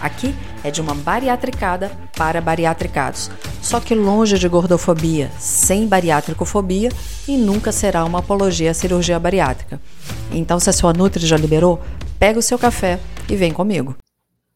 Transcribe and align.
Aqui 0.00 0.34
é 0.64 0.70
de 0.70 0.80
uma 0.80 0.94
bariatricada 0.94 1.90
para 2.16 2.40
bariatricados, 2.40 3.30
só 3.60 3.78
que 3.78 3.94
longe 3.94 4.38
de 4.38 4.48
gordofobia, 4.48 5.30
sem 5.32 5.86
bariátricofobia 5.86 6.88
e 7.28 7.36
nunca 7.36 7.70
será 7.70 8.02
uma 8.06 8.20
apologia 8.20 8.70
à 8.70 8.74
cirurgia 8.74 9.20
bariátrica. 9.20 9.78
Então, 10.32 10.58
se 10.58 10.70
a 10.70 10.72
sua 10.72 10.94
Nutri 10.94 11.26
já 11.26 11.36
liberou, 11.36 11.78
pega 12.18 12.38
o 12.38 12.42
seu 12.42 12.58
café 12.58 12.98
e 13.28 13.36
vem 13.36 13.52
comigo. 13.52 13.94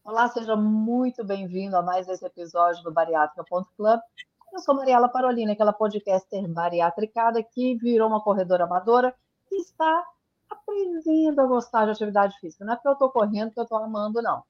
Olá, 0.03 0.27
seja 0.29 0.55
muito 0.55 1.23
bem-vindo 1.23 1.77
a 1.77 1.83
mais 1.83 2.07
esse 2.09 2.25
episódio 2.25 2.81
do 2.81 2.91
Bariátrica.club. 2.91 3.99
Eu 4.51 4.59
sou 4.61 4.73
Mariela 4.73 5.09
Parolina, 5.09 5.51
aquela 5.51 5.73
podcaster 5.73 6.47
bariatricada 6.47 7.43
que 7.43 7.75
virou 7.75 8.07
uma 8.07 8.21
corredora 8.21 8.63
amadora 8.63 9.13
e 9.51 9.61
está 9.61 10.03
aprendendo 10.49 11.39
a 11.39 11.45
gostar 11.45 11.85
de 11.85 11.91
atividade 11.91 12.35
física. 12.39 12.65
Não 12.65 12.73
é 12.73 12.75
porque 12.75 12.87
eu 12.87 12.93
estou 12.93 13.11
correndo 13.11 13.51
que 13.51 13.59
eu 13.59 13.63
estou 13.63 13.77
amando, 13.77 14.23
não 14.23 14.41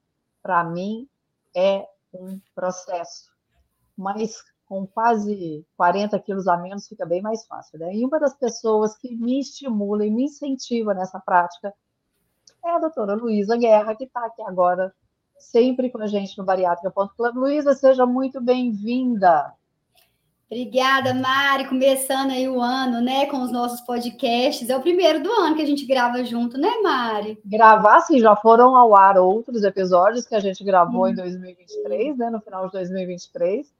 para 0.46 0.62
mim, 0.62 1.08
é 1.56 1.84
um 2.14 2.40
processo. 2.54 3.32
Mas 3.96 4.36
com 4.64 4.86
quase 4.86 5.66
40 5.76 6.16
quilos 6.20 6.46
a 6.46 6.56
menos 6.56 6.86
fica 6.86 7.04
bem 7.04 7.20
mais 7.20 7.44
fácil. 7.46 7.80
Né? 7.80 7.96
E 7.96 8.04
uma 8.04 8.20
das 8.20 8.34
pessoas 8.34 8.96
que 8.96 9.12
me 9.16 9.40
estimula 9.40 10.06
e 10.06 10.10
me 10.10 10.24
incentiva 10.24 10.94
nessa 10.94 11.18
prática 11.18 11.74
é 12.64 12.70
a 12.70 12.78
doutora 12.78 13.14
Luísa 13.14 13.56
Guerra, 13.56 13.96
que 13.96 14.04
está 14.04 14.24
aqui 14.24 14.42
agora, 14.42 14.94
sempre 15.36 15.90
com 15.90 15.98
a 15.98 16.06
gente 16.06 16.38
no 16.38 16.44
Bariátrica.club. 16.44 17.34
Luísa, 17.34 17.74
seja 17.74 18.06
muito 18.06 18.40
bem-vinda. 18.40 19.52
Obrigada, 20.48 21.12
Mari. 21.12 21.68
Começando 21.68 22.30
aí 22.30 22.48
o 22.48 22.60
ano, 22.60 23.00
né, 23.00 23.26
com 23.26 23.42
os 23.42 23.50
nossos 23.50 23.80
podcasts. 23.80 24.70
É 24.70 24.76
o 24.76 24.80
primeiro 24.80 25.20
do 25.20 25.30
ano 25.32 25.56
que 25.56 25.62
a 25.62 25.66
gente 25.66 25.84
grava 25.84 26.24
junto, 26.24 26.56
né, 26.56 26.70
Mari? 26.82 27.40
Gravar, 27.44 28.00
sim, 28.00 28.20
já 28.20 28.36
foram 28.36 28.76
ao 28.76 28.96
ar 28.96 29.18
outros 29.18 29.64
episódios 29.64 30.24
que 30.24 30.36
a 30.36 30.40
gente 30.40 30.62
gravou 30.62 31.04
hum. 31.04 31.08
em 31.08 31.14
2023, 31.16 32.16
né, 32.16 32.30
no 32.30 32.40
final 32.40 32.66
de 32.66 32.72
2023, 32.72 33.72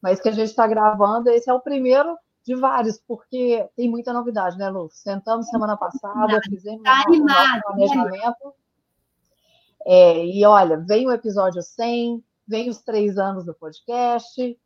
mas 0.00 0.18
que 0.18 0.30
a 0.30 0.32
gente 0.32 0.48
está 0.48 0.66
gravando, 0.66 1.28
esse 1.28 1.50
é 1.50 1.52
o 1.52 1.60
primeiro 1.60 2.16
de 2.42 2.54
vários, 2.54 2.98
porque 3.06 3.68
tem 3.76 3.90
muita 3.90 4.12
novidade, 4.12 4.56
né, 4.56 4.70
Lu? 4.70 4.88
Sentamos 4.90 5.48
semana 5.48 5.76
passada, 5.76 6.40
fizemos 6.48 6.82
tá 6.82 7.04
um 7.06 7.12
animado, 7.12 7.62
planejamento. 7.66 8.44
Né? 8.44 8.52
É, 9.86 10.24
e 10.24 10.44
olha, 10.46 10.78
vem 10.78 11.06
o 11.06 11.12
episódio 11.12 11.62
100, 11.62 12.24
vem 12.48 12.70
os 12.70 12.78
três 12.78 13.18
anos 13.18 13.44
do 13.44 13.52
podcast, 13.52 14.58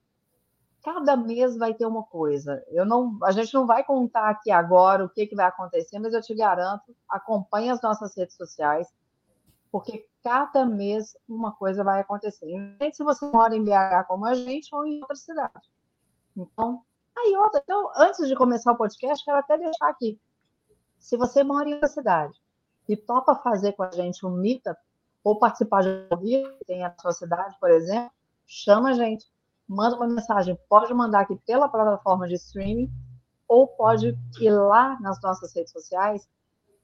cada 0.82 1.16
mês 1.16 1.56
vai 1.56 1.74
ter 1.74 1.86
uma 1.86 2.02
coisa. 2.02 2.64
Eu 2.68 2.84
não, 2.84 3.18
a 3.22 3.32
gente 3.32 3.52
não 3.54 3.66
vai 3.66 3.84
contar 3.84 4.28
aqui 4.30 4.50
agora 4.50 5.04
o 5.04 5.08
que, 5.08 5.26
que 5.26 5.34
vai 5.34 5.46
acontecer, 5.46 5.98
mas 5.98 6.14
eu 6.14 6.22
te 6.22 6.34
garanto, 6.34 6.94
acompanhe 7.08 7.70
as 7.70 7.80
nossas 7.82 8.16
redes 8.16 8.36
sociais, 8.36 8.88
porque 9.70 10.06
cada 10.22 10.64
mês 10.64 11.16
uma 11.28 11.52
coisa 11.52 11.84
vai 11.84 12.00
acontecer. 12.00 12.50
Independente 12.50 12.96
se 12.96 13.04
você 13.04 13.26
mora 13.26 13.56
em 13.56 13.64
BH 13.64 14.06
como 14.06 14.24
a 14.24 14.34
gente 14.34 14.74
ou 14.74 14.86
em 14.86 15.00
outra 15.00 15.16
cidade. 15.16 15.70
Então, 16.36 16.82
aí 17.16 17.36
outra. 17.36 17.60
Então, 17.62 17.90
antes 17.96 18.26
de 18.26 18.34
começar 18.34 18.72
o 18.72 18.76
podcast, 18.76 19.24
quero 19.24 19.38
até 19.38 19.58
deixar 19.58 19.88
aqui. 19.88 20.18
Se 20.98 21.16
você 21.16 21.42
mora 21.42 21.68
em 21.68 21.74
outra 21.74 21.88
cidade 21.88 22.34
e 22.88 22.96
topa 22.96 23.34
fazer 23.36 23.72
com 23.72 23.82
a 23.82 23.90
gente 23.90 24.24
um 24.24 24.30
meetup 24.30 24.80
ou 25.22 25.38
participar 25.38 25.82
de 25.82 25.88
um 26.10 26.16
vídeo 26.16 26.56
que 26.58 26.64
tem 26.64 26.84
a 26.84 26.94
sua 26.98 27.12
cidade, 27.12 27.56
por 27.60 27.70
exemplo, 27.70 28.10
chama 28.46 28.90
a 28.90 28.94
gente 28.94 29.26
manda 29.68 29.96
uma 29.96 30.06
mensagem. 30.06 30.58
Pode 30.68 30.92
mandar 30.94 31.20
aqui 31.20 31.36
pela 31.46 31.68
plataforma 31.68 32.26
de 32.26 32.34
streaming 32.34 32.90
ou 33.46 33.66
pode 33.66 34.16
ir 34.40 34.50
lá 34.50 34.98
nas 35.00 35.20
nossas 35.22 35.54
redes 35.54 35.72
sociais, 35.72 36.28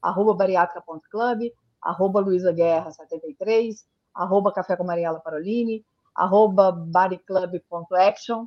arroba 0.01 0.35
bariátrica.club, 0.35 1.51
arroba 1.81 2.21
Luísa 2.21 2.53
Guerra 2.53 2.91
73, 2.91 3.87
arroba 4.15 4.53
Café 4.53 4.77
com 4.77 4.85
Mariela 4.85 5.21
Parolini, 5.21 5.85
arroba 6.15 6.73
bodyclub.action. 6.73 8.47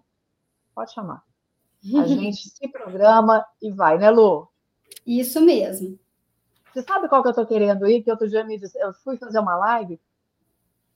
Pode 0.73 0.93
chamar. 0.93 1.23
A 1.95 2.05
gente 2.07 2.49
se 2.49 2.67
programa 2.69 3.45
e 3.61 3.71
vai, 3.71 3.97
né, 3.97 4.09
Lu? 4.09 4.47
Isso 5.05 5.41
mesmo. 5.41 5.99
Você 6.73 6.81
sabe 6.81 7.07
qual 7.07 7.23
que 7.23 7.29
eu 7.29 7.33
tô 7.33 7.45
querendo 7.45 7.87
ir? 7.87 8.03
Que 8.03 8.11
outro 8.11 8.27
dia 8.29 8.43
me 8.43 8.57
disse, 8.59 8.77
eu 8.79 8.93
fui 8.93 9.17
fazer 9.17 9.39
uma 9.39 9.55
live 9.55 9.99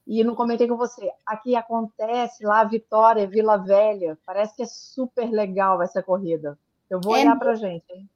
e 0.06 0.24
não 0.24 0.34
comentei 0.34 0.66
com 0.66 0.76
você. 0.76 1.10
Aqui 1.24 1.54
acontece 1.54 2.44
lá 2.44 2.64
Vitória, 2.64 3.26
Vila 3.26 3.56
Velha. 3.56 4.18
Parece 4.26 4.54
que 4.56 4.62
é 4.62 4.66
super 4.66 5.30
legal 5.30 5.80
essa 5.80 6.02
corrida. 6.02 6.58
Eu 6.90 7.00
vou 7.00 7.16
é 7.16 7.20
olhar 7.20 7.38
para 7.38 7.54
gente. 7.54 7.84
Hein? 7.90 8.08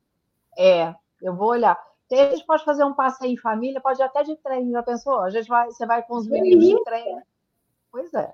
É, 0.58 0.94
eu 1.22 1.34
vou 1.34 1.48
olhar. 1.48 1.78
E 2.10 2.14
a 2.14 2.30
gente 2.30 2.44
pode 2.44 2.64
fazer 2.64 2.84
um 2.84 2.94
passeio 2.94 3.32
em 3.32 3.36
família, 3.36 3.80
pode 3.80 4.00
ir 4.00 4.04
até 4.04 4.22
de 4.22 4.36
trem, 4.36 4.70
já 4.70 4.82
pensou? 4.82 5.20
A 5.20 5.30
gente 5.30 5.48
vai, 5.48 5.66
você 5.66 5.86
vai 5.86 6.02
com 6.02 6.16
os 6.16 6.28
meninos 6.28 6.66
de 6.66 6.84
trem. 6.84 7.20
Pois 7.90 8.12
é. 8.14 8.32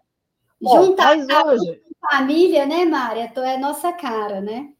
Juntar 0.61 1.17
hoje... 1.47 1.83
família, 2.11 2.67
né, 2.67 2.85
Mária? 2.85 3.33
É 3.35 3.59
nossa 3.59 3.93
cara, 3.93 4.41
né? 4.41 4.73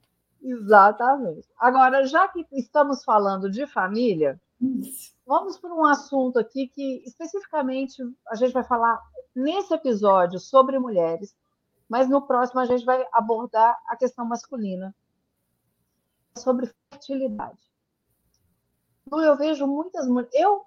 Exatamente. 0.43 1.49
Agora, 1.59 2.05
já 2.05 2.28
que 2.28 2.47
estamos 2.53 3.05
falando 3.05 3.50
de 3.50 3.66
família, 3.66 4.41
Isso. 4.61 5.12
Vamos 5.32 5.56
para 5.56 5.75
um 5.75 5.87
assunto 5.87 6.38
aqui 6.38 6.69
que 6.69 7.03
especificamente 7.06 8.03
a 8.28 8.34
gente 8.34 8.53
vai 8.53 8.62
falar 8.62 9.00
nesse 9.34 9.72
episódio 9.72 10.38
sobre 10.38 10.78
mulheres, 10.78 11.34
mas 11.88 12.06
no 12.06 12.20
próximo 12.20 12.60
a 12.60 12.66
gente 12.66 12.84
vai 12.84 13.03
abordar 13.10 13.81
a 13.88 13.97
questão 13.97 14.26
masculina, 14.26 14.94
sobre 16.37 16.70
fertilidade. 16.91 17.59
Eu 19.10 19.34
vejo 19.34 19.66
muitas 19.66 20.06
mulheres. 20.06 20.34
Eu 20.34 20.66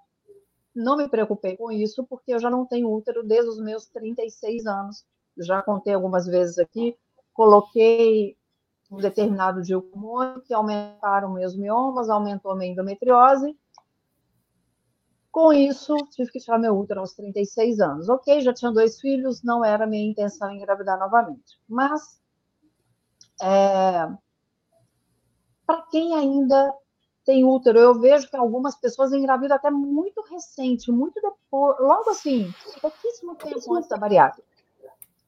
não 0.74 0.96
me 0.96 1.08
preocupei 1.08 1.56
com 1.56 1.70
isso, 1.70 2.04
porque 2.04 2.34
eu 2.34 2.40
já 2.40 2.50
não 2.50 2.66
tenho 2.66 2.92
útero 2.92 3.22
desde 3.22 3.48
os 3.48 3.60
meus 3.60 3.86
36 3.86 4.66
anos. 4.66 5.06
Já 5.38 5.62
contei 5.62 5.94
algumas 5.94 6.26
vezes 6.26 6.58
aqui, 6.58 6.98
coloquei 7.32 8.36
um 8.90 8.96
determinado 8.96 9.60
hormônio 9.76 10.42
que 10.42 10.52
aumentaram 10.52 11.32
meus 11.32 11.56
miomas, 11.56 12.10
aumentou 12.10 12.50
a 12.50 12.56
minha 12.56 12.72
endometriose, 12.72 13.56
com 15.36 15.52
isso, 15.52 15.94
tive 16.12 16.30
que 16.30 16.40
tirar 16.40 16.58
meu 16.58 16.74
útero 16.74 17.00
aos 17.00 17.12
36 17.12 17.78
anos. 17.78 18.08
Ok, 18.08 18.40
já 18.40 18.54
tinha 18.54 18.72
dois 18.72 18.98
filhos, 18.98 19.42
não 19.42 19.62
era 19.62 19.86
minha 19.86 20.10
intenção 20.10 20.50
engravidar 20.50 20.98
novamente. 20.98 21.60
Mas, 21.68 22.18
é, 23.42 24.08
para 25.66 25.82
quem 25.90 26.14
ainda 26.14 26.72
tem 27.22 27.44
útero, 27.44 27.78
eu 27.78 28.00
vejo 28.00 28.30
que 28.30 28.34
algumas 28.34 28.76
pessoas 28.76 29.12
engravidam 29.12 29.58
até 29.58 29.70
muito 29.70 30.22
recente, 30.22 30.90
muito 30.90 31.20
depois, 31.20 31.76
logo 31.80 32.08
assim, 32.08 32.50
pouquíssimo 32.80 33.34
tempo 33.34 33.74
antes 33.74 33.90
da 33.90 33.98
bariátrica. 33.98 34.48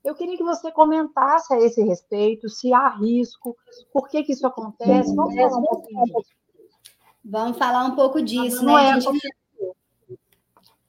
Eu 0.02 0.14
queria 0.14 0.38
que 0.38 0.42
você 0.42 0.72
comentasse 0.72 1.52
a 1.52 1.60
esse 1.60 1.82
respeito, 1.82 2.48
se 2.48 2.72
há 2.72 2.88
risco, 2.88 3.54
por 3.92 4.08
que, 4.08 4.22
que 4.22 4.32
isso 4.32 4.46
acontece. 4.46 5.14
Vamos 5.14 5.34
falar 5.34 5.58
um 5.58 5.64
pouquinho 5.64 6.04
disso. 6.06 6.32
Vamos 7.22 7.58
falar 7.58 7.84
um 7.84 7.94
pouco 7.94 8.22
disso, 8.22 8.64
não 8.64 8.74
né? 8.74 8.96
É, 8.96 9.00
gente... 9.02 9.38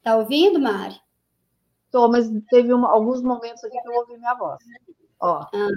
Tá 0.10 0.18
ouvindo, 0.18 0.60
Mari? 0.60 1.00
Tô, 1.92 2.08
mas 2.10 2.28
teve 2.50 2.74
uma, 2.74 2.90
alguns 2.90 3.22
momentos 3.22 3.64
aqui 3.64 3.80
que 3.80 3.88
eu 3.88 3.94
ouvi 3.94 4.18
minha 4.18 4.34
voz. 4.34 4.58
Ó. 5.20 5.46
Ah. 5.54 5.68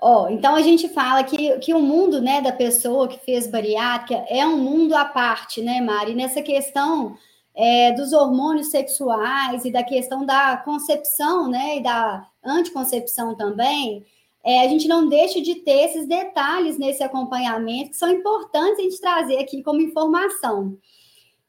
Ó, 0.00 0.28
então 0.28 0.54
a 0.54 0.62
gente 0.62 0.88
fala 0.88 1.24
que, 1.24 1.58
que 1.58 1.74
o 1.74 1.80
mundo 1.80 2.22
né, 2.22 2.40
da 2.40 2.52
pessoa 2.52 3.08
que 3.08 3.18
fez 3.18 3.48
bariátrica 3.48 4.24
é 4.28 4.46
um 4.46 4.58
mundo 4.58 4.94
à 4.94 5.04
parte, 5.04 5.60
né, 5.60 5.80
Mari? 5.80 6.14
Nessa 6.14 6.40
questão 6.40 7.16
é, 7.52 7.90
dos 7.90 8.12
hormônios 8.12 8.70
sexuais 8.70 9.64
e 9.64 9.72
da 9.72 9.82
questão 9.82 10.24
da 10.24 10.56
concepção, 10.58 11.48
né, 11.48 11.78
e 11.78 11.82
da 11.82 12.28
anticoncepção 12.44 13.34
também, 13.34 14.06
é, 14.44 14.60
a 14.60 14.68
gente 14.68 14.86
não 14.86 15.08
deixa 15.08 15.40
de 15.40 15.56
ter 15.56 15.86
esses 15.86 16.06
detalhes 16.06 16.78
nesse 16.78 17.02
acompanhamento 17.02 17.90
que 17.90 17.96
são 17.96 18.08
importantes 18.08 18.78
a 18.78 18.82
gente 18.82 19.00
trazer 19.00 19.38
aqui 19.38 19.64
como 19.64 19.80
informação. 19.80 20.78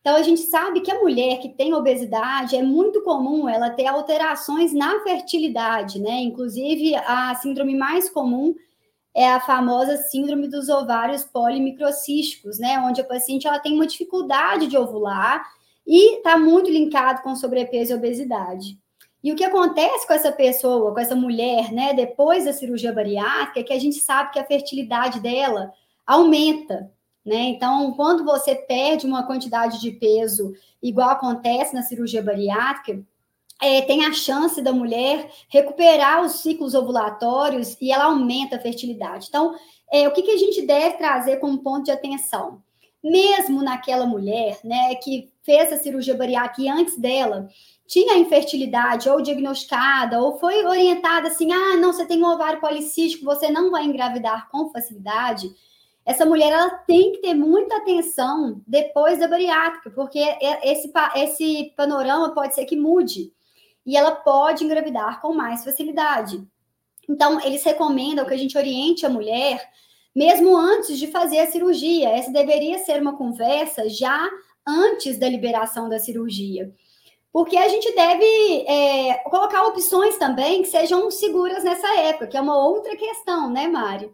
Então, 0.03 0.17
a 0.17 0.21
gente 0.21 0.41
sabe 0.41 0.81
que 0.81 0.91
a 0.91 0.99
mulher 0.99 1.39
que 1.39 1.47
tem 1.47 1.73
obesidade 1.73 2.57
é 2.57 2.61
muito 2.61 3.01
comum 3.03 3.47
ela 3.47 3.69
ter 3.69 3.85
alterações 3.85 4.73
na 4.73 4.99
fertilidade, 4.99 5.97
né? 5.97 6.19
Inclusive, 6.19 6.93
a 6.93 7.33
síndrome 7.35 7.73
mais 7.73 8.09
comum 8.09 8.53
é 9.15 9.29
a 9.29 9.39
famosa 9.39 9.95
síndrome 9.95 10.49
dos 10.49 10.67
ovários 10.67 11.23
polimicrocísticos, 11.23 12.59
né? 12.59 12.79
Onde 12.79 12.99
a 12.99 13.05
paciente 13.05 13.47
ela 13.47 13.59
tem 13.59 13.75
uma 13.75 13.87
dificuldade 13.87 14.67
de 14.67 14.77
ovular 14.77 15.41
e 15.87 16.17
está 16.17 16.37
muito 16.37 16.69
linkado 16.69 17.21
com 17.21 17.33
sobrepeso 17.33 17.93
e 17.93 17.95
obesidade. 17.95 18.77
E 19.23 19.31
o 19.31 19.37
que 19.37 19.43
acontece 19.45 20.05
com 20.05 20.11
essa 20.11 20.33
pessoa, 20.33 20.93
com 20.93 20.99
essa 20.99 21.15
mulher, 21.15 21.71
né, 21.71 21.93
depois 21.93 22.43
da 22.43 22.51
cirurgia 22.51 22.91
bariátrica, 22.91 23.61
é 23.61 23.63
que 23.63 23.71
a 23.71 23.79
gente 23.79 23.99
sabe 23.99 24.31
que 24.31 24.39
a 24.39 24.45
fertilidade 24.45 25.21
dela 25.21 25.71
aumenta, 26.05 26.91
né? 27.25 27.41
Então, 27.49 27.93
quando 27.93 28.25
você 28.25 28.53
perde 28.55 29.05
uma 29.05 29.25
quantidade 29.25 29.79
de 29.79 29.91
peso, 29.91 30.53
igual 30.81 31.09
acontece 31.09 31.73
na 31.73 31.81
cirurgia 31.81 32.21
bariátrica, 32.21 33.01
é, 33.61 33.81
tem 33.81 34.05
a 34.05 34.11
chance 34.11 34.61
da 34.61 34.73
mulher 34.73 35.31
recuperar 35.47 36.21
os 36.21 36.41
ciclos 36.41 36.73
ovulatórios 36.73 37.77
e 37.79 37.91
ela 37.91 38.05
aumenta 38.05 38.57
a 38.57 38.59
fertilidade. 38.59 39.27
Então, 39.29 39.55
é, 39.91 40.07
o 40.07 40.11
que, 40.11 40.23
que 40.23 40.31
a 40.31 40.37
gente 40.37 40.61
deve 40.63 40.97
trazer 40.97 41.37
como 41.37 41.59
ponto 41.59 41.85
de 41.85 41.91
atenção? 41.91 42.61
Mesmo 43.01 43.61
naquela 43.61 44.05
mulher, 44.05 44.59
né, 44.63 44.95
que 44.95 45.31
fez 45.43 45.71
a 45.71 45.77
cirurgia 45.77 46.15
bariátrica 46.15 46.61
e 46.61 46.69
antes 46.69 46.97
dela 46.97 47.47
tinha 47.85 48.17
infertilidade 48.17 49.09
ou 49.09 49.21
diagnosticada 49.21 50.19
ou 50.19 50.39
foi 50.39 50.65
orientada 50.65 51.27
assim, 51.27 51.51
ah, 51.51 51.77
não, 51.77 51.93
você 51.93 52.05
tem 52.05 52.21
um 52.21 52.27
ovário 52.27 52.59
policístico, 52.59 53.25
você 53.25 53.49
não 53.49 53.71
vai 53.71 53.83
engravidar 53.85 54.49
com 54.49 54.71
facilidade. 54.71 55.53
Essa 56.05 56.25
mulher 56.25 56.51
ela 56.51 56.69
tem 56.69 57.13
que 57.13 57.19
ter 57.19 57.33
muita 57.33 57.77
atenção 57.77 58.61
depois 58.67 59.19
da 59.19 59.27
bariátrica, 59.27 59.89
porque 59.91 60.19
é, 60.19 60.71
esse, 60.71 60.91
esse 61.15 61.73
panorama 61.77 62.33
pode 62.33 62.55
ser 62.55 62.65
que 62.65 62.75
mude 62.75 63.31
e 63.85 63.95
ela 63.95 64.11
pode 64.11 64.63
engravidar 64.63 65.21
com 65.21 65.33
mais 65.33 65.63
facilidade. 65.63 66.45
Então, 67.09 67.39
eles 67.41 67.63
recomendam 67.63 68.25
que 68.25 68.33
a 68.33 68.37
gente 68.37 68.57
oriente 68.57 69.05
a 69.05 69.09
mulher 69.09 69.61
mesmo 70.15 70.55
antes 70.55 70.97
de 70.97 71.07
fazer 71.07 71.39
a 71.39 71.49
cirurgia. 71.49 72.09
Essa 72.09 72.31
deveria 72.31 72.79
ser 72.79 73.01
uma 73.01 73.17
conversa 73.17 73.89
já 73.89 74.29
antes 74.65 75.17
da 75.17 75.27
liberação 75.27 75.89
da 75.89 75.99
cirurgia. 75.99 76.73
Porque 77.31 77.57
a 77.57 77.67
gente 77.67 77.93
deve 77.95 78.25
é, 78.67 79.15
colocar 79.25 79.63
opções 79.63 80.17
também 80.17 80.61
que 80.61 80.67
sejam 80.67 81.09
seguras 81.09 81.63
nessa 81.63 81.99
época, 81.99 82.27
que 82.27 82.37
é 82.37 82.41
uma 82.41 82.55
outra 82.55 82.95
questão, 82.95 83.49
né, 83.49 83.67
Mari? 83.67 84.11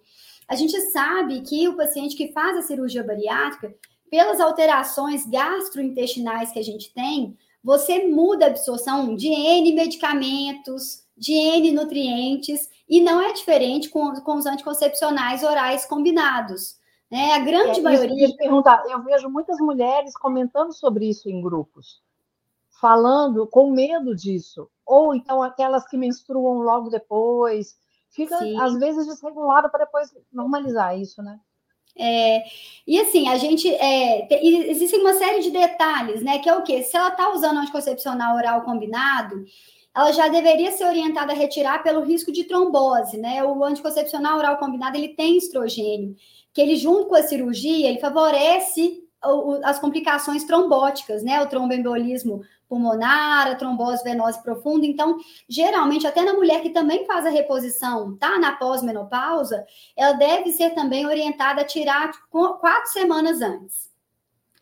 A 0.49 0.55
gente 0.55 0.79
sabe 0.91 1.41
que 1.41 1.67
o 1.67 1.77
paciente 1.77 2.15
que 2.15 2.31
faz 2.31 2.57
a 2.57 2.63
cirurgia 2.63 3.03
bariátrica, 3.03 3.71
pelas 4.09 4.39
alterações 4.39 5.23
gastrointestinais 5.27 6.51
que 6.51 6.57
a 6.57 6.63
gente 6.63 6.91
tem, 6.91 7.37
você 7.63 8.07
muda 8.07 8.45
a 8.45 8.49
absorção 8.49 9.15
de 9.15 9.27
N 9.27 9.73
medicamentos, 9.73 11.03
de 11.15 11.33
N 11.33 11.71
nutrientes, 11.71 12.67
e 12.89 12.99
não 12.99 13.21
é 13.21 13.31
diferente 13.31 13.89
com, 13.89 14.11
com 14.21 14.37
os 14.37 14.47
anticoncepcionais 14.47 15.43
orais 15.43 15.85
combinados. 15.85 16.79
Né? 17.11 17.33
A 17.33 17.39
grande 17.39 17.79
é, 17.79 17.83
maioria. 17.83 18.27
Eu, 18.27 18.35
perguntar, 18.35 18.83
eu 18.89 19.03
vejo 19.03 19.29
muitas 19.29 19.59
mulheres 19.59 20.17
comentando 20.17 20.73
sobre 20.73 21.07
isso 21.07 21.29
em 21.29 21.41
grupos, 21.41 22.01
falando 22.81 23.45
com 23.45 23.69
medo 23.69 24.15
disso. 24.15 24.67
Ou 24.83 25.13
então 25.13 25.43
aquelas 25.43 25.87
que 25.87 25.95
menstruam 25.95 26.59
logo 26.61 26.89
depois. 26.89 27.77
Fica, 28.09 28.37
Sim. 28.37 28.59
às 28.59 28.77
vezes, 28.79 29.07
desregulada 29.07 29.69
para 29.69 29.85
depois 29.85 30.11
normalizar 30.31 30.97
isso, 30.99 31.21
né? 31.21 31.39
É, 31.97 32.43
e 32.87 32.99
assim, 32.99 33.27
a 33.27 33.37
gente. 33.37 33.67
É, 33.67 34.25
tem, 34.27 34.69
existem 34.69 35.01
uma 35.01 35.13
série 35.13 35.41
de 35.41 35.51
detalhes, 35.51 36.21
né? 36.23 36.39
Que 36.39 36.49
é 36.49 36.55
o 36.55 36.63
quê? 36.63 36.81
Se 36.83 36.95
ela 36.95 37.09
está 37.09 37.31
usando 37.33 37.57
anticoncepcional 37.57 38.35
oral 38.37 38.61
combinado, 38.61 39.43
ela 39.95 40.11
já 40.11 40.27
deveria 40.27 40.71
ser 40.71 40.85
orientada 40.85 41.33
a 41.33 41.35
retirar 41.35 41.83
pelo 41.83 42.03
risco 42.03 42.31
de 42.31 42.45
trombose, 42.45 43.17
né? 43.17 43.43
O 43.43 43.63
anticoncepcional 43.63 44.37
oral 44.37 44.57
combinado 44.57 44.97
ele 44.97 45.09
tem 45.09 45.37
estrogênio, 45.37 46.15
que 46.53 46.61
ele 46.61 46.75
junto 46.77 47.07
com 47.07 47.15
a 47.15 47.23
cirurgia 47.23 47.89
ele 47.89 47.99
favorece 47.99 49.03
as 49.63 49.79
complicações 49.79 50.43
trombóticas, 50.43 51.23
né? 51.23 51.41
O 51.41 51.47
tromboembolismo 51.47 52.41
pulmonar, 52.67 53.47
a 53.47 53.55
trombose 53.55 54.03
venosa 54.03 54.39
profunda. 54.41 54.85
Então, 54.85 55.17
geralmente, 55.47 56.05
até 56.05 56.23
na 56.23 56.33
mulher 56.33 56.61
que 56.61 56.69
também 56.69 57.05
faz 57.05 57.25
a 57.25 57.29
reposição, 57.29 58.15
tá? 58.17 58.37
Na 58.37 58.53
pós-menopausa, 58.53 59.65
ela 59.95 60.13
deve 60.13 60.51
ser 60.51 60.69
também 60.71 61.05
orientada 61.05 61.61
a 61.61 61.65
tirar 61.65 62.11
quatro 62.29 62.91
semanas 62.91 63.41
antes. 63.41 63.89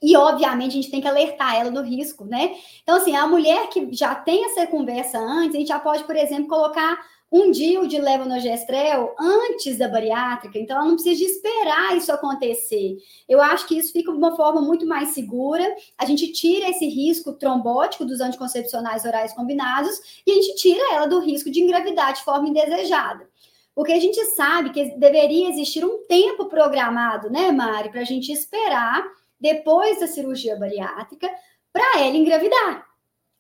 E, 0.01 0.15
obviamente, 0.15 0.71
a 0.71 0.75
gente 0.75 0.91
tem 0.91 1.01
que 1.01 1.07
alertar 1.07 1.55
ela 1.55 1.71
do 1.71 1.81
risco, 1.81 2.23
né? 2.23 2.55
Então, 2.83 2.97
assim, 2.97 3.15
a 3.15 3.27
mulher 3.27 3.67
que 3.69 3.91
já 3.91 4.13
tem 4.15 4.45
essa 4.45 4.67
conversa 4.67 5.17
antes, 5.17 5.55
a 5.55 5.59
gente 5.59 5.67
já 5.67 5.79
pode, 5.79 6.03
por 6.03 6.15
exemplo, 6.15 6.47
colocar 6.47 6.97
um 7.31 7.51
dia 7.51 7.85
de 7.85 7.99
levonorgestrel 7.99 9.13
antes 9.19 9.77
da 9.77 9.87
bariátrica, 9.87 10.57
então 10.57 10.77
ela 10.77 10.85
não 10.85 10.95
precisa 10.95 11.23
esperar 11.23 11.97
isso 11.97 12.11
acontecer. 12.11 12.97
Eu 13.27 13.41
acho 13.41 13.67
que 13.67 13.77
isso 13.77 13.91
fica 13.91 14.11
de 14.11 14.17
uma 14.17 14.35
forma 14.35 14.61
muito 14.61 14.85
mais 14.85 15.09
segura, 15.09 15.63
a 15.97 16.05
gente 16.05 16.31
tira 16.31 16.69
esse 16.69 16.87
risco 16.87 17.33
trombótico 17.33 18.05
dos 18.05 18.21
anticoncepcionais 18.21 19.03
orais 19.03 19.33
combinados 19.33 20.21
e 20.25 20.31
a 20.31 20.35
gente 20.35 20.55
tira 20.55 20.95
ela 20.95 21.05
do 21.05 21.19
risco 21.19 21.51
de 21.51 21.59
engravidar 21.59 22.13
de 22.13 22.23
forma 22.23 22.47
indesejada. 22.47 23.27
Porque 23.75 23.91
a 23.91 23.99
gente 23.99 24.23
sabe 24.27 24.71
que 24.71 24.97
deveria 24.97 25.49
existir 25.49 25.85
um 25.85 26.03
tempo 26.07 26.45
programado, 26.45 27.29
né, 27.29 27.51
Mari, 27.51 27.89
para 27.89 28.01
a 28.01 28.05
gente 28.05 28.31
esperar 28.31 29.05
depois 29.39 29.99
da 29.99 30.07
cirurgia 30.07 30.55
bariátrica 30.55 31.29
para 31.71 31.99
ela 31.99 32.15
engravidar. 32.15 32.86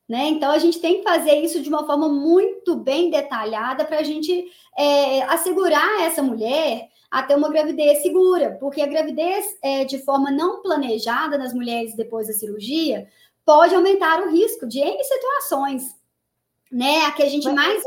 Né? 0.07 0.29
Então, 0.29 0.51
a 0.51 0.57
gente 0.57 0.79
tem 0.79 0.99
que 0.99 1.03
fazer 1.03 1.35
isso 1.35 1.61
de 1.61 1.67
uma 1.67 1.85
forma 1.85 2.07
muito 2.07 2.77
bem 2.77 3.09
detalhada 3.09 3.83
para 3.83 3.99
a 3.99 4.03
gente 4.03 4.49
é, 4.77 5.23
assegurar 5.23 6.01
essa 6.01 6.23
mulher 6.23 6.87
a 7.11 7.23
ter 7.23 7.35
uma 7.35 7.49
gravidez 7.49 8.01
segura, 8.01 8.57
porque 8.59 8.81
a 8.81 8.87
gravidez 8.87 9.57
é, 9.61 9.83
de 9.83 9.99
forma 9.99 10.31
não 10.31 10.61
planejada 10.61 11.37
nas 11.37 11.53
mulheres 11.53 11.95
depois 11.95 12.27
da 12.27 12.33
cirurgia 12.33 13.07
pode 13.45 13.75
aumentar 13.75 14.21
o 14.21 14.29
risco 14.29 14.65
de 14.65 14.79
N 14.79 15.03
situações, 15.03 15.95
né? 16.71 17.05
A 17.05 17.11
que 17.11 17.23
a 17.23 17.29
gente 17.29 17.45
Mas, 17.45 17.55
mais. 17.55 17.83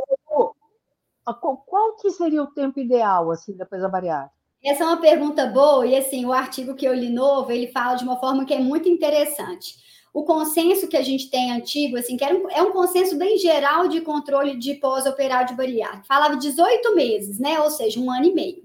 Qual 1.66 1.96
que 1.96 2.10
seria 2.10 2.42
o 2.42 2.46
tempo 2.46 2.80
ideal, 2.80 3.30
assim, 3.30 3.52
depois 3.52 3.80
da 3.80 3.88
bariátrica? 3.88 4.34
Essa 4.64 4.84
é 4.84 4.86
uma 4.86 5.00
pergunta 5.00 5.46
boa, 5.46 5.86
e 5.86 5.96
assim, 5.96 6.26
o 6.26 6.32
artigo 6.32 6.74
que 6.74 6.86
eu 6.86 6.92
li 6.92 7.08
novo, 7.08 7.50
ele 7.50 7.68
fala 7.68 7.94
de 7.94 8.04
uma 8.04 8.18
forma 8.18 8.44
que 8.44 8.52
é 8.52 8.58
muito 8.58 8.88
interessante 8.88 9.76
o 10.12 10.24
consenso 10.24 10.88
que 10.88 10.96
a 10.96 11.02
gente 11.02 11.30
tem 11.30 11.52
antigo, 11.52 11.96
assim, 11.96 12.16
que 12.16 12.24
era 12.24 12.34
um, 12.34 12.50
é 12.50 12.62
um 12.62 12.72
consenso 12.72 13.16
bem 13.16 13.38
geral 13.38 13.86
de 13.88 14.00
controle 14.00 14.56
de 14.56 14.74
pós-operário 14.74 15.48
de 15.48 15.54
bariátrica. 15.54 16.04
Falava 16.06 16.36
18 16.36 16.94
meses, 16.94 17.38
né? 17.38 17.60
Ou 17.60 17.70
seja, 17.70 18.00
um 18.00 18.10
ano 18.10 18.26
e 18.26 18.34
meio. 18.34 18.64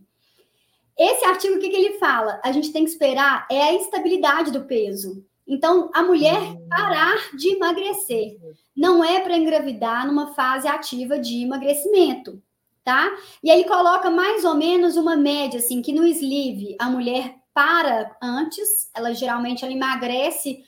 Esse 0.97 1.25
artigo, 1.25 1.55
o 1.55 1.59
que, 1.59 1.69
que 1.69 1.75
ele 1.75 1.97
fala? 1.99 2.39
A 2.43 2.51
gente 2.51 2.71
tem 2.71 2.83
que 2.83 2.89
esperar 2.89 3.45
é 3.51 3.61
a 3.61 3.73
estabilidade 3.75 4.51
do 4.51 4.63
peso. 4.63 5.23
Então, 5.47 5.91
a 5.93 6.01
mulher 6.01 6.39
hum. 6.39 6.67
parar 6.67 7.35
de 7.35 7.49
emagrecer. 7.49 8.37
Não 8.75 9.03
é 9.03 9.19
para 9.19 9.37
engravidar 9.37 10.07
numa 10.07 10.33
fase 10.33 10.67
ativa 10.67 11.19
de 11.19 11.43
emagrecimento, 11.43 12.41
tá? 12.83 13.11
E 13.43 13.51
aí 13.51 13.63
coloca 13.65 14.09
mais 14.09 14.43
ou 14.43 14.55
menos 14.55 14.97
uma 14.97 15.15
média, 15.15 15.59
assim, 15.59 15.81
que 15.81 15.93
no 15.93 16.07
sleeve 16.07 16.75
a 16.79 16.89
mulher 16.89 17.35
para 17.53 18.17
antes, 18.21 18.89
ela 18.93 19.13
geralmente 19.13 19.63
ela 19.63 19.73
emagrece 19.73 20.63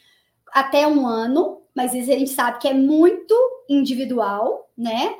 até 0.60 0.88
um 0.88 1.06
ano, 1.06 1.62
mas 1.76 1.94
isso 1.94 2.12
a 2.12 2.18
gente 2.18 2.32
sabe 2.32 2.60
que 2.60 2.68
é 2.68 2.74
muito 2.74 3.36
individual, 3.70 4.70
né? 4.78 5.16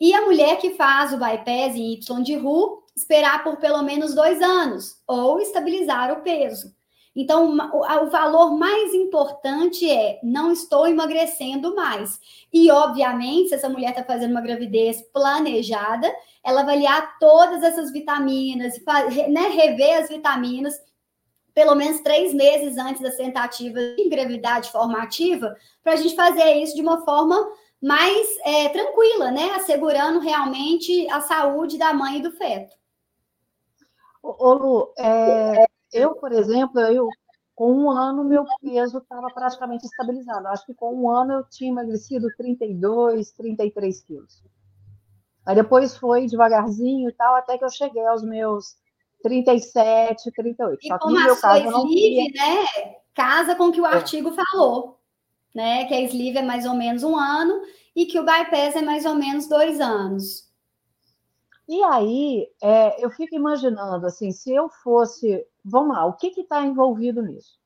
E 0.00 0.14
a 0.14 0.22
mulher 0.22 0.58
que 0.58 0.70
faz 0.70 1.12
o 1.12 1.18
bypass 1.18 1.74
em 1.74 1.92
Y 1.94 2.22
de 2.22 2.34
RU, 2.36 2.84
esperar 2.96 3.42
por 3.42 3.56
pelo 3.56 3.82
menos 3.82 4.14
dois 4.14 4.40
anos, 4.40 4.96
ou 5.06 5.40
estabilizar 5.40 6.12
o 6.12 6.22
peso. 6.22 6.74
Então, 7.14 7.56
o, 7.72 8.10
valor 8.10 8.56
mais 8.56 8.94
importante 8.94 9.90
é 9.90 10.20
não 10.22 10.52
estou 10.52 10.86
emagrecendo 10.86 11.74
mais. 11.74 12.20
E, 12.52 12.70
obviamente, 12.70 13.48
se 13.48 13.56
essa 13.56 13.68
mulher 13.68 13.90
está 13.90 14.04
fazendo 14.04 14.30
uma 14.30 14.40
gravidez 14.40 15.02
planejada, 15.12 16.08
ela 16.44 16.60
avaliar 16.60 17.18
todas 17.18 17.62
essas 17.64 17.90
vitaminas, 17.90 18.74
né, 19.28 19.48
rever 19.48 20.00
as 20.00 20.08
vitaminas 20.08 20.80
pelo 21.58 21.74
menos 21.74 22.00
três 22.02 22.32
meses 22.32 22.78
antes 22.78 23.02
da 23.02 23.10
tentativa 23.10 23.80
de 23.80 24.08
gravidade 24.08 24.70
formativa, 24.70 25.56
para 25.82 25.94
a 25.94 25.96
gente 25.96 26.14
fazer 26.14 26.52
isso 26.52 26.76
de 26.76 26.80
uma 26.80 27.04
forma 27.04 27.50
mais 27.82 28.28
é, 28.44 28.68
tranquila, 28.68 29.32
né? 29.32 29.50
Assegurando 29.56 30.20
realmente 30.20 31.10
a 31.10 31.20
saúde 31.20 31.76
da 31.76 31.92
mãe 31.92 32.18
e 32.18 32.22
do 32.22 32.30
feto. 32.30 32.76
Ô, 34.22 34.52
Lu, 34.52 34.94
é, 34.96 35.64
eu, 35.92 36.14
por 36.14 36.30
exemplo, 36.30 36.80
eu, 36.80 37.08
com 37.56 37.72
um 37.72 37.90
ano 37.90 38.22
meu 38.22 38.44
peso 38.62 38.98
estava 38.98 39.26
praticamente 39.26 39.84
estabilizado. 39.84 40.46
Acho 40.46 40.64
que 40.64 40.74
com 40.74 40.94
um 40.94 41.10
ano 41.10 41.32
eu 41.32 41.44
tinha 41.50 41.72
emagrecido 41.72 42.28
32, 42.36 43.32
33 43.32 44.00
quilos. 44.02 44.44
Aí 45.44 45.56
depois 45.56 45.96
foi 45.96 46.26
devagarzinho 46.26 47.10
e 47.10 47.12
tal, 47.14 47.34
até 47.34 47.58
que 47.58 47.64
eu 47.64 47.70
cheguei 47.70 48.06
aos 48.06 48.22
meus 48.22 48.76
37, 49.22 50.30
38. 50.32 50.78
E 50.82 50.88
Só 50.88 50.98
como 50.98 51.18
a 51.18 51.34
sua 51.34 51.58
sleeve, 51.58 52.32
né, 52.34 52.66
casa 53.14 53.54
com 53.54 53.64
o 53.64 53.72
que 53.72 53.80
o 53.80 53.86
é. 53.86 53.94
artigo 53.94 54.32
falou, 54.32 55.00
né, 55.54 55.86
que 55.86 55.94
a 55.94 56.00
sleeve 56.02 56.38
é 56.38 56.42
mais 56.42 56.66
ou 56.66 56.74
menos 56.74 57.02
um 57.02 57.16
ano 57.16 57.62
e 57.94 58.06
que 58.06 58.18
o 58.18 58.24
bypass 58.24 58.76
é 58.76 58.82
mais 58.82 59.04
ou 59.04 59.14
menos 59.14 59.48
dois 59.48 59.80
anos. 59.80 60.48
E 61.68 61.82
aí, 61.82 62.48
é, 62.62 63.04
eu 63.04 63.10
fico 63.10 63.34
imaginando, 63.34 64.06
assim, 64.06 64.32
se 64.32 64.54
eu 64.54 64.70
fosse, 64.70 65.46
vamos 65.62 65.94
lá, 65.94 66.06
o 66.06 66.14
que 66.14 66.28
está 66.40 66.62
envolvido 66.62 67.20
nisso? 67.20 67.58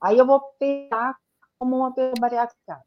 Aí 0.00 0.16
eu 0.16 0.24
vou 0.24 0.40
pegar 0.58 1.14
como 1.58 1.76
uma 1.76 1.92
bariátrica. 2.18 2.80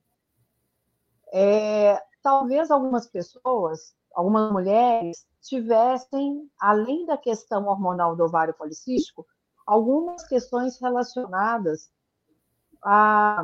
É, 1.32 2.02
talvez 2.24 2.72
algumas 2.72 3.08
pessoas, 3.08 3.96
algumas 4.16 4.52
mulheres, 4.52 5.28
tivessem, 5.44 6.50
além 6.60 7.06
da 7.06 7.18
questão 7.18 7.68
hormonal 7.68 8.16
do 8.16 8.24
ovário 8.24 8.54
policístico, 8.54 9.26
algumas 9.68 10.26
questões 10.28 10.80
relacionadas 10.80 11.92
a, 12.84 13.44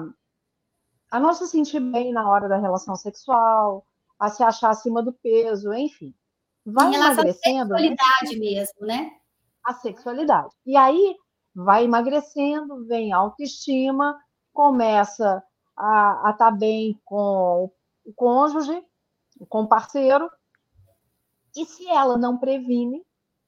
a 1.11 1.19
não 1.19 1.33
se 1.33 1.47
sentir 1.47 1.79
bem 1.79 2.11
na 2.11 2.29
hora 2.29 2.47
da 2.47 2.57
relação 2.57 2.95
sexual, 2.95 3.85
a 4.17 4.29
se 4.29 4.43
achar 4.43 4.69
acima 4.69 5.03
do 5.03 5.13
peso, 5.13 5.73
enfim. 5.73 6.13
Vai 6.65 6.91
em 6.91 6.95
emagrecendo. 6.95 7.75
A 7.75 7.79
né? 7.79 7.87
sexualidade 7.87 8.31
né? 8.31 8.39
mesmo, 8.39 8.85
né? 8.85 9.11
A 9.63 9.73
sexualidade. 9.73 10.55
E 10.65 10.75
aí 10.75 11.15
vai 11.53 11.83
emagrecendo, 11.83 12.85
vem 12.85 13.11
autoestima, 13.11 14.17
começa 14.53 15.43
a 15.77 16.31
estar 16.31 16.37
tá 16.37 16.51
bem 16.51 16.99
com 17.05 17.71
o 18.05 18.13
cônjuge, 18.13 18.83
com 19.47 19.63
o 19.63 19.67
parceiro, 19.67 20.29
e 21.55 21.65
se 21.65 21.87
ela 21.87 22.17
não 22.17 22.37
previne 22.37 23.05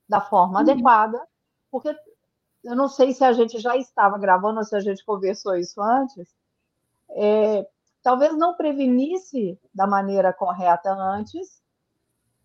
da 0.08 0.22
forma 0.22 0.56
uhum. 0.56 0.60
adequada, 0.60 1.22
porque 1.70 1.96
eu 2.64 2.76
não 2.76 2.88
sei 2.88 3.14
se 3.14 3.24
a 3.24 3.34
gente 3.34 3.60
já 3.60 3.76
estava 3.78 4.18
gravando 4.18 4.60
ou 4.60 4.66
se 4.66 4.76
a 4.76 4.80
gente 4.80 5.04
conversou 5.06 5.56
isso 5.56 5.82
antes, 5.82 6.36
é, 7.12 7.68
talvez 8.04 8.36
não 8.38 8.56
prevenisse 8.56 9.60
da 9.74 9.88
maneira 9.88 10.34
correta 10.34 10.92
antes 10.92 11.62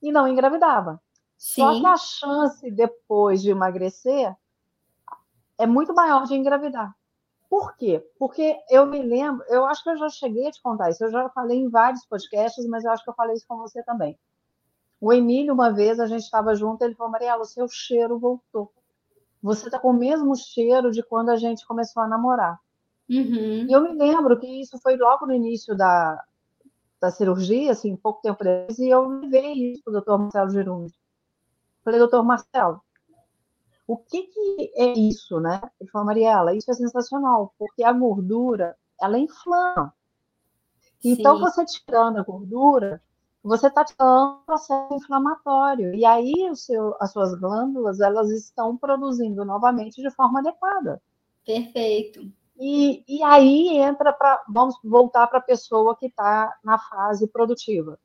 e 0.03 0.11
não 0.13 0.29
engravidava. 0.29 1.01
Sim. 1.37 1.63
Só 1.63 1.81
que 1.81 1.87
a 1.87 1.97
chance 1.97 2.71
depois 2.71 3.43
de 3.43 3.51
emagrecer 3.51 4.35
é 5.59 5.67
muito 5.67 5.95
maior 5.95 6.25
de 6.25 6.35
engravidar. 6.35 6.95
Por 7.49 7.77
quê? 7.77 8.05
Porque 8.19 8.59
eu 8.69 8.87
me 8.87 9.03
lembro, 9.03 9.45
eu 9.49 9.65
acho 9.67 9.83
que 9.83 9.91
eu 9.91 9.97
já 9.97 10.09
cheguei 10.09 10.49
a 10.49 10.51
te 10.51 10.61
contar 10.61 10.91
isso, 10.91 11.05
eu 11.05 11.11
já 11.11 11.29
falei 11.31 11.59
em 11.59 11.69
vários 11.69 12.05
podcasts, 12.07 12.67
mas 12.67 12.85
eu 12.85 12.91
acho 12.91 13.05
que 13.05 13.11
eu 13.11 13.15
falei 13.15 13.37
isso 13.37 13.47
com 13.47 13.57
você 13.57 13.83
também. 13.85 14.19
O 15.01 15.13
Emílio, 15.13 15.53
uma 15.53 15.73
vez, 15.73 16.01
a 16.01 16.07
gente 16.07 16.23
estava 16.23 16.55
junto, 16.55 16.83
ele 16.83 16.95
falou, 16.95 17.13
Mariela, 17.13 17.43
o 17.43 17.47
seu 17.47 17.69
cheiro 17.69 18.19
voltou. 18.19 18.73
Você 19.43 19.67
está 19.67 19.79
com 19.79 19.91
o 19.91 19.97
mesmo 19.97 20.35
cheiro 20.35 20.91
de 20.91 21.03
quando 21.03 21.29
a 21.31 21.37
gente 21.37 21.67
começou 21.67 22.03
a 22.03 22.09
namorar. 22.09 22.59
Uhum. 23.09 23.67
E 23.69 23.73
eu 23.73 23.81
me 23.83 23.93
lembro 23.93 24.39
que 24.39 24.47
isso 24.47 24.79
foi 24.83 24.97
logo 24.97 25.27
no 25.27 25.33
início 25.33 25.77
da, 25.77 26.21
da 27.01 27.11
cirurgia, 27.11 27.73
assim, 27.73 27.95
pouco 27.97 28.21
tempo 28.21 28.43
depois, 28.43 28.79
e 28.79 28.89
eu 28.89 29.07
levei 29.07 29.73
isso 29.73 29.83
para 29.85 29.91
o 29.91 29.95
doutor 29.95 30.19
Marcelo 30.19 30.51
Girundi. 30.51 30.95
Falei, 31.85 32.01
doutor 32.01 32.25
Marcelo, 32.25 32.81
o 33.87 33.97
que, 33.97 34.25
que 34.25 34.73
é 34.75 34.99
isso, 34.99 35.39
né? 35.39 35.61
Ele 35.81 35.89
falou, 35.91 36.07
Mariela, 36.07 36.55
isso 36.55 36.71
é 36.71 36.75
sensacional, 36.75 37.55
porque 37.57 37.85
a 37.85 37.93
gordura, 37.93 38.77
ela 39.01 39.19
inflama. 39.19 39.95
Então, 41.05 41.37
Sim. 41.37 41.43
você 41.43 41.65
tirando 41.65 42.19
a 42.19 42.23
gordura, 42.25 43.01
você 43.47 43.69
está 43.69 43.85
tirando 43.85 44.41
um 44.41 44.45
processo 44.45 44.95
inflamatório. 44.95 45.95
E 45.95 46.05
aí, 46.05 46.51
seu, 46.55 46.97
as 47.01 47.13
suas 47.13 47.35
glândulas, 47.39 48.01
elas 48.01 48.31
estão 48.31 48.77
produzindo 48.77 49.45
novamente 49.45 50.03
de 50.03 50.11
forma 50.11 50.41
adequada. 50.41 51.01
Perfeito. 51.45 52.29
E, 52.59 53.05
e 53.07 53.23
aí 53.23 53.79
entra 53.79 54.13
para. 54.13 54.43
Vamos 54.49 54.77
voltar 54.83 55.27
para 55.29 55.39
a 55.39 55.43
pessoa 55.43 55.97
que 55.97 56.07
está 56.07 56.59
na 56.65 56.79
fase 56.79 57.29
produtiva, 57.29 57.99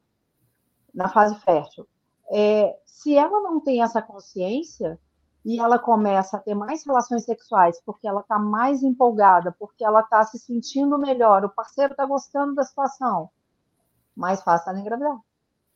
na 0.94 1.10
fase 1.10 1.36
fértil. 1.40 1.88
É, 2.30 2.78
se 2.86 3.16
ela 3.16 3.42
não 3.42 3.60
tem 3.60 3.82
essa 3.82 4.02
consciência, 4.02 5.00
e 5.44 5.60
ela 5.60 5.80
começa 5.80 6.38
a 6.38 6.40
ter 6.40 6.54
mais 6.54 6.86
relações 6.86 7.26
sexuais 7.26 7.82
porque 7.84 8.08
ela 8.08 8.22
está 8.22 8.38
mais 8.38 8.84
empolgada, 8.84 9.52
porque 9.58 9.84
ela 9.84 10.02
está 10.02 10.24
se 10.24 10.38
sentindo 10.38 11.00
melhor, 11.00 11.44
o 11.44 11.50
parceiro 11.50 11.94
está 11.94 12.06
gostando 12.06 12.54
da 12.54 12.64
situação, 12.64 13.30
mais 14.16 14.42
fácil 14.44 14.70
ela 14.70 14.80
engravidar. 14.80 15.20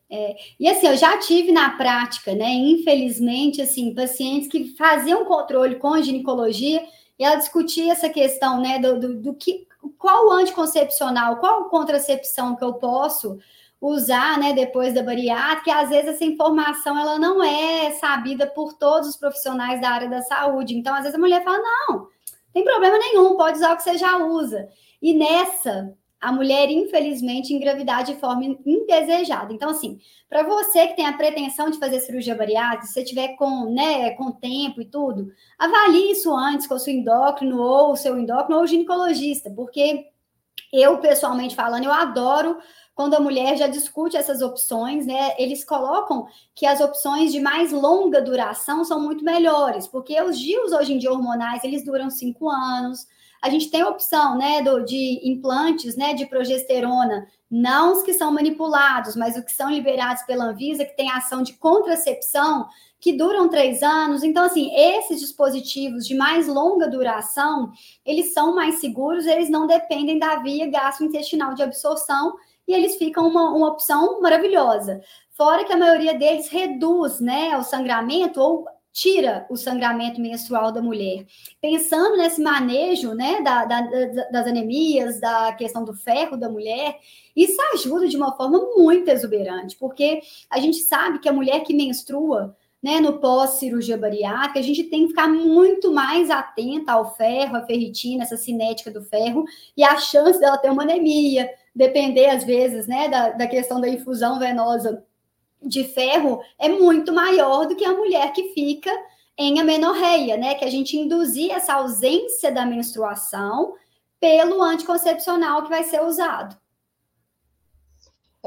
É, 0.09 0.35
e 0.59 0.67
assim, 0.67 0.87
eu 0.87 0.95
já 0.95 1.17
tive 1.17 1.51
na 1.51 1.71
prática, 1.71 2.33
né? 2.35 2.49
Infelizmente, 2.49 3.61
assim, 3.61 3.93
pacientes 3.93 4.47
que 4.47 4.75
faziam 4.75 5.25
controle 5.25 5.75
com 5.75 6.01
ginecologia 6.01 6.83
e 7.17 7.23
ela 7.23 7.35
discutia 7.35 7.91
essa 7.91 8.09
questão, 8.09 8.61
né? 8.61 8.77
Do, 8.79 8.99
do, 8.99 9.15
do 9.21 9.33
que 9.33 9.67
qual 9.97 10.31
anticoncepcional, 10.31 11.37
qual 11.37 11.69
contracepção 11.69 12.55
que 12.55 12.63
eu 12.63 12.73
posso 12.73 13.39
usar, 13.79 14.39
né, 14.39 14.53
depois 14.53 14.93
da 14.93 15.03
bariátrica, 15.03 15.69
e 15.69 15.73
às 15.73 15.89
vezes 15.89 16.15
essa 16.15 16.25
informação 16.25 16.97
ela 16.97 17.19
não 17.19 17.43
é 17.43 17.91
sabida 17.91 18.47
por 18.47 18.73
todos 18.73 19.09
os 19.09 19.17
profissionais 19.17 19.79
da 19.81 19.89
área 19.89 20.09
da 20.09 20.21
saúde. 20.21 20.75
Então, 20.75 20.93
às 20.93 21.01
vezes 21.01 21.15
a 21.15 21.19
mulher 21.19 21.43
fala: 21.43 21.59
"Não, 21.59 22.07
tem 22.53 22.63
problema 22.63 22.97
nenhum, 22.97 23.35
pode 23.35 23.57
usar 23.57 23.73
o 23.73 23.77
que 23.77 23.83
você 23.83 23.97
já 23.97 24.17
usa". 24.17 24.67
E 25.01 25.13
nessa, 25.13 25.93
a 26.19 26.31
mulher 26.31 26.69
infelizmente 26.71 27.53
engravidar 27.53 28.03
de 28.03 28.15
forma 28.15 28.57
indesejada. 28.65 29.53
Então, 29.53 29.69
assim, 29.69 29.99
para 30.29 30.43
você 30.43 30.87
que 30.87 30.95
tem 30.95 31.05
a 31.05 31.13
pretensão 31.13 31.69
de 31.69 31.77
fazer 31.77 31.99
cirurgia 31.99 32.35
bariátrica, 32.35 32.87
se 32.87 32.93
você 32.93 33.03
tiver 33.03 33.35
com, 33.35 33.71
né, 33.73 34.11
com 34.11 34.31
tempo 34.31 34.81
e 34.81 34.85
tudo, 34.85 35.31
avalie 35.57 36.11
isso 36.11 36.35
antes 36.35 36.67
com 36.67 36.75
o 36.75 36.79
seu 36.79 36.93
endócrino 36.93 37.61
ou 37.61 37.95
seu 37.95 38.17
endócrino 38.17 38.59
ou 38.59 38.67
ginecologista, 38.67 39.51
porque 39.51 40.07
eu 40.73 40.97
pessoalmente 40.97 41.55
falando, 41.55 41.85
eu 41.85 41.93
adoro 41.93 42.57
quando 42.95 43.13
a 43.13 43.19
mulher 43.19 43.57
já 43.57 43.67
discute 43.67 44.15
essas 44.15 44.41
opções, 44.41 45.05
né, 45.05 45.35
eles 45.37 45.65
colocam 45.65 46.27
que 46.55 46.65
as 46.65 46.79
opções 46.79 47.31
de 47.31 47.41
mais 47.41 47.73
longa 47.73 48.21
duração 48.21 48.85
são 48.85 49.01
muito 49.01 49.23
melhores, 49.23 49.85
porque 49.85 50.19
os 50.21 50.39
dias 50.39 50.71
hoje 50.71 50.93
em 50.93 50.97
dia 50.97 51.11
hormonais, 51.11 51.63
eles 51.63 51.83
duram 51.83 52.09
cinco 52.09 52.49
anos. 52.49 53.05
A 53.41 53.49
gente 53.49 53.69
tem 53.69 53.81
a 53.81 53.89
opção, 53.89 54.37
né, 54.37 54.61
do, 54.61 54.83
de 54.83 55.21
implantes, 55.23 55.95
né, 55.95 56.13
de 56.13 56.25
progesterona, 56.25 57.27
não 57.49 57.93
os 57.93 58.01
que 58.01 58.13
são 58.13 58.31
manipulados, 58.31 59.15
mas 59.15 59.37
os 59.37 59.43
que 59.43 59.51
são 59.51 59.69
liberados 59.69 60.23
pela 60.23 60.45
Anvisa, 60.45 60.85
que 60.85 60.95
tem 60.95 61.11
ação 61.11 61.43
de 61.43 61.53
contracepção, 61.53 62.67
que 62.99 63.13
duram 63.13 63.47
três 63.49 63.83
anos. 63.83 64.23
Então, 64.23 64.43
assim, 64.43 64.71
esses 64.75 65.19
dispositivos 65.19 66.07
de 66.07 66.15
mais 66.15 66.47
longa 66.47 66.87
duração, 66.87 67.71
eles 68.03 68.33
são 68.33 68.55
mais 68.55 68.79
seguros, 68.79 69.25
eles 69.25 69.49
não 69.49 69.67
dependem 69.67 70.17
da 70.17 70.37
via 70.37 70.69
gastrointestinal 70.69 71.53
de 71.53 71.61
absorção 71.61 72.33
e 72.67 72.73
eles 72.73 72.95
ficam 72.95 73.27
uma, 73.27 73.51
uma 73.51 73.67
opção 73.67 74.19
maravilhosa. 74.21 75.01
Fora 75.31 75.65
que 75.65 75.73
a 75.73 75.77
maioria 75.77 76.17
deles 76.17 76.47
reduz 76.47 77.19
né, 77.19 77.55
o 77.57 77.63
sangramento 77.63 78.39
ou 78.39 78.65
tira 78.95 79.45
o 79.49 79.57
sangramento 79.57 80.21
menstrual 80.21 80.71
da 80.71 80.81
mulher. 80.81 81.25
Pensando 81.61 82.15
nesse 82.15 82.41
manejo 82.41 83.13
né, 83.13 83.41
da, 83.41 83.65
da, 83.65 83.81
das 84.31 84.47
anemias, 84.47 85.19
da 85.19 85.51
questão 85.51 85.83
do 85.83 85.93
ferro 85.93 86.37
da 86.37 86.47
mulher, 86.47 86.97
isso 87.35 87.61
ajuda 87.73 88.07
de 88.07 88.15
uma 88.15 88.37
forma 88.37 88.57
muito 88.77 89.09
exuberante, 89.09 89.75
porque 89.75 90.21
a 90.49 90.61
gente 90.61 90.77
sabe 90.77 91.19
que 91.19 91.27
a 91.27 91.33
mulher 91.33 91.59
que 91.65 91.73
menstrua 91.73 92.55
né, 92.81 93.01
no 93.01 93.19
pós-cirurgia 93.19 93.97
bariátrica, 93.97 94.59
a 94.59 94.63
gente 94.63 94.83
tem 94.83 95.01
que 95.01 95.09
ficar 95.09 95.27
muito 95.27 95.91
mais 95.91 96.29
atenta 96.29 96.93
ao 96.93 97.15
ferro, 97.15 97.57
à 97.57 97.65
ferritina, 97.65 98.23
essa 98.23 98.37
cinética 98.37 98.89
do 98.89 99.01
ferro, 99.01 99.43
e 99.75 99.83
a 99.83 99.97
chance 99.97 100.39
dela 100.39 100.57
ter 100.57 100.69
uma 100.69 100.83
anemia, 100.83 101.49
depender, 101.75 102.27
às 102.27 102.45
vezes, 102.45 102.87
né, 102.87 103.09
da, 103.09 103.31
da 103.31 103.47
questão 103.47 103.81
da 103.81 103.89
infusão 103.89 104.39
venosa 104.39 105.03
de 105.65 105.83
ferro, 105.83 106.41
é 106.57 106.69
muito 106.69 107.11
maior 107.11 107.65
do 107.65 107.75
que 107.75 107.85
a 107.85 107.93
mulher 107.93 108.31
que 108.33 108.53
fica 108.53 108.91
em 109.37 109.59
amenorreia, 109.59 110.37
né? 110.37 110.55
Que 110.55 110.65
a 110.65 110.69
gente 110.69 110.97
induzir 110.97 111.51
essa 111.51 111.73
ausência 111.73 112.51
da 112.51 112.65
menstruação 112.65 113.75
pelo 114.19 114.61
anticoncepcional 114.61 115.63
que 115.63 115.69
vai 115.69 115.83
ser 115.83 116.03
usado. 116.03 116.55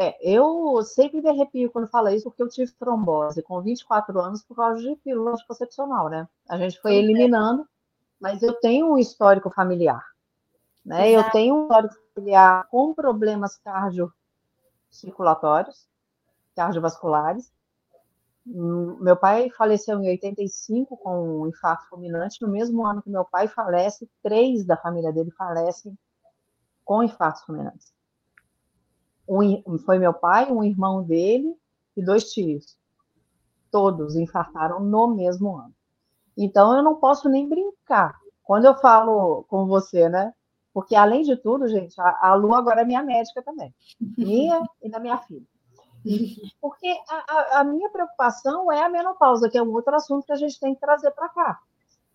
É, 0.01 0.17
eu 0.23 0.81
sempre 0.85 1.21
me 1.21 1.29
arrepio 1.29 1.73
quando 1.73 1.89
falo 1.89 2.09
isso, 2.09 2.31
porque 2.31 2.43
eu 2.43 2.49
tive 2.49 2.71
trombose 2.73 3.43
com 3.43 3.61
24 3.61 4.21
anos 4.21 4.45
por 4.45 4.55
causa 4.55 4.81
de 4.81 4.95
pílula 4.97 5.33
anticoncepcional, 5.33 6.09
né? 6.09 6.29
A 6.49 6.57
gente 6.57 6.81
foi 6.81 6.95
eliminando, 6.95 7.67
mas 8.21 8.41
eu 8.43 8.53
tenho 8.55 8.93
um 8.93 8.99
histórico 8.99 9.51
familiar. 9.51 10.05
Né? 10.87 11.11
Eu 11.11 11.29
tenho 11.31 11.57
um 11.57 11.65
histórico 11.65 11.97
familiar 12.15 12.69
com 12.71 12.95
problemas 12.95 13.59
cardiocirculatórios, 13.59 15.89
cardiovasculares. 16.59 17.53
Hum, 18.45 18.99
meu 19.01 19.17
pai 19.17 19.49
faleceu 19.51 20.03
em 20.03 20.09
85 20.09 20.97
com 20.97 21.43
um 21.43 21.47
infarto 21.47 21.89
fulminante. 21.89 22.43
No 22.43 22.49
mesmo 22.49 22.85
ano 22.85 23.01
que 23.01 23.09
meu 23.09 23.25
pai 23.25 23.47
falece, 23.47 24.11
três 24.23 24.67
da 24.67 24.77
família 24.77 25.13
dele 25.13 25.31
falecem 25.31 25.97
com 26.85 27.03
infartos 27.03 27.43
fulminantes. 27.43 27.93
Um, 29.29 29.79
foi 29.79 29.99
meu 29.99 30.13
pai, 30.13 30.51
um 30.51 30.65
irmão 30.65 31.05
dele 31.05 31.55
e 31.97 32.05
dois 32.05 32.33
tios. 32.33 32.77
Todos 33.71 34.17
infartaram 34.17 34.81
no 34.81 35.15
mesmo 35.15 35.57
ano. 35.57 35.75
Então 36.37 36.77
eu 36.77 36.83
não 36.83 36.97
posso 36.97 37.29
nem 37.29 37.49
brincar. 37.49 38.19
Quando 38.43 38.65
eu 38.65 38.75
falo 38.75 39.45
com 39.45 39.67
você, 39.67 40.09
né? 40.09 40.33
Porque, 40.73 40.95
além 40.95 41.23
de 41.23 41.37
tudo, 41.37 41.69
gente, 41.69 42.01
a, 42.01 42.29
a 42.29 42.35
Lu 42.35 42.55
agora 42.55 42.83
é 42.83 42.85
minha 42.85 43.03
médica 43.03 43.43
também. 43.43 43.75
Minha 44.17 44.63
e 44.83 44.89
da 44.89 44.99
minha 44.99 45.19
filha. 45.19 45.47
Porque 46.61 46.97
a, 47.09 47.61
a, 47.61 47.65
minha 47.65 47.89
preocupação 47.91 48.71
é 48.71 48.83
a 48.83 48.89
menopausa, 48.89 49.49
que 49.49 49.59
é 49.59 49.63
um 49.63 49.73
outro 49.73 49.95
assunto 49.95 50.27
que 50.27 50.33
a 50.33 50.37
gente 50.37 50.59
tem 50.59 50.75
que 50.75 50.81
trazer 50.81 51.11
para 51.11 51.29
cá. 51.29 51.61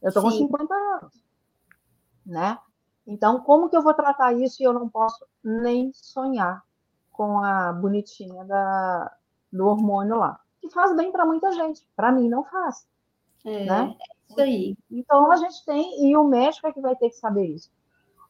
Eu 0.02 0.10
estou 0.10 0.24
com 0.24 0.32
50 0.32 0.74
anos. 0.74 1.24
Né? 2.26 2.58
Então, 3.06 3.40
como 3.42 3.70
que 3.70 3.76
eu 3.76 3.82
vou 3.82 3.94
tratar 3.94 4.34
isso 4.34 4.62
e 4.62 4.66
eu 4.66 4.74
não 4.74 4.88
posso 4.88 5.26
nem 5.44 5.92
sonhar 5.94 6.64
com 7.12 7.40
a 7.40 7.72
bonitinha 7.72 8.44
da, 8.46 9.16
do 9.52 9.68
hormônio 9.68 10.18
lá. 10.18 10.40
Que 10.60 10.70
faz 10.70 10.96
bem 10.96 11.12
para 11.12 11.26
muita 11.26 11.52
gente. 11.52 11.88
Para 11.96 12.12
mim, 12.12 12.30
não 12.30 12.44
faz. 12.44 12.88
É, 13.46 13.66
né? 13.66 13.96
é 14.00 14.32
isso 14.32 14.42
aí. 14.42 14.78
Então, 14.90 15.32
a 15.32 15.36
gente 15.36 15.64
tem, 15.66 16.10
e 16.10 16.18
o 16.18 16.24
médico 16.24 16.68
é 16.68 16.74
que 16.74 16.82
vai 16.82 16.96
ter 16.96 17.10
que 17.10 17.18
saber 17.18 17.46
isso. 17.46 17.70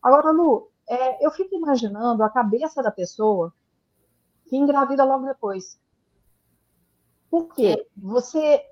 Agora, 0.01 0.31
Lu, 0.31 0.69
é, 0.89 1.25
eu 1.25 1.31
fico 1.31 1.55
imaginando 1.55 2.23
a 2.23 2.29
cabeça 2.29 2.83
da 2.83 2.91
pessoa 2.91 3.53
que 4.45 4.57
engravida 4.57 5.03
logo 5.03 5.25
depois. 5.25 5.79
Por 7.29 7.53
quê? 7.53 7.77
É. 7.79 7.85
Você 7.97 8.63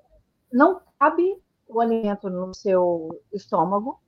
não 0.52 0.80
cabe 0.98 1.42
o 1.66 1.80
alimento 1.80 2.28
no 2.28 2.54
seu 2.54 3.08
estômago, 3.32 4.00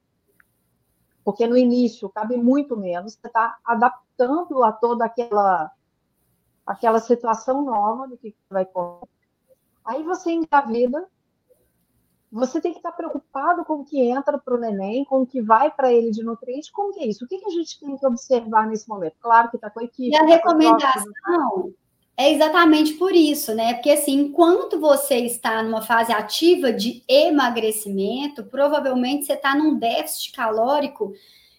porque 1.25 1.47
no 1.47 1.57
início 1.57 2.09
cabe 2.11 2.37
muito 2.37 2.77
menos, 2.77 3.15
você 3.15 3.27
está 3.27 3.59
adaptando 3.65 4.63
a 4.63 4.71
toda 4.71 5.07
aquela, 5.07 5.73
aquela 6.67 7.01
situação 7.01 7.65
nova 7.65 8.07
do 8.07 8.19
que 8.19 8.37
vai 8.51 8.67
comer. 8.67 9.09
Aí 9.85 10.03
você 10.03 10.33
engravida, 10.33 11.09
você 12.35 12.61
tem 12.61 12.73
que 12.73 12.79
estar 12.79 12.91
preocupado 12.91 13.65
com 13.65 13.75
o 13.75 13.85
que 13.85 14.01
entra 14.01 14.37
para 14.37 14.55
o 14.55 14.59
neném, 14.59 15.05
com 15.05 15.23
o 15.23 15.27
que 15.27 15.41
vai 15.41 15.71
para 15.71 15.93
ele 15.93 16.11
de 16.11 16.25
nutriente, 16.25 16.73
como 16.73 16.93
que 16.93 16.99
é 17.01 17.07
isso? 17.07 17.25
O 17.25 17.29
que, 17.29 17.39
que 17.39 17.47
a 17.47 17.51
gente 17.51 17.79
tem 17.79 17.97
que 17.97 18.05
observar 18.05 18.67
nesse 18.67 18.89
momento? 18.89 19.15
Claro 19.21 19.49
que 19.51 19.57
está 19.57 19.71
com 19.71 19.79
a 19.79 19.85
equipe. 19.85 20.11
E 20.11 20.17
a 20.17 20.21
tá 20.21 20.27
recomendação 20.27 21.73
é 22.17 22.33
exatamente 22.33 22.95
por 22.95 23.15
isso, 23.15 23.55
né? 23.55 23.75
Porque 23.75 23.91
assim, 23.91 24.15
enquanto 24.15 24.81
você 24.81 25.19
está 25.19 25.63
numa 25.63 25.81
fase 25.81 26.13
ativa 26.13 26.73
de 26.73 27.05
emagrecimento, 27.09 28.43
provavelmente 28.43 29.27
você 29.27 29.35
está 29.35 29.55
num 29.55 29.79
déficit 29.79 30.33
calórico 30.33 31.13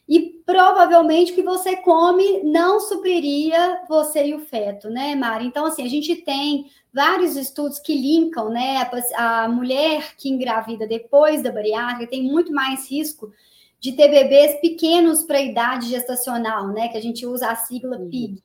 e 0.07 0.41
provavelmente 0.45 1.31
o 1.31 1.35
que 1.35 1.41
você 1.41 1.75
come 1.77 2.43
não 2.43 2.79
supriria 2.79 3.81
você 3.89 4.27
e 4.27 4.35
o 4.35 4.39
feto, 4.39 4.89
né, 4.89 5.15
Mari? 5.15 5.47
Então, 5.47 5.65
assim, 5.65 5.83
a 5.83 5.89
gente 5.89 6.15
tem 6.17 6.67
vários 6.93 7.35
estudos 7.35 7.79
que 7.79 7.95
linkam, 7.95 8.49
né? 8.49 8.87
A, 9.15 9.47
mulher 9.47 10.15
que 10.15 10.29
engravida 10.29 10.85
depois 10.85 11.41
da 11.41 11.51
bariátrica 11.51 12.09
tem 12.09 12.23
muito 12.23 12.53
mais 12.53 12.89
risco 12.89 13.31
de 13.79 13.93
ter 13.93 14.07
bebês 14.07 14.59
pequenos 14.61 15.23
para 15.23 15.39
a 15.39 15.41
idade 15.41 15.89
gestacional, 15.89 16.67
né? 16.67 16.87
Que 16.87 16.97
a 16.97 17.01
gente 17.01 17.25
usa 17.25 17.49
a 17.49 17.55
sigla 17.55 17.97
PIG. 17.97 18.43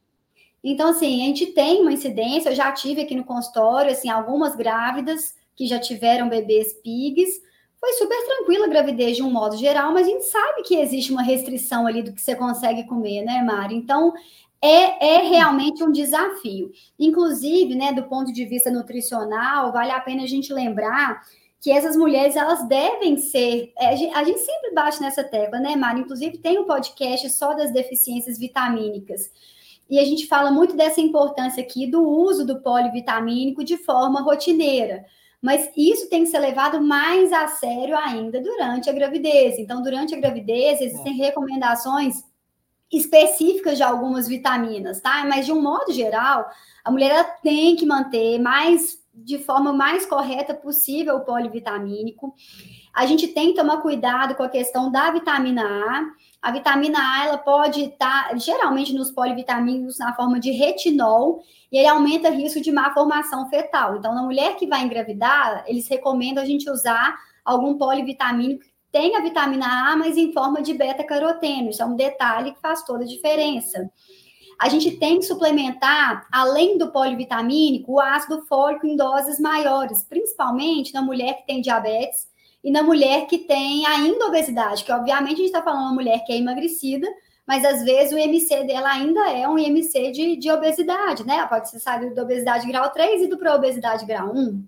Então, 0.65 0.91
assim, 0.91 1.23
a 1.23 1.27
gente 1.27 1.47
tem 1.47 1.83
uma 1.83 1.93
incidência, 1.93 2.51
eu 2.51 2.55
já 2.55 2.73
tive 2.73 3.03
aqui 3.03 3.15
no 3.15 3.25
consultório, 3.25 3.93
assim, 3.93 4.09
algumas 4.09 4.57
grávidas 4.57 5.35
que 5.55 5.67
já 5.67 5.79
tiveram 5.79 6.29
bebês 6.29 6.73
PIGs. 6.83 7.43
Foi 7.81 7.95
super 7.95 8.27
tranquila 8.27 8.67
a 8.67 8.69
gravidez 8.69 9.17
de 9.17 9.23
um 9.23 9.31
modo 9.31 9.57
geral, 9.57 9.93
mas 9.93 10.07
a 10.07 10.11
gente 10.11 10.27
sabe 10.27 10.63
que 10.63 10.77
existe 10.77 11.11
uma 11.11 11.23
restrição 11.23 11.87
ali 11.87 12.03
do 12.03 12.13
que 12.13 12.21
você 12.21 12.37
consegue 12.37 12.85
comer, 12.85 13.23
né, 13.23 13.43
Mari? 13.43 13.75
Então, 13.75 14.13
é, 14.63 15.17
é 15.17 15.23
realmente 15.23 15.83
um 15.83 15.91
desafio. 15.91 16.71
Inclusive, 16.99 17.75
né, 17.75 17.93
do 17.93 18.03
ponto 18.03 18.33
de 18.33 18.45
vista 18.45 18.71
nutricional, 18.71 19.73
vale 19.73 19.91
a 19.93 20.01
pena 20.01 20.25
a 20.25 20.27
gente 20.27 20.53
lembrar 20.53 21.23
que 21.59 21.71
essas 21.71 21.97
mulheres 21.97 22.37
elas 22.37 22.67
devem 22.69 23.17
ser. 23.17 23.73
É, 23.79 23.89
a 23.89 24.25
gente 24.25 24.41
sempre 24.41 24.75
bate 24.75 25.01
nessa 25.01 25.25
tecla, 25.25 25.59
né, 25.59 25.75
Mari? 25.75 26.01
Inclusive, 26.01 26.37
tem 26.39 26.59
um 26.59 26.67
podcast 26.67 27.31
só 27.31 27.55
das 27.55 27.73
deficiências 27.73 28.39
vitamínicas. 28.39 29.31
E 29.89 29.99
a 29.99 30.05
gente 30.05 30.27
fala 30.27 30.53
muito 30.53 30.77
dessa 30.77 31.01
importância 31.01 31.63
aqui 31.63 31.87
do 31.87 32.07
uso 32.07 32.47
do 32.47 32.61
polivitamínico 32.61 33.65
de 33.65 33.77
forma 33.77 34.21
rotineira. 34.21 35.05
Mas 35.41 35.71
isso 35.77 36.09
tem 36.11 36.25
que 36.25 36.31
ser 36.31 36.39
levado 36.39 36.81
mais 36.81 37.33
a 37.33 37.49
sério 37.49 37.97
ainda 37.97 38.41
durante 38.41 38.91
a 38.91 38.93
gravidez. 38.93 39.59
Então, 39.59 39.83
durante 39.83 40.15
a 40.15 40.21
gravidez, 40.21 40.81
existem 40.81 41.15
recomendações 41.15 42.23
específicas 42.93 43.79
de 43.79 43.83
algumas 43.83 44.29
vitaminas, 44.29 45.01
tá? 45.01 45.25
Mas 45.25 45.47
de 45.47 45.53
um 45.53 45.63
modo 45.63 45.93
geral, 45.93 46.51
a 46.85 46.91
mulher 46.91 47.41
tem 47.41 47.77
que 47.77 47.87
manter 47.87 48.39
mais 48.39 49.01
de 49.15 49.39
forma 49.39 49.73
mais 49.73 50.07
correta 50.07 50.55
possível 50.55 51.17
o 51.17 51.25
polivitamínico. 51.25 52.35
A 52.93 53.07
gente 53.07 53.29
tem 53.29 53.49
que 53.49 53.61
tomar 53.61 53.79
cuidado 53.79 54.35
com 54.35 54.43
a 54.43 54.49
questão 54.49 54.91
da 54.91 55.11
vitamina 55.11 55.63
A 55.63 56.07
a 56.43 56.51
vitamina 56.51 56.99
A 56.99 57.27
ela 57.27 57.39
pode 57.39 57.83
estar 57.83 58.31
tá, 58.31 58.37
geralmente 58.37 58.95
nos 58.95 59.11
polivitamínicos 59.11 59.99
na 59.99 60.15
forma 60.15 60.41
de 60.41 60.51
retinol 60.51 61.43
e 61.71 61.79
ele 61.79 61.87
aumenta 61.87 62.31
o 62.31 62.35
risco 62.35 62.61
de 62.61 62.73
má 62.73 62.93
formação 62.95 63.49
fetal. 63.51 63.97
Então, 63.97 64.15
na 64.15 64.23
mulher 64.23 64.57
que 64.57 64.67
vai 64.67 64.83
engravidar, 64.83 65.65
eles 65.67 65.87
recomendam 65.87 66.43
a 66.43 66.47
gente 66.47 66.69
usar 66.71 67.15
algum 67.45 67.77
polivitamínico 67.77 68.63
que 68.63 68.71
tenha 68.91 69.23
vitamina 69.23 69.93
A, 69.93 69.97
mas 69.97 70.17
em 70.17 70.33
forma 70.33 70.63
de 70.63 70.73
beta-caroteno. 70.73 71.71
Isso 71.71 71.83
é 71.83 71.87
um 71.87 71.95
detalhe 71.95 72.53
que 72.53 72.61
faz 72.61 72.83
toda 72.85 73.05
a 73.05 73.07
diferença. 73.07 73.91
A 74.59 74.69
gente 74.69 74.93
tem 74.99 75.19
que 75.19 75.25
suplementar, 75.25 76.27
além 76.33 76.77
do 76.77 76.91
polivitamínico, 76.91 77.93
o 77.93 78.01
ácido 78.01 78.47
fólico 78.47 78.87
em 78.87 78.97
doses 78.97 79.39
maiores, 79.39 80.05
principalmente 80.05 80.93
na 80.93 81.03
mulher 81.03 81.35
que 81.35 81.47
tem 81.47 81.61
diabetes 81.61 82.30
e 82.63 82.71
na 82.71 82.83
mulher 82.83 83.27
que 83.27 83.39
tem 83.39 83.87
ainda 83.87 84.27
obesidade, 84.27 84.85
que 84.85 84.93
obviamente 84.93 85.35
a 85.35 85.37
gente 85.37 85.47
está 85.47 85.63
falando 85.63 85.83
uma 85.83 85.95
mulher 85.95 86.25
que 86.25 86.33
é 86.33 86.37
emagrecida, 86.37 87.07
mas 87.47 87.65
às 87.65 87.83
vezes 87.83 88.13
o 88.13 88.19
IMC 88.19 88.65
dela 88.65 88.91
ainda 88.91 89.31
é 89.31 89.49
um 89.49 89.59
IMC 89.59 90.13
de, 90.13 90.37
de 90.37 90.51
obesidade, 90.51 91.27
né? 91.27 91.37
Ela 91.37 91.49
pode 91.49 91.71
ser 91.71 91.81
saído 91.81 92.15
da 92.15 92.23
obesidade 92.23 92.67
grau 92.67 92.91
3 92.91 93.23
e 93.23 93.25
indo 93.25 93.39
para 93.39 93.57
obesidade 93.57 94.07
grau 94.07 94.33
1. 94.35 94.65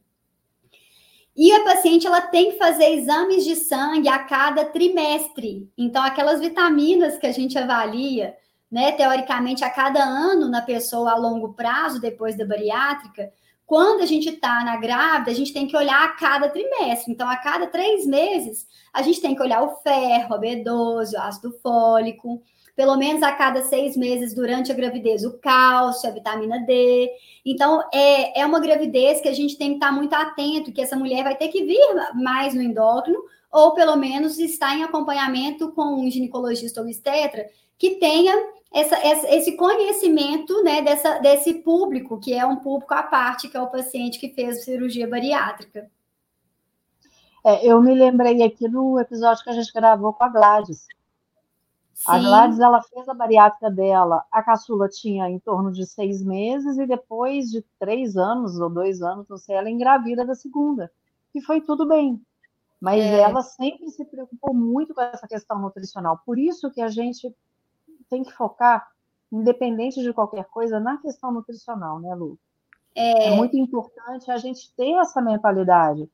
E 1.37 1.53
a 1.53 1.65
paciente 1.65 2.07
ela 2.07 2.21
tem 2.21 2.53
que 2.53 2.59
fazer 2.59 2.91
exames 2.91 3.45
de 3.45 3.57
sangue 3.57 4.09
a 4.09 4.19
cada 4.19 4.65
trimestre. 4.65 5.71
Então, 5.79 6.03
aquelas 6.03 6.41
vitaminas 6.41 7.17
que 7.17 7.27
a 7.27 7.33
gente 7.33 7.57
avalia, 7.57 8.35
né, 8.71 8.93
teoricamente, 8.93 9.65
a 9.65 9.71
cada 9.71 10.03
ano 10.03 10.49
na 10.49 10.61
pessoa 10.61 11.13
a 11.13 11.17
longo 11.17 11.55
prazo, 11.55 12.01
depois 12.01 12.37
da 12.37 12.45
bariátrica, 12.45 13.33
quando 13.73 14.03
a 14.03 14.07
gente 14.07 14.29
está 14.29 14.63
na 14.65 14.77
grávida, 14.77 15.31
a 15.31 15.35
gente 15.35 15.51
tem 15.51 15.67
que 15.67 15.75
olhar 15.75 16.05
a 16.05 16.11
cada 16.11 16.51
trimestre. 16.51 17.11
Então, 17.11 17.27
a 17.27 17.39
cada 17.39 17.67
três 17.67 18.05
meses, 18.05 18.67
a 18.93 19.01
gente 19.01 19.19
tem 19.19 19.35
que 19.35 19.41
olhar 19.41 19.63
o 19.63 19.77
ferro, 19.77 20.35
a 20.35 20.39
B12, 20.39 21.15
o 21.15 21.19
ácido 21.19 21.59
fólico. 21.63 22.43
Pelo 22.77 22.99
menos 22.99 23.23
a 23.23 23.33
cada 23.33 23.63
seis 23.63 23.97
meses 23.97 24.35
durante 24.35 24.71
a 24.71 24.75
gravidez, 24.75 25.25
o 25.25 25.39
cálcio, 25.39 26.07
a 26.07 26.13
vitamina 26.13 26.59
D. 26.67 27.11
Então, 27.47 27.83
é, 27.95 28.43
é 28.43 28.45
uma 28.45 28.61
gravidez 28.61 29.23
que 29.23 29.29
a 29.29 29.33
gente 29.33 29.57
tem 29.57 29.71
que 29.71 29.75
estar 29.77 29.87
tá 29.87 29.93
muito 29.93 30.13
atento, 30.13 30.71
que 30.71 30.83
essa 30.83 30.95
mulher 30.95 31.25
vai 31.25 31.35
ter 31.35 31.49
que 31.49 31.65
vir 31.65 31.81
mais 32.15 32.53
no 32.53 32.61
endócrino, 32.61 33.25
ou 33.51 33.73
pelo 33.73 33.97
menos 33.97 34.39
estar 34.39 34.77
em 34.77 34.83
acompanhamento 34.83 35.73
com 35.73 35.99
um 35.99 36.11
ginecologista 36.11 36.83
ou 36.83 36.87
obstetra 36.87 37.47
que 37.79 37.93
tenha 37.93 38.35
essa, 38.73 38.97
esse 39.35 39.57
conhecimento 39.57 40.63
né, 40.63 40.83
dessa, 40.83 41.19
desse 41.19 41.55
público, 41.55 42.19
que 42.19 42.33
é 42.33 42.45
um 42.45 42.57
público 42.57 42.95
à 42.95 43.03
parte, 43.03 43.49
que 43.49 43.57
é 43.57 43.61
o 43.61 43.71
paciente 43.71 44.19
que 44.19 44.31
fez 44.31 44.65
cirurgia 44.65 45.09
bariátrica. 45.09 45.91
É, 47.45 47.67
eu 47.67 47.83
me 47.83 47.95
lembrei 47.95 48.43
aqui 48.43 48.69
do 48.69 48.99
episódio 48.99 49.43
que 49.43 49.51
a 49.51 49.55
gente 49.55 49.73
gravou 49.73 50.13
com 50.13 50.25
a 50.25 50.29
Gladys. 50.29 50.87
Sim. 51.93 52.05
A 52.07 52.19
Gladys, 52.19 52.61
ela 52.61 52.83
fez 52.83 53.09
a 53.09 53.15
bariátrica 53.15 53.71
dela, 53.71 54.25
a 54.31 54.43
caçula 54.43 54.89
tinha 54.89 55.29
em 55.29 55.39
torno 55.39 55.71
de 55.71 55.85
seis 55.87 56.23
meses, 56.23 56.79
e 56.79 56.87
depois 56.87 57.51
de 57.51 57.63
três 57.79 58.17
anos 58.17 58.59
ou 58.59 58.71
dois 58.71 59.03
anos, 59.03 59.29
não 59.29 59.37
sei, 59.37 59.57
ela 59.57 59.71
engravida 59.71 60.25
da 60.25 60.35
segunda. 60.35 60.91
E 61.35 61.41
foi 61.43 61.61
tudo 61.61 61.87
bem. 61.87 62.21
Mas 62.81 63.01
é. 63.01 63.21
ela 63.21 63.43
sempre 63.43 63.89
se 63.91 64.05
preocupou 64.05 64.53
muito 64.53 64.95
com 64.95 65.01
essa 65.01 65.29
questão 65.29 65.61
nutricional. 65.61 66.21
Por 66.25 66.39
isso 66.39 66.71
que 66.71 66.81
a 66.81 66.89
gente 66.89 67.33
tem 68.12 68.22
que 68.22 68.33
focar, 68.35 68.87
independente 69.33 70.03
de 70.03 70.12
qualquer 70.12 70.44
coisa, 70.44 70.79
na 70.79 70.98
questão 70.98 71.33
nutricional, 71.33 71.98
né, 71.98 72.14
Lu? 72.14 72.38
É... 72.94 73.29
é 73.29 73.37
muito 73.37 73.57
importante 73.57 74.31
a 74.31 74.37
gente 74.37 74.70
ter 74.77 74.92
essa 74.98 75.22
mentalidade 75.22 76.07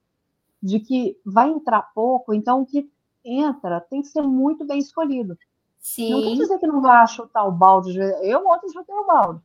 de 0.63 0.79
que 0.79 1.21
vai 1.27 1.51
entrar 1.51 1.83
pouco, 1.93 2.33
então 2.33 2.63
o 2.63 2.67
que 2.67 2.89
entra 3.25 3.81
tem 3.81 4.01
que 4.01 4.09
ser 4.09 4.23
muito 4.23 4.65
bem 4.65 4.79
escolhido. 4.79 5.37
Sim. 5.81 6.11
Não 6.13 6.23
quer 6.23 6.43
dizer 6.43 6.59
que 6.61 6.67
não 6.69 6.81
vai 6.81 7.07
chutar 7.09 7.45
o 7.45 7.53
balde. 7.53 7.99
Eu 8.23 8.47
ontem 8.47 8.69
chutei 8.73 8.95
o 8.95 9.07
balde. 9.07 9.41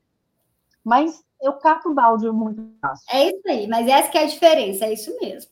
Mas 0.83 1.23
eu 1.41 1.53
cato 1.53 1.89
o 1.89 1.93
balde 1.93 2.29
muito 2.31 2.61
fácil. 2.79 3.05
É 3.11 3.29
isso 3.29 3.47
aí, 3.47 3.67
mas 3.67 3.87
essa 3.87 4.09
que 4.09 4.17
é 4.17 4.23
a 4.23 4.27
diferença, 4.27 4.85
é 4.85 4.93
isso 4.93 5.15
mesmo. 5.19 5.51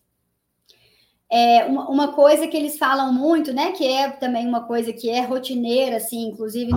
É, 1.32 1.64
uma, 1.66 1.90
uma, 1.90 2.08
coisa 2.14 2.46
que 2.46 2.58
eles 2.58 2.78
falam 2.78 3.14
muito, 3.14 3.54
né, 3.54 3.72
que 3.72 3.88
é 3.88 4.10
também 4.10 4.46
uma 4.46 4.66
coisa 4.66 4.92
que 4.92 5.10
é 5.10 5.22
rotineira, 5.22 5.96
assim, 5.96 6.28
inclusive 6.28 6.72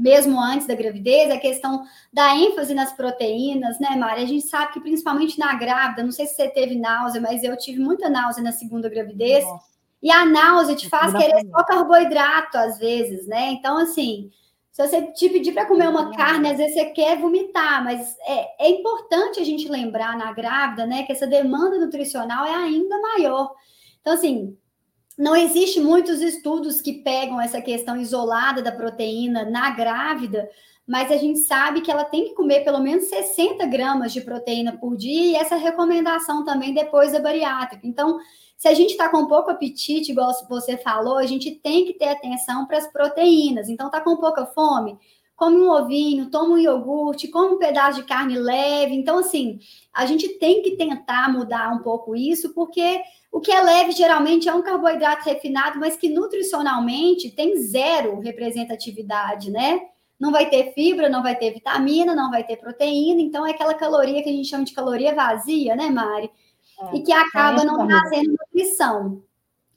mesmo 0.00 0.40
antes 0.40 0.66
da 0.66 0.74
gravidez, 0.74 1.30
é 1.30 1.34
a 1.34 1.40
questão 1.40 1.84
da 2.12 2.34
ênfase 2.34 2.72
nas 2.72 2.92
proteínas, 2.92 3.78
né, 3.78 3.96
Mari? 3.96 4.22
A 4.22 4.26
gente 4.26 4.46
sabe 4.46 4.72
que 4.72 4.80
principalmente 4.80 5.38
na 5.38 5.54
grávida, 5.54 6.02
não 6.02 6.10
sei 6.10 6.26
se 6.26 6.34
você 6.34 6.48
teve 6.48 6.74
náusea, 6.74 7.20
mas 7.20 7.42
eu 7.42 7.56
tive 7.56 7.80
muita 7.80 8.08
náusea 8.08 8.42
na 8.42 8.52
segunda 8.52 8.88
gravidez. 8.88 9.44
Nossa. 9.44 9.70
E 10.02 10.10
a 10.10 10.24
náusea 10.24 10.74
te 10.74 10.88
faz 10.88 11.12
querer 11.12 11.46
só 11.50 11.62
carboidrato 11.64 12.56
às 12.56 12.78
vezes, 12.78 13.26
né? 13.26 13.50
Então, 13.52 13.76
assim, 13.76 14.30
se 14.70 14.86
você 14.86 15.02
te 15.12 15.28
pedir 15.28 15.52
para 15.52 15.66
comer 15.66 15.88
uma 15.88 16.12
carne, 16.12 16.48
às 16.48 16.56
vezes 16.56 16.74
você 16.74 16.86
quer 16.86 17.18
vomitar, 17.18 17.82
mas 17.82 18.16
é, 18.26 18.66
é 18.66 18.70
importante 18.70 19.40
a 19.40 19.44
gente 19.44 19.68
lembrar 19.68 20.16
na 20.16 20.32
grávida, 20.32 20.86
né, 20.86 21.02
que 21.02 21.12
essa 21.12 21.26
demanda 21.26 21.78
nutricional 21.78 22.46
é 22.46 22.54
ainda 22.54 23.00
maior. 23.00 23.52
Então, 24.00 24.12
assim, 24.12 24.56
não 25.18 25.36
existe 25.36 25.80
muitos 25.80 26.20
estudos 26.20 26.80
que 26.80 27.02
pegam 27.02 27.40
essa 27.40 27.60
questão 27.60 27.96
isolada 27.96 28.62
da 28.62 28.72
proteína 28.72 29.44
na 29.44 29.70
grávida, 29.70 30.48
mas 30.86 31.10
a 31.12 31.16
gente 31.16 31.40
sabe 31.40 31.82
que 31.82 31.90
ela 31.90 32.04
tem 32.04 32.24
que 32.24 32.34
comer 32.34 32.64
pelo 32.64 32.80
menos 32.80 33.04
60 33.04 33.66
gramas 33.66 34.12
de 34.12 34.20
proteína 34.20 34.78
por 34.78 34.96
dia, 34.96 35.32
e 35.32 35.34
essa 35.36 35.56
recomendação 35.56 36.44
também 36.44 36.72
depois 36.72 37.12
da 37.12 37.20
bariátrica. 37.20 37.86
Então, 37.86 38.18
se 38.60 38.68
a 38.68 38.74
gente 38.74 38.90
está 38.90 39.08
com 39.08 39.24
pouco 39.24 39.50
apetite, 39.50 40.12
igual 40.12 40.34
você 40.46 40.76
falou, 40.76 41.16
a 41.16 41.24
gente 41.24 41.50
tem 41.50 41.86
que 41.86 41.94
ter 41.94 42.08
atenção 42.08 42.66
para 42.66 42.76
as 42.76 42.86
proteínas. 42.86 43.70
Então, 43.70 43.86
está 43.86 44.02
com 44.02 44.18
pouca 44.18 44.44
fome? 44.44 44.98
come 45.34 45.56
um 45.56 45.70
ovinho, 45.70 46.30
toma 46.30 46.50
um 46.50 46.58
iogurte, 46.58 47.28
come 47.28 47.54
um 47.54 47.58
pedaço 47.58 48.02
de 48.02 48.06
carne 48.06 48.38
leve. 48.38 48.94
Então, 48.94 49.20
assim, 49.20 49.58
a 49.90 50.04
gente 50.04 50.28
tem 50.38 50.60
que 50.60 50.72
tentar 50.72 51.32
mudar 51.32 51.72
um 51.72 51.78
pouco 51.78 52.14
isso, 52.14 52.52
porque 52.52 53.00
o 53.32 53.40
que 53.40 53.50
é 53.50 53.62
leve 53.62 53.92
geralmente 53.92 54.50
é 54.50 54.54
um 54.54 54.60
carboidrato 54.60 55.24
refinado, 55.24 55.80
mas 55.80 55.96
que 55.96 56.10
nutricionalmente 56.10 57.30
tem 57.30 57.56
zero 57.56 58.20
representatividade, 58.20 59.50
né? 59.50 59.80
Não 60.18 60.30
vai 60.30 60.50
ter 60.50 60.74
fibra, 60.74 61.08
não 61.08 61.22
vai 61.22 61.34
ter 61.34 61.54
vitamina, 61.54 62.14
não 62.14 62.30
vai 62.30 62.44
ter 62.44 62.56
proteína, 62.56 63.22
então 63.22 63.46
é 63.46 63.52
aquela 63.52 63.72
caloria 63.72 64.22
que 64.22 64.28
a 64.28 64.32
gente 64.32 64.50
chama 64.50 64.64
de 64.64 64.74
caloria 64.74 65.14
vazia, 65.14 65.74
né, 65.74 65.88
Mari? 65.88 66.30
É, 66.80 66.96
e 66.96 67.02
que 67.02 67.12
acaba 67.12 67.64
não 67.64 67.86
trazendo 67.86 68.32
nutrição. 68.32 69.22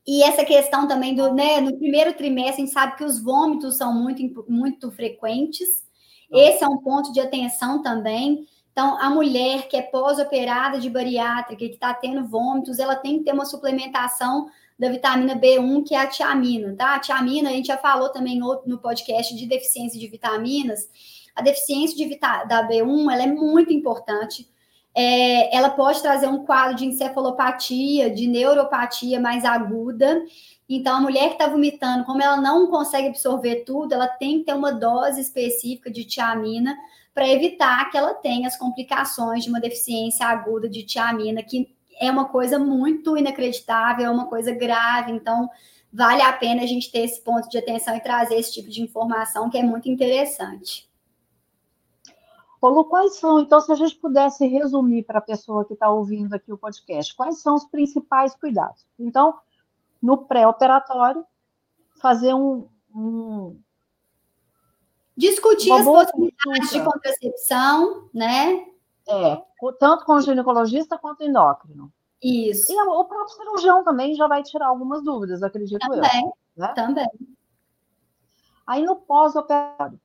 E 0.06 0.22
essa 0.24 0.44
questão 0.44 0.88
também 0.88 1.16
do, 1.16 1.34
né, 1.34 1.62
no 1.62 1.78
primeiro 1.78 2.14
trimestre, 2.14 2.62
a 2.62 2.66
gente 2.66 2.74
sabe 2.74 2.98
que 2.98 3.04
os 3.04 3.22
vômitos 3.22 3.78
são 3.78 3.94
muito, 3.94 4.46
muito 4.50 4.92
frequentes. 4.92 5.84
Esse 6.32 6.64
é 6.64 6.68
um 6.68 6.78
ponto 6.78 7.14
de 7.14 7.20
atenção 7.20 7.82
também. 7.82 8.46
Então, 8.72 8.98
a 9.00 9.10
mulher 9.10 9.68
que 9.68 9.78
é 9.78 9.82
pós-operada 9.82 10.80
de 10.80 10.90
bariátrica, 10.90 11.66
que 11.68 11.76
está 11.76 11.94
tendo 11.94 12.28
vômitos, 12.28 12.80
ela 12.80 12.96
tem 12.96 13.20
que 13.20 13.26
ter 13.26 13.34
uma 13.34 13.46
suplementação 13.46 14.50
da 14.78 14.90
vitamina 14.90 15.36
B1, 15.36 15.86
que 15.88 15.94
é 15.94 16.00
a 16.00 16.08
tiamina, 16.08 16.76
tá? 16.76 16.96
A 16.96 17.00
tiamina, 17.00 17.50
a 17.50 17.54
gente 17.54 17.68
já 17.68 17.78
falou 17.78 18.10
também 18.10 18.38
no 18.40 18.80
podcast 18.80 19.36
de 19.36 19.46
deficiência 19.46 20.00
de 20.00 20.08
vitaminas. 20.08 20.90
A 21.36 21.42
deficiência 21.42 21.96
de 21.96 22.20
da 22.20 22.68
B1, 22.68 23.12
ela 23.12 23.24
é 23.24 23.28
muito 23.28 23.72
importante 23.72 24.52
é, 24.96 25.56
ela 25.56 25.72
pode 25.72 26.02
trazer 26.02 26.28
um 26.28 26.46
quadro 26.46 26.76
de 26.76 26.86
encefalopatia, 26.86 28.10
de 28.12 28.28
neuropatia 28.28 29.20
mais 29.20 29.44
aguda. 29.44 30.24
Então, 30.70 30.98
a 30.98 31.02
mulher 31.02 31.30
que 31.30 31.34
está 31.34 31.48
vomitando, 31.48 32.06
como 32.06 32.22
ela 32.22 32.38
não 32.38 32.68
consegue 32.68 33.08
absorver 33.08 33.64
tudo, 33.66 33.94
ela 33.94 34.08
tem 34.08 34.40
que 34.40 34.46
ter 34.46 34.54
uma 34.54 34.72
dose 34.72 35.20
específica 35.20 35.90
de 35.90 36.06
tiamina 36.06 36.78
para 37.14 37.28
evitar 37.28 37.90
que 37.90 37.98
ela 37.98 38.14
tenha 38.14 38.48
as 38.48 38.58
complicações 38.58 39.44
de 39.44 39.50
uma 39.50 39.60
deficiência 39.60 40.26
aguda 40.26 40.70
de 40.70 40.84
tiamina, 40.84 41.44
que 41.44 41.76
é 42.00 42.10
uma 42.10 42.26
coisa 42.26 42.58
muito 42.58 43.18
inacreditável, 43.18 44.06
é 44.06 44.10
uma 44.10 44.28
coisa 44.28 44.52
grave. 44.52 45.12
Então, 45.12 45.50
vale 45.92 46.22
a 46.22 46.34
pena 46.34 46.64
a 46.64 46.68
gente 46.68 46.92
ter 46.92 47.00
esse 47.00 47.22
ponto 47.22 47.50
de 47.50 47.58
atenção 47.58 47.96
e 47.96 48.02
trazer 48.02 48.36
esse 48.36 48.54
tipo 48.54 48.70
de 48.70 48.82
informação 48.82 49.50
que 49.50 49.58
é 49.58 49.64
muito 49.64 49.90
interessante. 49.90 50.88
Paulo, 52.64 52.86
quais 52.86 53.18
são, 53.18 53.42
então, 53.42 53.60
se 53.60 53.70
a 53.74 53.76
gente 53.76 53.98
pudesse 53.98 54.48
resumir 54.48 55.04
para 55.04 55.20
a 55.20 55.22
pessoa 55.22 55.66
que 55.66 55.74
está 55.74 55.90
ouvindo 55.90 56.34
aqui 56.34 56.50
o 56.50 56.58
podcast, 56.58 57.14
quais 57.14 57.42
são 57.42 57.56
os 57.56 57.66
principais 57.66 58.34
cuidados? 58.36 58.88
Então, 58.98 59.38
no 60.02 60.20
pré-operatório, 60.20 61.26
fazer 62.00 62.34
um, 62.34 62.70
um 62.96 63.60
discutir 65.18 65.74
as 65.74 65.84
possibilidades 65.84 66.70
de 66.70 66.82
contracepção, 66.82 68.10
né? 68.14 68.66
É, 69.10 69.44
tanto 69.78 70.06
com 70.06 70.14
o 70.14 70.22
ginecologista 70.22 70.98
quanto 70.98 71.20
o 71.20 71.26
endócrino. 71.26 71.92
Isso. 72.24 72.72
E 72.72 72.76
o 72.82 73.04
próprio 73.04 73.36
cirurgião 73.36 73.84
também 73.84 74.16
já 74.16 74.26
vai 74.26 74.42
tirar 74.42 74.68
algumas 74.68 75.04
dúvidas, 75.04 75.44
acredito 75.44 75.86
também, 75.86 76.24
eu. 76.24 76.34
Né? 76.56 76.68
Também. 76.70 77.10
Aí 78.66 78.86
no 78.86 78.96
pós-operatório, 78.96 80.00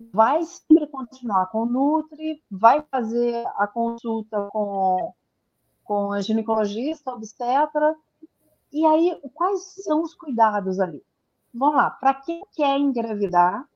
vai 0.00 0.42
sempre 0.44 0.86
continuar 0.86 1.46
com 1.46 1.62
o 1.62 1.66
Nutri, 1.66 2.42
vai 2.50 2.82
fazer 2.90 3.44
a 3.56 3.66
consulta 3.66 4.48
com, 4.50 5.12
com 5.84 6.12
a 6.12 6.20
ginecologista, 6.20 7.12
obstetra, 7.12 7.96
e 8.72 8.84
aí 8.84 9.20
quais 9.32 9.62
são 9.84 10.02
os 10.02 10.14
cuidados 10.14 10.80
ali? 10.80 11.02
Vamos 11.52 11.76
lá, 11.76 11.90
para 11.90 12.14
quem 12.14 12.44
quer 12.52 12.78
engravidar, 12.78 13.68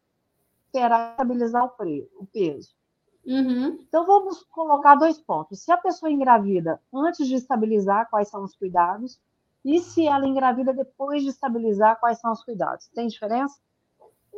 terá 0.73 1.11
estabilizar 1.11 1.65
o, 1.65 1.69
pre, 1.71 2.11
o 2.19 2.27
peso. 2.27 2.75
Uhum. 3.25 3.79
Então 3.87 4.07
vamos 4.07 4.43
colocar 4.45 4.95
dois 4.97 5.21
pontos. 5.21 5.63
Se 5.63 5.71
a 5.71 5.77
pessoa 5.77 6.11
engravida 6.11 6.81
antes 6.93 7.29
de 7.29 7.35
estabilizar, 7.35 8.09
quais 8.11 8.29
são 8.29 8.43
os 8.43 8.57
cuidados? 8.57 9.21
E 9.65 9.81
se 9.81 10.07
ela 10.07 10.27
engravida 10.27 10.73
depois 10.73 11.23
de 11.23 11.29
estabilizar, 11.29 12.01
quais 12.01 12.19
são 12.19 12.33
os 12.33 12.43
cuidados? 12.43 12.89
Tem 12.89 13.07
diferença? 13.07 13.61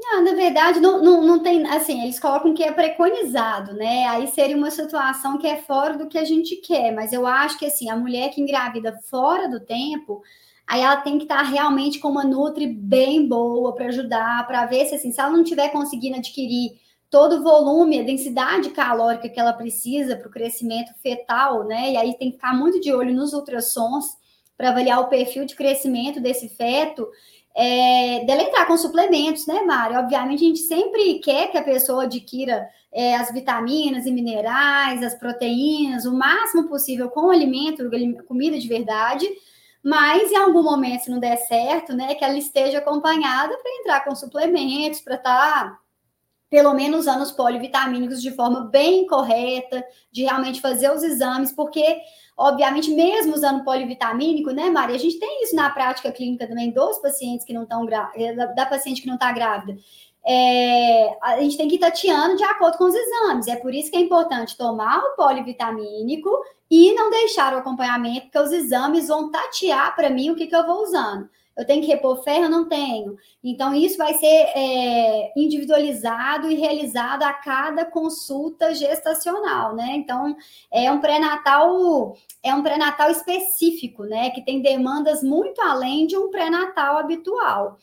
Não, 0.03 0.25
na 0.25 0.33
verdade, 0.33 0.81
não, 0.81 1.03
não, 1.03 1.23
não 1.23 1.43
tem, 1.43 1.67
assim, 1.67 2.03
eles 2.03 2.19
colocam 2.19 2.55
que 2.55 2.63
é 2.63 2.73
preconizado, 2.73 3.75
né? 3.75 4.07
Aí 4.07 4.27
seria 4.29 4.57
uma 4.57 4.71
situação 4.71 5.37
que 5.37 5.47
é 5.47 5.57
fora 5.57 5.97
do 5.97 6.09
que 6.09 6.17
a 6.19 6.25
gente 6.25 6.57
quer, 6.57 6.91
mas 6.93 7.13
eu 7.13 7.27
acho 7.27 7.59
que, 7.59 7.67
assim, 7.67 7.91
a 7.91 7.97
mulher 7.97 8.31
que 8.31 8.41
engravida 8.41 8.99
fora 9.11 9.47
do 9.49 9.61
tempo, 9.61 10.23
aí 10.67 10.81
ela 10.81 10.97
tem 10.97 11.19
que 11.19 11.25
estar 11.25 11.43
realmente 11.43 11.99
com 11.99 12.09
uma 12.09 12.25
Nutri 12.25 12.67
bem 12.67 13.29
boa 13.29 13.75
para 13.75 13.87
ajudar, 13.87 14.47
para 14.47 14.65
ver 14.67 14.87
se, 14.87 14.95
assim, 14.95 15.13
se 15.13 15.21
ela 15.21 15.31
não 15.31 15.43
estiver 15.43 15.69
conseguindo 15.71 16.17
adquirir 16.17 16.81
todo 17.11 17.37
o 17.37 17.43
volume, 17.43 18.01
a 18.01 18.05
densidade 18.05 18.71
calórica 18.71 19.29
que 19.29 19.39
ela 19.39 19.53
precisa 19.53 20.17
para 20.17 20.29
o 20.29 20.31
crescimento 20.31 20.93
fetal, 21.03 21.65
né? 21.65 21.93
E 21.93 21.97
aí 21.97 22.17
tem 22.17 22.31
que 22.31 22.37
ficar 22.37 22.55
muito 22.57 22.81
de 22.81 22.93
olho 22.93 23.15
nos 23.15 23.33
ultrassons 23.35 24.17
para 24.61 24.69
avaliar 24.69 25.01
o 25.01 25.09
perfil 25.09 25.47
de 25.47 25.57
crescimento 25.57 26.21
desse 26.21 26.47
feto 26.51 27.09
é, 27.57 28.23
dela 28.27 28.43
entrar 28.43 28.67
com 28.67 28.77
suplementos, 28.77 29.47
né, 29.47 29.63
Mário? 29.63 29.99
Obviamente, 29.99 30.45
a 30.45 30.49
gente 30.49 30.59
sempre 30.61 31.19
quer 31.21 31.51
que 31.51 31.57
a 31.57 31.65
pessoa 31.65 32.05
adquira 32.05 32.69
é, 32.93 33.17
as 33.17 33.33
vitaminas 33.33 34.05
e 34.05 34.13
minerais, 34.13 35.03
as 35.03 35.15
proteínas, 35.15 36.05
o 36.05 36.13
máximo 36.13 36.69
possível 36.69 37.09
com 37.09 37.31
alimento, 37.31 37.89
comida 38.29 38.59
de 38.59 38.69
verdade, 38.69 39.27
mas 39.83 40.31
em 40.31 40.37
algum 40.37 40.63
momento, 40.63 41.05
se 41.05 41.11
não 41.11 41.19
der 41.19 41.39
certo, 41.39 41.95
né, 41.95 42.15
que 42.15 42.23
ela 42.23 42.37
esteja 42.37 42.79
acompanhada 42.79 43.57
para 43.57 43.77
entrar 43.81 44.05
com 44.05 44.15
suplementos, 44.15 45.01
para 45.01 45.15
estar. 45.15 45.71
Tá 45.71 45.79
pelo 46.51 46.75
menos 46.75 47.01
usando 47.01 47.23
os 47.23 47.31
polivitamínicos 47.31 48.21
de 48.21 48.33
forma 48.33 48.63
bem 48.63 49.07
correta, 49.07 49.85
de 50.11 50.23
realmente 50.23 50.61
fazer 50.61 50.91
os 50.91 51.05
exames, 51.05 51.53
porque 51.53 52.01
Obviamente, 52.41 52.91
mesmo 52.91 53.35
usando 53.35 53.63
polivitamínico, 53.63 54.51
né, 54.51 54.71
Maria? 54.71 54.97
A 54.97 54.99
gente 54.99 55.19
tem 55.19 55.45
isso 55.45 55.55
na 55.55 55.69
prática 55.69 56.11
clínica 56.11 56.49
também 56.49 56.71
dos 56.71 56.99
pacientes 56.99 57.45
que 57.45 57.53
não 57.53 57.65
estão 57.65 57.87
eh, 58.15 58.33
da 58.33 58.65
paciente 58.65 59.03
que 59.03 59.07
não 59.07 59.17
está 59.17 59.31
grávida. 59.31 59.79
É, 60.27 61.19
a 61.23 61.39
gente 61.39 61.59
tem 61.59 61.69
que 61.69 61.75
ir 61.75 61.79
tateando 61.79 62.37
de 62.37 62.45
acordo 62.45 62.79
com 62.79 62.85
os 62.85 62.95
exames. 62.95 63.47
É 63.47 63.57
por 63.57 63.75
isso 63.75 63.91
que 63.91 63.97
é 63.99 64.01
importante 64.01 64.57
tomar 64.57 65.01
o 65.01 65.17
polivitamínico 65.17 66.31
e 66.71 66.95
não 66.95 67.11
deixar 67.11 67.53
o 67.53 67.59
acompanhamento, 67.59 68.23
porque 68.23 68.39
os 68.39 68.53
exames 68.53 69.09
vão 69.09 69.31
tatear 69.31 69.95
para 69.95 70.09
mim 70.09 70.31
o 70.31 70.35
que, 70.35 70.47
que 70.47 70.57
eu 70.57 70.67
vou 70.67 70.83
usando 70.83 71.29
eu 71.61 71.67
tenho 71.67 71.83
que 71.83 71.89
repor 71.89 72.23
ferro, 72.23 72.49
não 72.49 72.67
tenho. 72.67 73.19
Então, 73.45 73.75
isso 73.75 73.99
vai 73.99 74.15
ser 74.15 74.27
é, 74.27 75.31
individualizado 75.37 76.51
e 76.51 76.55
realizado 76.55 77.23
a 77.23 77.35
cada 77.35 77.85
consulta 77.85 78.75
gestacional, 78.75 79.77
né? 79.77 79.93
Então, 79.93 80.35
é 80.73 80.91
um 80.91 81.01
pré-natal, 81.01 82.17
é 82.43 82.55
um 82.55 82.63
pré-natal 82.63 83.11
específico, 83.11 84.05
né? 84.05 84.31
Que 84.31 84.43
tem 84.43 84.63
demandas 84.63 85.23
muito 85.23 85.61
além 85.61 86.07
de 86.07 86.17
um 86.17 86.31
pré-natal 86.31 86.97
habitual. 86.97 87.77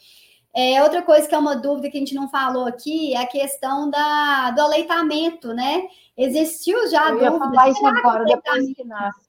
É, 0.55 0.81
outra 0.81 1.03
coisa 1.03 1.27
que 1.27 1.35
é 1.35 1.37
uma 1.37 1.55
dúvida 1.55 1.91
que 1.91 1.97
a 1.97 1.99
gente 1.99 2.15
não 2.15 2.27
falou 2.29 2.65
aqui 2.65 3.13
é 3.13 3.17
a 3.17 3.27
questão 3.27 3.91
da, 3.91 4.49
do 4.49 4.61
aleitamento, 4.61 5.53
né? 5.53 5.87
Existiu 6.17 6.89
já 6.89 7.09
a 7.09 7.11
dúvida. 7.11 7.37
Falar 7.37 7.69
isso 7.69 7.85
agora, 7.85 8.25
depois 8.25 8.73
que 8.73 8.83
nasce. 8.83 9.26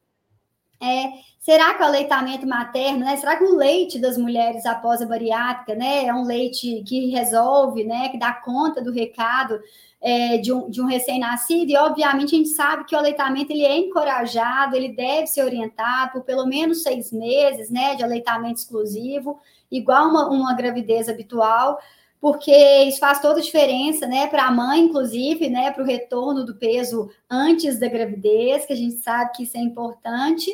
É, 0.80 1.10
será 1.40 1.74
que 1.74 1.82
o 1.82 1.86
aleitamento 1.86 2.46
materno, 2.46 3.00
né? 3.00 3.16
Será 3.16 3.36
que 3.36 3.44
o 3.44 3.56
leite 3.56 3.98
das 3.98 4.16
mulheres 4.16 4.64
após 4.64 5.02
a 5.02 5.06
bariátrica, 5.06 5.74
né? 5.74 6.06
É 6.06 6.14
um 6.14 6.24
leite 6.24 6.82
que 6.86 7.10
resolve, 7.10 7.84
né? 7.84 8.08
Que 8.10 8.18
dá 8.18 8.32
conta 8.32 8.82
do 8.82 8.92
recado 8.92 9.60
é, 10.00 10.38
de 10.38 10.52
um, 10.52 10.70
de 10.70 10.80
um 10.80 10.86
recém-nascido? 10.86 11.72
E, 11.72 11.76
obviamente, 11.76 12.34
a 12.34 12.38
gente 12.38 12.50
sabe 12.50 12.84
que 12.84 12.94
o 12.94 12.98
aleitamento 12.98 13.52
ele 13.52 13.64
é 13.64 13.76
encorajado, 13.76 14.76
ele 14.76 14.90
deve 14.90 15.26
ser 15.26 15.42
orientado 15.42 16.12
por 16.12 16.22
pelo 16.22 16.46
menos 16.46 16.82
seis 16.82 17.10
meses, 17.12 17.70
né? 17.70 17.96
De 17.96 18.04
aleitamento 18.04 18.60
exclusivo, 18.60 19.40
igual 19.70 20.08
uma, 20.08 20.28
uma 20.28 20.54
gravidez 20.54 21.08
habitual 21.08 21.78
porque 22.20 22.52
isso 22.84 22.98
faz 22.98 23.20
toda 23.20 23.40
a 23.40 23.42
diferença, 23.42 24.06
né, 24.06 24.26
para 24.26 24.46
a 24.46 24.50
mãe, 24.50 24.80
inclusive, 24.80 25.48
né, 25.48 25.70
para 25.70 25.82
o 25.82 25.86
retorno 25.86 26.44
do 26.44 26.56
peso 26.56 27.08
antes 27.30 27.78
da 27.78 27.88
gravidez, 27.88 28.66
que 28.66 28.72
a 28.72 28.76
gente 28.76 28.96
sabe 28.96 29.32
que 29.32 29.44
isso 29.44 29.56
é 29.56 29.60
importante, 29.60 30.50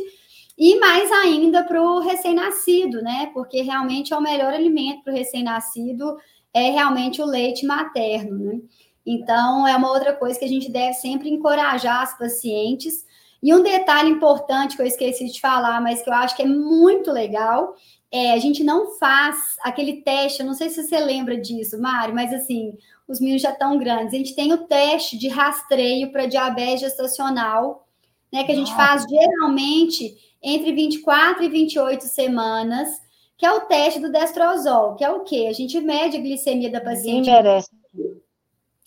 e 0.56 0.78
mais 0.78 1.10
ainda 1.10 1.64
para 1.64 1.82
o 1.82 2.00
recém-nascido, 2.00 3.02
né, 3.02 3.30
porque 3.32 3.62
realmente 3.62 4.12
é 4.12 4.16
o 4.16 4.22
melhor 4.22 4.52
alimento 4.52 5.02
para 5.02 5.12
o 5.12 5.16
recém-nascido, 5.16 6.16
é 6.52 6.70
realmente 6.70 7.20
o 7.20 7.24
leite 7.24 7.66
materno, 7.66 8.38
né. 8.38 8.60
Então, 9.06 9.66
é 9.66 9.76
uma 9.76 9.90
outra 9.90 10.14
coisa 10.14 10.38
que 10.38 10.44
a 10.44 10.48
gente 10.48 10.70
deve 10.70 10.94
sempre 10.94 11.28
encorajar 11.28 12.02
as 12.02 12.16
pacientes. 12.16 13.04
E 13.42 13.54
um 13.54 13.62
detalhe 13.62 14.08
importante 14.08 14.76
que 14.76 14.80
eu 14.80 14.86
esqueci 14.86 15.26
de 15.30 15.38
falar, 15.38 15.78
mas 15.82 16.00
que 16.00 16.08
eu 16.08 16.14
acho 16.14 16.34
que 16.34 16.40
é 16.40 16.46
muito 16.46 17.12
legal, 17.12 17.74
é 18.16 18.32
a 18.32 18.38
gente 18.38 18.62
não 18.62 18.96
faz 18.96 19.36
aquele 19.60 19.94
teste, 20.02 20.38
eu 20.38 20.46
não 20.46 20.54
sei 20.54 20.70
se 20.70 20.84
você 20.84 21.00
lembra 21.00 21.36
disso, 21.36 21.80
Mari, 21.82 22.12
mas 22.12 22.32
assim, 22.32 22.78
os 23.08 23.18
meninos 23.18 23.42
já 23.42 23.50
estão 23.50 23.76
grandes. 23.76 24.14
A 24.14 24.16
gente 24.16 24.36
tem 24.36 24.52
o 24.52 24.68
teste 24.68 25.18
de 25.18 25.26
rastreio 25.26 26.12
para 26.12 26.26
diabetes 26.26 26.82
gestacional, 26.82 27.88
né, 28.32 28.44
que 28.44 28.52
a 28.52 28.54
gente 28.54 28.70
Nossa. 28.70 28.86
faz 28.86 29.04
geralmente 29.10 30.16
entre 30.40 30.72
24 30.72 31.42
e 31.42 31.48
28 31.48 32.04
semanas, 32.04 32.88
que 33.36 33.44
é 33.44 33.52
o 33.52 33.62
teste 33.62 33.98
do 33.98 34.12
destrozol, 34.12 34.94
que 34.94 35.02
é 35.02 35.10
o 35.10 35.24
quê? 35.24 35.46
A 35.50 35.52
gente 35.52 35.80
mede 35.80 36.16
a 36.16 36.20
glicemia 36.20 36.70
da 36.70 36.80
paciente. 36.80 37.26
Ninguém 37.26 37.42
merece. 37.42 37.70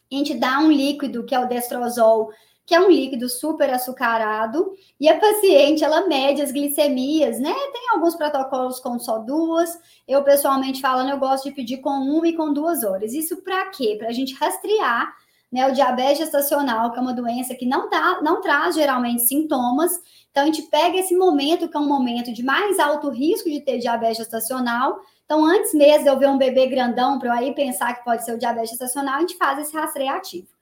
A 0.10 0.16
gente 0.16 0.36
dá 0.36 0.60
um 0.60 0.72
líquido, 0.72 1.26
que 1.26 1.36
é 1.36 1.40
o 1.40 1.50
destrozol, 1.50 2.30
que 2.68 2.76
é 2.76 2.82
um 2.82 2.92
líquido 2.92 3.30
super 3.30 3.74
açucarado, 3.74 4.74
e 5.00 5.08
a 5.08 5.18
paciente 5.18 5.86
ela 5.86 6.06
mede 6.06 6.42
as 6.42 6.52
glicemias, 6.52 7.40
né? 7.40 7.54
Tem 7.72 7.90
alguns 7.94 8.14
protocolos 8.14 8.82
com 8.82 9.00
só 9.00 9.20
duas. 9.20 9.80
Eu, 10.06 10.22
pessoalmente 10.22 10.82
falando, 10.82 11.10
eu 11.10 11.18
gosto 11.18 11.46
de 11.46 11.56
pedir 11.56 11.78
com 11.78 11.92
uma 11.92 12.28
e 12.28 12.36
com 12.36 12.52
duas 12.52 12.84
horas. 12.84 13.14
Isso 13.14 13.38
para 13.38 13.68
quê? 13.68 13.96
Para 13.98 14.10
a 14.10 14.12
gente 14.12 14.34
rastrear 14.34 15.16
né, 15.50 15.66
o 15.66 15.72
diabetes 15.72 16.18
gestacional, 16.18 16.92
que 16.92 17.00
é 17.00 17.02
uma 17.02 17.14
doença 17.14 17.56
que 17.56 17.66
não, 17.66 17.90
tá, 17.90 18.20
não 18.22 18.42
traz 18.42 18.76
geralmente 18.76 19.26
sintomas. 19.26 19.94
Então, 20.30 20.44
a 20.44 20.46
gente 20.48 20.64
pega 20.64 20.98
esse 20.98 21.16
momento, 21.16 21.70
que 21.70 21.78
é 21.78 21.80
um 21.80 21.88
momento 21.88 22.34
de 22.34 22.44
mais 22.44 22.80
alto 22.80 23.10
risco 23.10 23.50
de 23.50 23.62
ter 23.62 23.78
diabetes 23.78 24.18
gestacional. 24.18 25.00
Então, 25.24 25.46
antes 25.46 25.74
mesmo 25.74 26.04
de 26.04 26.10
eu 26.10 26.20
ver 26.20 26.28
um 26.28 26.38
bebê 26.38 26.68
grandão, 26.68 27.18
para 27.18 27.30
eu 27.30 27.34
aí 27.34 27.56
pensar 27.56 27.94
que 27.94 28.04
pode 28.04 28.26
ser 28.26 28.36
o 28.36 28.38
diabetes 28.38 28.72
gestacional, 28.72 29.16
a 29.16 29.20
gente 29.22 29.38
faz 29.38 29.58
esse 29.60 29.74
rastreio 29.74 30.12
ativo. 30.12 30.57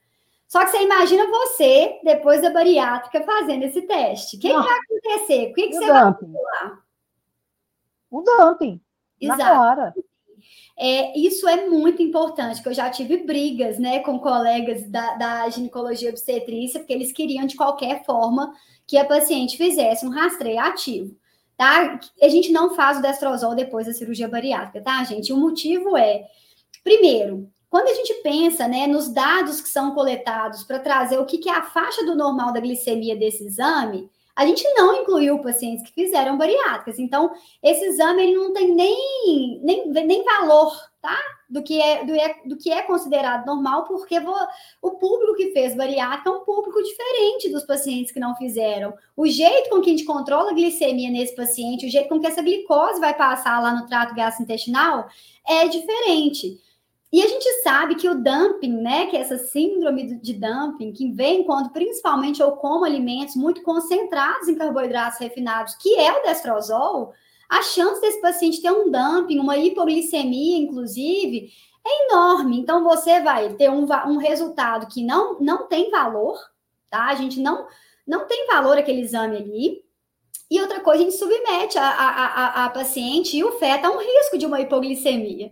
Só 0.48 0.64
que 0.64 0.72
você 0.72 0.84
imagina 0.84 1.28
você, 1.28 2.00
depois 2.04 2.42
da 2.42 2.52
bariátrica, 2.52 3.24
fazendo 3.24 3.64
esse 3.64 3.82
teste. 3.82 4.38
O 4.38 4.40
que, 4.40 4.48
que 4.48 4.54
vai 4.54 4.80
acontecer? 4.80 5.50
O 5.50 5.54
que, 5.54 5.68
que 5.68 5.74
você 5.76 5.86
dumping. 5.86 6.32
vai 6.32 6.42
falar? 6.60 6.80
O 8.12 8.22
dumping. 8.22 8.82
Exato. 9.20 10.04
É, 10.78 11.18
isso 11.18 11.48
é 11.48 11.68
muito 11.68 12.02
importante, 12.02 12.58
porque 12.58 12.70
eu 12.70 12.74
já 12.74 12.90
tive 12.90 13.24
brigas 13.24 13.80
né, 13.80 14.00
com 14.00 14.20
colegas 14.20 14.88
da, 14.90 15.16
da 15.16 15.50
ginecologia 15.50 16.10
obstetrícia, 16.10 16.80
porque 16.80 16.94
eles 16.94 17.14
queriam, 17.14 17.46
de 17.46 17.56
qualquer 17.56 18.04
forma, 18.04 18.54
que 18.86 18.98
a 18.98 19.06
paciente 19.06 19.58
fizesse 19.58 20.06
um 20.06 20.10
rastreio 20.10 20.60
ativo. 20.60 21.16
Tá? 21.58 21.98
A 22.22 22.28
gente 22.28 22.52
não 22.52 22.76
faz 22.76 22.98
o 23.00 23.02
destrozol 23.02 23.56
depois 23.56 23.88
da 23.88 23.94
cirurgia 23.94 24.28
bariátrica, 24.28 24.82
tá, 24.82 25.02
gente? 25.06 25.32
O 25.32 25.38
motivo 25.38 25.96
é, 25.96 26.26
primeiro, 26.84 27.50
quando 27.76 27.90
a 27.90 27.94
gente 27.94 28.14
pensa 28.24 28.70
né, 28.70 28.88
nos 28.88 29.10
dados 29.10 29.60
que 29.60 29.68
são 29.68 29.94
coletados 29.94 30.64
para 30.64 30.80
trazer 30.80 31.18
o 31.18 31.26
que, 31.26 31.40
que 31.40 31.50
é 31.50 31.54
a 31.54 31.62
faixa 31.62 32.06
do 32.06 32.16
normal 32.16 32.54
da 32.54 32.62
glicemia 32.62 33.18
desse 33.18 33.46
exame, 33.46 34.10
a 34.34 34.46
gente 34.46 34.64
não 34.76 34.96
incluiu 34.96 35.40
pacientes 35.40 35.86
que 35.86 35.94
fizeram 35.94 36.38
bariátricas. 36.38 36.98
Então, 37.00 37.34
esse 37.62 37.84
exame 37.84 38.24
ele 38.24 38.38
não 38.38 38.54
tem 38.54 38.74
nem, 38.74 39.60
nem, 39.62 39.90
nem 39.92 40.24
valor, 40.24 40.74
tá? 41.02 41.18
Do 41.50 41.62
que, 41.62 41.82
é, 41.82 42.06
do, 42.06 42.16
é, 42.16 42.36
do 42.46 42.56
que 42.56 42.72
é 42.72 42.82
considerado 42.82 43.46
normal, 43.46 43.84
porque 43.84 44.16
o 44.82 44.92
público 44.92 45.36
que 45.36 45.52
fez 45.52 45.76
bariátrica 45.76 46.30
é 46.30 46.32
um 46.32 46.46
público 46.46 46.82
diferente 46.82 47.50
dos 47.50 47.66
pacientes 47.66 48.14
que 48.14 48.22
não 48.22 48.38
fizeram. 48.38 48.94
O 49.18 49.28
jeito 49.28 49.70
com 49.70 49.82
que 49.82 49.90
a 49.90 49.92
gente 49.92 50.06
controla 50.06 50.52
a 50.52 50.54
glicemia 50.54 51.10
nesse 51.10 51.36
paciente, 51.36 51.86
o 51.86 51.92
jeito 51.92 52.08
com 52.08 52.22
que 52.22 52.28
essa 52.28 52.42
glicose 52.42 53.02
vai 53.02 53.14
passar 53.14 53.62
lá 53.62 53.74
no 53.74 53.86
trato 53.86 54.16
gastrointestinal 54.16 55.10
é 55.46 55.68
diferente. 55.68 56.64
E 57.14 57.22
a 57.22 57.28
gente 57.28 57.50
sabe 57.62 57.96
que 57.96 58.10
o 58.10 58.16
dumping, 58.16 58.82
né, 58.82 59.06
que 59.06 59.16
é 59.16 59.22
essa 59.22 59.38
síndrome 59.38 60.20
de 60.20 60.34
dumping, 60.34 60.92
que 60.92 61.12
vem 61.12 61.44
quando 61.44 61.70
principalmente 61.72 62.42
eu 62.42 62.52
como 62.54 62.84
alimentos 62.84 63.36
muito 63.36 63.62
concentrados 63.62 64.48
em 64.48 64.56
carboidratos 64.56 65.20
refinados, 65.20 65.76
que 65.76 65.96
é 65.96 66.12
o 66.12 66.24
destrozol, 66.24 67.14
a 67.50 67.62
chance 67.62 68.02
desse 68.02 68.20
paciente 68.20 68.62
ter 68.62 68.72
um 68.72 68.92
dumping, 68.92 69.40
uma 69.40 69.58
hipoglicemia, 69.58 70.58
inclusive, 70.58 71.52
é 71.86 72.06
enorme. 72.08 72.60
Então, 72.60 72.84
você 72.84 73.22
vai 73.22 73.54
ter 73.54 73.70
um, 73.70 73.86
um 74.08 74.18
resultado 74.18 74.88
que 74.88 75.04
não, 75.04 75.40
não 75.40 75.68
tem 75.68 75.92
valor, 75.92 76.38
tá? 76.90 77.06
A 77.06 77.16
gente 77.16 77.40
não, 77.40 77.68
não 78.06 78.28
tem 78.28 78.48
valor 78.48 78.78
aquele 78.78 79.02
exame 79.02 79.38
ali. 79.38 79.86
E 80.50 80.60
outra 80.60 80.80
coisa, 80.80 81.02
a 81.02 81.06
gente 81.06 81.18
submete 81.18 81.78
a, 81.78 81.88
a, 81.88 82.26
a, 82.26 82.66
a 82.66 82.70
paciente 82.70 83.38
e 83.38 83.44
o 83.44 83.54
feto 83.54 83.86
a 83.86 83.92
um 83.92 84.00
risco 84.00 84.38
de 84.38 84.46
uma 84.46 84.60
hipoglicemia. 84.60 85.52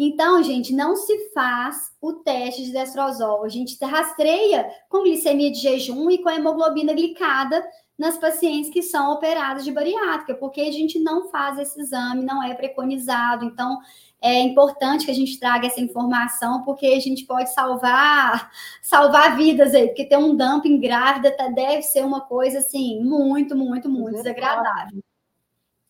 Então, 0.00 0.40
gente, 0.44 0.72
não 0.72 0.94
se 0.94 1.30
faz 1.30 1.90
o 2.00 2.12
teste 2.12 2.66
de 2.66 2.72
destrozol. 2.72 3.44
A 3.44 3.48
gente 3.48 3.76
rastreia 3.84 4.70
com 4.88 5.02
glicemia 5.02 5.50
de 5.50 5.58
jejum 5.58 6.08
e 6.08 6.18
com 6.22 6.30
hemoglobina 6.30 6.92
glicada 6.92 7.66
nas 7.98 8.16
pacientes 8.16 8.70
que 8.70 8.80
são 8.80 9.12
operadas 9.12 9.64
de 9.64 9.72
bariátrica, 9.72 10.36
porque 10.36 10.60
a 10.60 10.70
gente 10.70 11.00
não 11.00 11.28
faz 11.28 11.58
esse 11.58 11.80
exame, 11.80 12.24
não 12.24 12.40
é 12.40 12.54
preconizado. 12.54 13.44
Então, 13.44 13.76
é 14.22 14.40
importante 14.40 15.04
que 15.04 15.10
a 15.10 15.14
gente 15.14 15.38
traga 15.40 15.66
essa 15.66 15.80
informação, 15.80 16.62
porque 16.62 16.86
a 16.86 17.00
gente 17.00 17.26
pode 17.26 17.52
salvar 17.52 18.52
salvar 18.80 19.36
vidas 19.36 19.74
aí, 19.74 19.88
porque 19.88 20.04
ter 20.04 20.16
um 20.16 20.36
dumping 20.36 20.80
grávida 20.80 21.36
tá, 21.36 21.48
deve 21.48 21.82
ser 21.82 22.04
uma 22.04 22.20
coisa 22.20 22.58
assim 22.58 23.02
muito, 23.02 23.56
muito, 23.56 23.88
muito 23.88 24.14
desagradável. 24.16 25.02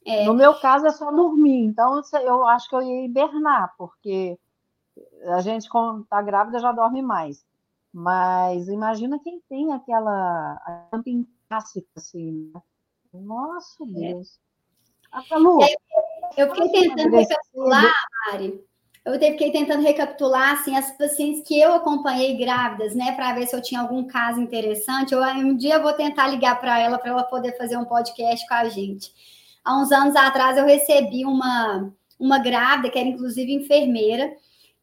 É. 0.09 0.25
No 0.25 0.33
meu 0.33 0.55
caso 0.55 0.87
é 0.87 0.91
só 0.91 1.11
dormir, 1.11 1.67
então 1.67 2.01
eu 2.25 2.47
acho 2.47 2.67
que 2.67 2.75
eu 2.75 2.81
ia 2.81 3.05
hibernar, 3.05 3.75
porque 3.77 4.39
a 5.27 5.43
gente, 5.43 5.69
quando 5.69 6.03
está 6.03 6.23
grávida, 6.23 6.59
já 6.59 6.73
dorme 6.73 7.03
mais. 7.03 7.45
Mas 7.93 8.69
imagina 8.69 9.19
quem 9.19 9.39
tem 9.51 9.71
aquela 9.71 10.89
camping 10.91 11.27
clássica, 11.47 11.87
assim, 11.95 12.51
né? 12.55 12.63
Nossa 13.13 13.85
é. 13.85 13.87
Deus. 13.87 14.41
É. 15.31 15.37
Lu, 15.37 15.59
eu 16.39 16.55
fiquei 16.55 16.69
tentando 16.71 17.17
recapitular, 17.17 17.95
Mari. 18.27 18.65
Eu 19.05 19.13
fiquei 19.13 19.53
tentando 19.53 19.83
recapitular 19.83 20.53
assim, 20.53 20.75
as 20.75 20.91
pacientes 20.97 21.47
que 21.47 21.61
eu 21.61 21.75
acompanhei 21.75 22.37
grávidas, 22.37 22.95
né, 22.95 23.13
para 23.13 23.35
ver 23.35 23.47
se 23.47 23.55
eu 23.57 23.63
tinha 23.63 23.81
algum 23.81 24.07
caso 24.07 24.41
interessante. 24.41 25.13
Eu, 25.13 25.23
um 25.23 25.57
dia 25.57 25.75
eu 25.75 25.83
vou 25.83 25.93
tentar 25.93 26.29
ligar 26.29 26.59
para 26.59 26.79
ela 26.79 26.99
para 26.99 27.11
ela 27.11 27.25
poder 27.25 27.57
fazer 27.59 27.77
um 27.77 27.85
podcast 27.85 28.47
com 28.47 28.55
a 28.55 28.69
gente 28.71 29.13
há 29.69 29.77
uns 29.77 29.93
anos 29.93 30.17
atrás 30.17 30.57
eu 30.57 30.65
recebi 30.65 31.27
uma, 31.27 31.93
uma 32.19 32.39
grávida, 32.39 32.89
que 32.89 32.99
era 32.99 33.09
inclusive 33.09 33.53
enfermeira, 33.53 34.35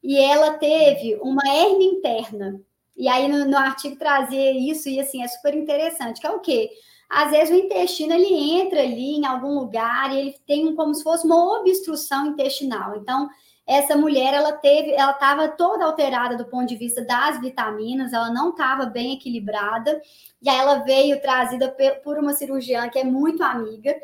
e 0.04 0.16
ela 0.18 0.54
teve 0.54 1.16
uma 1.22 1.42
hernia 1.48 1.90
interna. 1.90 2.62
E 2.96 3.08
aí 3.08 3.28
no, 3.28 3.46
no 3.46 3.58
artigo 3.58 3.96
trazia 3.98 4.52
isso, 4.52 4.88
e 4.88 5.00
assim, 5.00 5.24
é 5.24 5.28
super 5.28 5.56
interessante, 5.56 6.22
que 6.22 6.28
é 6.28 6.30
o 6.30 6.40
quê? 6.40 6.70
Às 7.10 7.32
vezes 7.32 7.50
o 7.50 7.60
intestino 7.60 8.14
ele 8.14 8.60
entra 8.60 8.82
ali 8.82 9.16
em 9.16 9.26
algum 9.26 9.60
lugar 9.60 10.14
e 10.14 10.20
ele 10.20 10.36
tem 10.46 10.76
como 10.76 10.94
se 10.94 11.04
fosse 11.04 11.26
uma 11.26 11.60
obstrução 11.60 12.28
intestinal. 12.28 12.96
Então, 12.96 13.28
essa 13.68 13.98
mulher 13.98 14.34
ela 14.36 14.54
teve, 14.54 14.92
ela 14.92 15.12
estava 15.12 15.48
toda 15.50 15.86
alterada 15.86 16.38
do 16.38 16.46
ponto 16.46 16.68
de 16.68 16.76
vista 16.76 17.04
das 17.04 17.42
vitaminas, 17.42 18.14
ela 18.14 18.30
não 18.30 18.52
estava 18.52 18.86
bem 18.86 19.14
equilibrada, 19.14 20.00
e 20.42 20.48
aí 20.48 20.58
ela 20.58 20.84
veio 20.84 21.20
trazida 21.22 21.76
por 22.04 22.20
uma 22.20 22.34
cirurgiã 22.34 22.88
que 22.90 23.00
é 23.00 23.04
muito 23.04 23.44
amiga, 23.44 23.96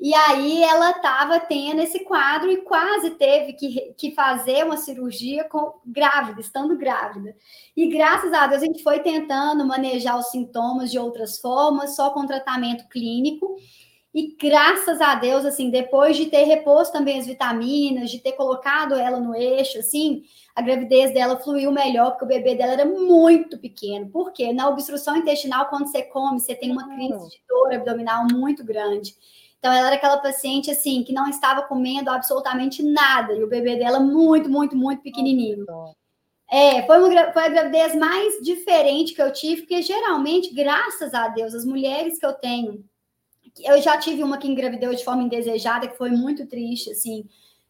e 0.00 0.14
aí 0.14 0.62
ela 0.62 0.92
estava 0.92 1.38
tendo 1.38 1.82
esse 1.82 2.00
quadro 2.04 2.50
e 2.50 2.62
quase 2.62 3.10
teve 3.10 3.52
que, 3.52 3.92
que 3.98 4.14
fazer 4.14 4.64
uma 4.64 4.78
cirurgia 4.78 5.44
com 5.44 5.74
grávida, 5.84 6.40
estando 6.40 6.74
grávida. 6.74 7.36
E 7.76 7.86
graças 7.86 8.32
a 8.32 8.46
Deus 8.46 8.62
a 8.62 8.64
gente 8.64 8.82
foi 8.82 9.00
tentando 9.00 9.62
manejar 9.66 10.18
os 10.18 10.30
sintomas 10.30 10.90
de 10.90 10.98
outras 10.98 11.38
formas, 11.38 11.96
só 11.96 12.10
com 12.10 12.24
tratamento 12.24 12.88
clínico. 12.88 13.56
E 14.12 14.34
graças 14.40 15.02
a 15.02 15.16
Deus, 15.16 15.44
assim, 15.44 15.70
depois 15.70 16.16
de 16.16 16.26
ter 16.26 16.44
reposto 16.44 16.94
também 16.94 17.20
as 17.20 17.26
vitaminas, 17.26 18.10
de 18.10 18.20
ter 18.20 18.32
colocado 18.32 18.94
ela 18.94 19.20
no 19.20 19.34
eixo, 19.36 19.78
assim, 19.78 20.22
a 20.56 20.62
gravidez 20.62 21.12
dela 21.12 21.36
fluiu 21.36 21.70
melhor, 21.70 22.12
porque 22.12 22.24
o 22.24 22.28
bebê 22.28 22.54
dela 22.54 22.72
era 22.72 22.84
muito 22.86 23.58
pequeno. 23.58 24.08
Por 24.08 24.32
quê? 24.32 24.50
Na 24.50 24.68
obstrução 24.68 25.14
intestinal, 25.16 25.66
quando 25.66 25.86
você 25.86 26.02
come, 26.02 26.40
você 26.40 26.54
tem 26.54 26.72
uma 26.72 26.88
crise 26.88 27.28
de 27.28 27.40
dor 27.46 27.72
abdominal 27.74 28.26
muito 28.32 28.64
grande. 28.64 29.14
Então, 29.60 29.70
ela 29.70 29.88
era 29.88 29.96
aquela 29.96 30.16
paciente, 30.16 30.70
assim, 30.70 31.04
que 31.04 31.12
não 31.12 31.28
estava 31.28 31.62
comendo 31.62 32.10
absolutamente 32.10 32.82
nada, 32.82 33.34
e 33.34 33.44
o 33.44 33.48
bebê 33.48 33.76
dela 33.76 34.00
muito, 34.00 34.48
muito, 34.48 34.74
muito 34.74 35.02
pequenininho. 35.02 35.66
É, 36.50 36.82
foi, 36.86 36.98
uma, 36.98 37.32
foi 37.32 37.44
a 37.44 37.48
gravidez 37.48 37.94
mais 37.94 38.42
diferente 38.42 39.14
que 39.14 39.22
eu 39.22 39.30
tive, 39.32 39.62
porque 39.62 39.82
geralmente, 39.82 40.52
graças 40.54 41.12
a 41.12 41.28
Deus, 41.28 41.54
as 41.54 41.66
mulheres 41.66 42.18
que 42.18 42.24
eu 42.24 42.32
tenho, 42.32 42.82
eu 43.60 43.80
já 43.82 43.98
tive 43.98 44.24
uma 44.24 44.38
que 44.38 44.48
engravidou 44.48 44.94
de 44.94 45.04
forma 45.04 45.22
indesejada, 45.22 45.86
que 45.86 45.96
foi 45.98 46.10
muito 46.10 46.46
triste, 46.46 46.90
assim, 46.90 47.28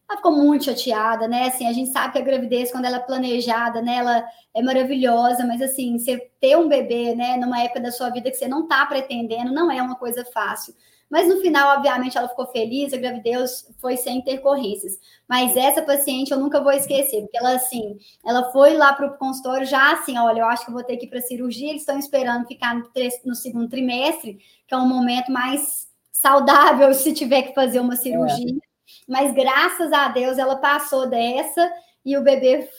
ela 0.09 0.17
ficou 0.17 0.31
muito 0.31 0.65
chateada, 0.65 1.27
né? 1.27 1.47
Assim, 1.47 1.67
a 1.67 1.73
gente 1.73 1.91
sabe 1.91 2.13
que 2.13 2.19
a 2.19 2.23
gravidez, 2.23 2.71
quando 2.71 2.85
ela 2.85 2.97
é 2.97 3.01
planejada, 3.01 3.81
né, 3.81 3.95
ela 3.95 4.25
é 4.53 4.61
maravilhosa, 4.61 5.45
mas 5.45 5.61
assim, 5.61 5.97
você 5.97 6.29
ter 6.39 6.57
um 6.57 6.67
bebê, 6.67 7.15
né, 7.15 7.37
numa 7.37 7.61
época 7.61 7.81
da 7.81 7.91
sua 7.91 8.09
vida 8.09 8.29
que 8.29 8.37
você 8.37 8.47
não 8.47 8.67
tá 8.67 8.85
pretendendo, 8.85 9.53
não 9.53 9.69
é 9.71 9.81
uma 9.81 9.95
coisa 9.95 10.25
fácil. 10.25 10.73
Mas 11.11 11.27
no 11.27 11.41
final, 11.41 11.75
obviamente, 11.75 12.17
ela 12.17 12.29
ficou 12.29 12.47
feliz, 12.47 12.93
a 12.93 12.97
gravidez 12.97 13.69
foi 13.81 13.97
sem 13.97 14.19
intercorrências. 14.19 14.97
Mas 15.27 15.57
essa 15.57 15.81
paciente 15.81 16.31
eu 16.31 16.39
nunca 16.39 16.61
vou 16.61 16.71
esquecer, 16.71 17.23
porque 17.23 17.37
ela, 17.37 17.53
assim, 17.53 17.97
ela 18.25 18.49
foi 18.53 18.77
lá 18.77 18.93
para 18.93 19.07
o 19.07 19.17
consultório 19.17 19.67
já 19.67 19.91
assim: 19.91 20.17
olha, 20.17 20.39
eu 20.39 20.45
acho 20.45 20.63
que 20.63 20.71
eu 20.71 20.73
vou 20.73 20.85
ter 20.85 20.95
que 20.95 21.05
ir 21.05 21.09
para 21.09 21.19
cirurgia, 21.19 21.69
eles 21.69 21.81
estão 21.81 21.99
esperando 21.99 22.47
ficar 22.47 22.73
no, 22.75 22.89
no, 23.25 23.35
segundo 23.35 23.67
trimestre, 23.67 24.39
que 24.65 24.73
é 24.73 24.77
um 24.77 24.87
momento 24.87 25.33
mais 25.33 25.85
saudável 26.13 26.93
se 26.95 27.11
tiver 27.11 27.41
que 27.41 27.53
fazer 27.53 27.81
uma 27.81 27.97
cirurgia. 27.97 28.55
É. 28.55 28.71
Mas 29.05 29.33
graças 29.33 29.91
a 29.91 30.07
Deus 30.07 30.37
ela 30.37 30.55
passou 30.55 31.09
dessa 31.09 31.69
e 32.05 32.17
o 32.17 32.23
bebê 32.23 32.69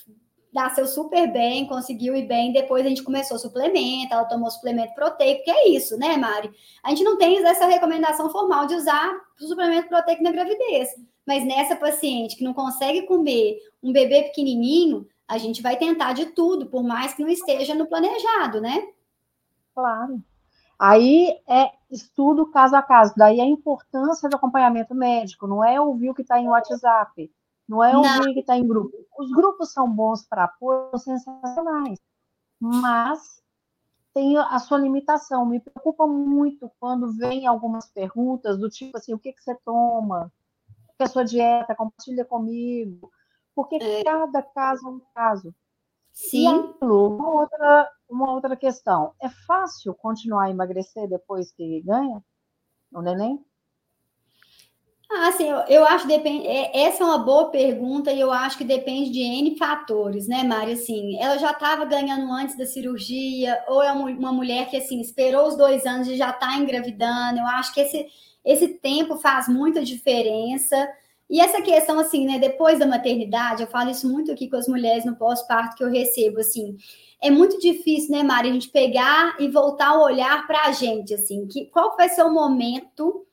nasceu 0.53 0.87
super 0.87 1.33
bem, 1.33 1.67
conseguiu 1.67 2.15
ir 2.15 2.27
bem. 2.27 2.53
Depois 2.53 2.85
a 2.85 2.89
gente 2.89 3.03
começou 3.03 3.39
suplemento, 3.39 4.13
ela 4.13 4.25
tomou 4.25 4.51
suplemento 4.51 4.95
proteico, 4.95 5.45
que 5.45 5.51
é 5.51 5.69
isso, 5.69 5.97
né, 5.97 6.17
Mari? 6.17 6.51
A 6.85 6.91
gente 6.91 7.05
não 7.05 7.17
tem 7.17 7.45
essa 7.47 7.67
recomendação 7.67 8.31
formal 8.31 8.67
de 8.67 8.75
usar 8.75 9.13
suplemento 9.39 9.89
proteico 9.89 10.23
na 10.23 10.31
gravidez. 10.31 10.91
Mas 11.27 11.45
nessa 11.45 11.77
paciente 11.77 12.37
que 12.37 12.45
não 12.45 12.53
consegue 12.53 13.03
comer 13.03 13.59
um 13.83 13.93
bebê 13.93 14.25
pequenininho, 14.25 15.07
a 15.27 15.39
gente 15.39 15.63
vai 15.63 15.77
tentar 15.77 16.13
de 16.13 16.27
tudo, 16.27 16.67
por 16.67 16.83
mais 16.83 17.15
que 17.15 17.23
não 17.23 17.31
esteja 17.31 17.75
no 17.75 17.87
planejado, 17.87 18.61
né? 18.61 18.87
Claro. 19.75 20.23
Aí 20.79 21.39
é 21.49 21.71
estudo 21.91 22.51
caso 22.51 22.75
a 22.75 22.83
caso. 22.83 23.15
Daí 23.17 23.41
a 23.41 23.47
importância 23.47 24.29
do 24.29 24.37
acompanhamento 24.37 24.95
médico, 24.95 25.47
não 25.47 25.65
é 25.65 25.81
ouvir 25.81 26.11
o 26.11 26.15
que 26.15 26.23
está 26.23 26.41
em 26.41 26.49
WhatsApp. 26.49 27.31
Não 27.69 27.83
é 27.83 27.97
um 27.97 28.03
não. 28.03 28.35
que 28.35 28.41
está 28.41 28.57
em 28.57 28.67
grupo. 28.67 28.93
Os 29.19 29.31
grupos 29.31 29.73
são 29.73 29.91
bons 29.91 30.27
para 30.27 30.45
apoio, 30.45 30.91
são 30.91 31.17
sensacionais, 31.17 31.99
mas 32.61 33.43
tem 34.15 34.37
a 34.37 34.59
sua 34.59 34.79
limitação. 34.79 35.47
Me 35.47 35.61
preocupa 35.61 36.07
muito 36.07 36.71
quando 36.79 37.13
vem 37.13 37.47
algumas 37.47 37.91
perguntas 37.91 38.59
do 38.59 38.69
tipo 38.69 38.97
assim, 38.97 39.15
o 39.15 39.19
que, 39.19 39.33
que 39.33 39.43
você 39.43 39.55
toma? 39.65 40.31
O 40.89 40.97
que 40.97 41.03
é 41.03 41.05
a 41.05 41.09
sua 41.09 41.25
dieta? 41.25 41.75
Compartilha 41.75 42.25
comigo. 42.25 43.11
Porque 43.55 43.77
é. 43.77 44.05
cada 44.05 44.43
caso 44.43 44.87
é 44.87 44.91
um 44.91 45.01
caso. 45.15 45.55
Sim. 46.13 46.75
E, 46.81 46.85
uma 46.85 47.41
outra, 47.41 47.91
uma 48.09 48.33
outra 48.33 48.57
questão. 48.57 49.15
É 49.21 49.29
fácil 49.47 49.95
continuar 49.95 50.45
a 50.45 50.51
emagrecer 50.51 51.09
depois 51.09 51.51
que 51.53 51.81
ganha 51.83 52.23
o 52.93 53.01
neném? 53.01 53.43
Ah, 55.15 55.29
assim, 55.29 55.47
eu, 55.49 55.59
eu 55.69 55.85
acho 55.85 56.07
que 56.07 56.17
depende. 56.17 56.47
É, 56.47 56.85
essa 56.87 57.03
é 57.03 57.07
uma 57.07 57.19
boa 57.19 57.51
pergunta 57.51 58.11
e 58.11 58.19
eu 58.19 58.33
acho 58.33 58.57
que 58.57 58.65
depende 58.65 59.11
de 59.11 59.21
N 59.21 59.57
fatores, 59.59 60.27
né, 60.27 60.43
Mari? 60.43 60.73
Assim, 60.73 61.19
ela 61.21 61.37
já 61.37 61.51
estava 61.51 61.85
ganhando 61.85 62.33
antes 62.33 62.57
da 62.57 62.65
cirurgia, 62.65 63.63
ou 63.69 63.83
é 63.83 63.93
uma 63.93 64.33
mulher 64.33 64.71
que 64.71 64.77
assim 64.77 65.01
esperou 65.01 65.49
os 65.49 65.57
dois 65.57 65.85
anos 65.85 66.09
e 66.09 66.17
já 66.17 66.31
está 66.31 66.57
engravidando. 66.57 67.41
Eu 67.41 67.47
acho 67.47 67.75
que 67.75 67.81
esse, 67.81 68.07
esse 68.43 68.69
tempo 68.69 69.17
faz 69.19 69.49
muita 69.49 69.85
diferença. 69.85 70.89
E 71.29 71.41
essa 71.41 71.61
questão, 71.61 71.99
assim, 71.99 72.27
né, 72.27 72.39
depois 72.39 72.79
da 72.79 72.87
maternidade, 72.87 73.63
eu 73.63 73.69
falo 73.69 73.91
isso 73.91 74.11
muito 74.11 74.33
aqui 74.33 74.49
com 74.49 74.57
as 74.57 74.69
mulheres 74.69 75.05
no 75.05 75.17
pós-parto 75.17 75.77
que 75.77 75.85
eu 75.85 75.91
recebo, 75.91 76.41
assim, 76.41 76.77
é 77.23 77.31
muito 77.31 77.59
difícil, 77.59 78.11
né, 78.11 78.23
Mari, 78.23 78.51
a 78.51 78.53
gente 78.53 78.69
pegar 78.71 79.37
e 79.39 79.49
voltar 79.49 79.95
o 79.95 80.03
olhar 80.03 80.47
para 80.47 80.67
a 80.67 80.73
gente, 80.73 81.15
assim, 81.15 81.47
que, 81.47 81.67
qual 81.67 81.97
vai 81.97 82.09
ser 82.09 82.23
o 82.23 82.33
momento 82.33 83.27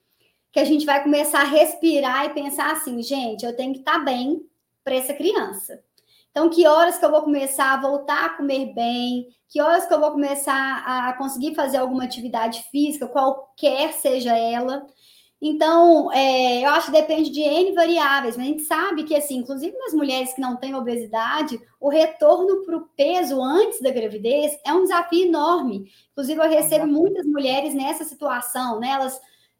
que 0.51 0.59
a 0.59 0.65
gente 0.65 0.85
vai 0.85 1.03
começar 1.03 1.41
a 1.41 1.45
respirar 1.45 2.25
e 2.25 2.33
pensar 2.33 2.71
assim, 2.71 3.01
gente, 3.01 3.45
eu 3.45 3.55
tenho 3.55 3.73
que 3.73 3.79
estar 3.79 3.99
tá 3.99 3.99
bem 3.99 4.41
para 4.83 4.95
essa 4.95 5.13
criança. 5.13 5.83
Então, 6.31 6.49
que 6.49 6.67
horas 6.67 6.97
que 6.97 7.05
eu 7.05 7.11
vou 7.11 7.23
começar 7.23 7.73
a 7.73 7.81
voltar 7.81 8.25
a 8.25 8.29
comer 8.29 8.73
bem? 8.73 9.27
Que 9.47 9.61
horas 9.61 9.85
que 9.85 9.93
eu 9.93 9.99
vou 9.99 10.11
começar 10.11 10.83
a 10.85 11.13
conseguir 11.13 11.55
fazer 11.55 11.77
alguma 11.77 12.03
atividade 12.03 12.63
física, 12.71 13.07
qualquer 13.07 13.93
seja 13.93 14.37
ela? 14.37 14.85
Então, 15.41 16.11
é, 16.11 16.65
eu 16.65 16.69
acho 16.71 16.87
que 16.87 16.91
depende 16.91 17.29
de 17.29 17.39
N 17.39 17.73
variáveis, 17.73 18.35
mas 18.35 18.45
a 18.45 18.49
gente 18.49 18.63
sabe 18.63 19.03
que, 19.05 19.15
assim, 19.15 19.37
inclusive 19.37 19.75
nas 19.77 19.93
mulheres 19.93 20.33
que 20.33 20.41
não 20.41 20.57
têm 20.57 20.75
obesidade, 20.75 21.59
o 21.79 21.89
retorno 21.89 22.63
para 22.63 22.75
o 22.77 22.87
peso 22.95 23.41
antes 23.41 23.81
da 23.81 23.89
gravidez 23.89 24.59
é 24.65 24.73
um 24.73 24.83
desafio 24.83 25.27
enorme. 25.27 25.89
Inclusive, 26.11 26.39
eu 26.41 26.49
recebo 26.49 26.85
muitas 26.85 27.25
mulheres 27.25 27.73
nessa 27.73 28.03
situação, 28.03 28.79
né? 28.81 28.89
Elas 28.89 29.19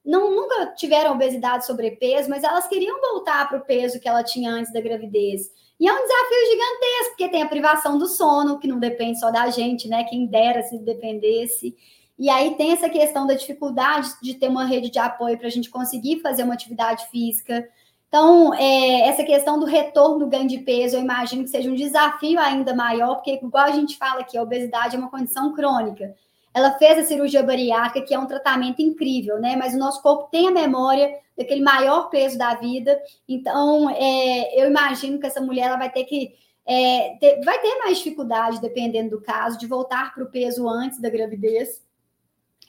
não 0.09 0.35
nunca 0.35 0.65
tiveram 0.75 1.11
obesidade, 1.11 1.67
sobrepeso, 1.67 2.29
mas 2.31 2.43
elas 2.43 2.67
queriam 2.67 2.99
voltar 2.99 3.47
para 3.47 3.59
o 3.59 3.63
peso 3.63 3.99
que 3.99 4.09
ela 4.09 4.23
tinha 4.23 4.51
antes 4.51 4.73
da 4.73 4.81
gravidez. 4.81 5.51
E 5.79 5.87
é 5.87 5.93
um 5.93 6.01
desafio 6.01 6.51
gigantesco, 6.51 7.09
porque 7.09 7.29
tem 7.29 7.43
a 7.43 7.47
privação 7.47 7.95
do 7.95 8.07
sono, 8.07 8.57
que 8.57 8.67
não 8.67 8.79
depende 8.79 9.19
só 9.19 9.29
da 9.29 9.47
gente, 9.51 9.87
né? 9.87 10.03
Quem 10.05 10.25
dera 10.25 10.63
se 10.63 10.79
dependesse. 10.79 11.75
E 12.17 12.27
aí 12.27 12.55
tem 12.55 12.71
essa 12.71 12.89
questão 12.89 13.27
da 13.27 13.35
dificuldade 13.35 14.09
de 14.21 14.33
ter 14.33 14.47
uma 14.47 14.65
rede 14.65 14.89
de 14.89 14.97
apoio 14.97 15.37
para 15.37 15.45
a 15.45 15.51
gente 15.51 15.69
conseguir 15.69 16.21
fazer 16.21 16.41
uma 16.41 16.55
atividade 16.55 17.05
física. 17.11 17.69
Então, 18.07 18.51
é, 18.55 19.07
essa 19.07 19.23
questão 19.23 19.59
do 19.59 19.67
retorno 19.67 20.17
do 20.17 20.27
ganho 20.27 20.47
de 20.47 20.57
peso, 20.57 20.95
eu 20.95 21.01
imagino 21.01 21.43
que 21.43 21.51
seja 21.51 21.69
um 21.69 21.75
desafio 21.75 22.39
ainda 22.39 22.73
maior, 22.73 23.15
porque, 23.17 23.35
igual 23.35 23.65
a 23.65 23.71
gente 23.71 23.95
fala 23.95 24.21
aqui, 24.21 24.35
a 24.35 24.41
obesidade 24.41 24.95
é 24.95 24.99
uma 24.99 25.11
condição 25.11 25.53
crônica. 25.53 26.15
Ela 26.59 26.77
fez 26.77 26.99
a 26.99 27.03
cirurgia 27.03 27.41
bariátrica, 27.41 28.05
que 28.05 28.13
é 28.13 28.19
um 28.19 28.25
tratamento 28.25 28.81
incrível, 28.81 29.39
né? 29.39 29.55
Mas 29.55 29.73
o 29.73 29.77
nosso 29.77 30.01
corpo 30.01 30.29
tem 30.29 30.47
a 30.47 30.51
memória 30.51 31.17
daquele 31.37 31.61
maior 31.61 32.09
peso 32.09 32.37
da 32.37 32.53
vida. 32.55 32.99
Então, 33.27 33.89
é, 33.89 34.61
eu 34.61 34.67
imagino 34.67 35.19
que 35.19 35.25
essa 35.25 35.39
mulher 35.39 35.67
ela 35.67 35.77
vai 35.77 35.89
ter 35.89 36.03
que. 36.03 36.33
É, 36.65 37.17
ter, 37.19 37.41
vai 37.43 37.59
ter 37.59 37.79
mais 37.79 37.97
dificuldade, 37.97 38.61
dependendo 38.61 39.11
do 39.11 39.21
caso, 39.21 39.57
de 39.57 39.65
voltar 39.65 40.13
para 40.13 40.23
o 40.23 40.29
peso 40.29 40.67
antes 40.67 40.99
da 41.01 41.09
gravidez. 41.09 41.81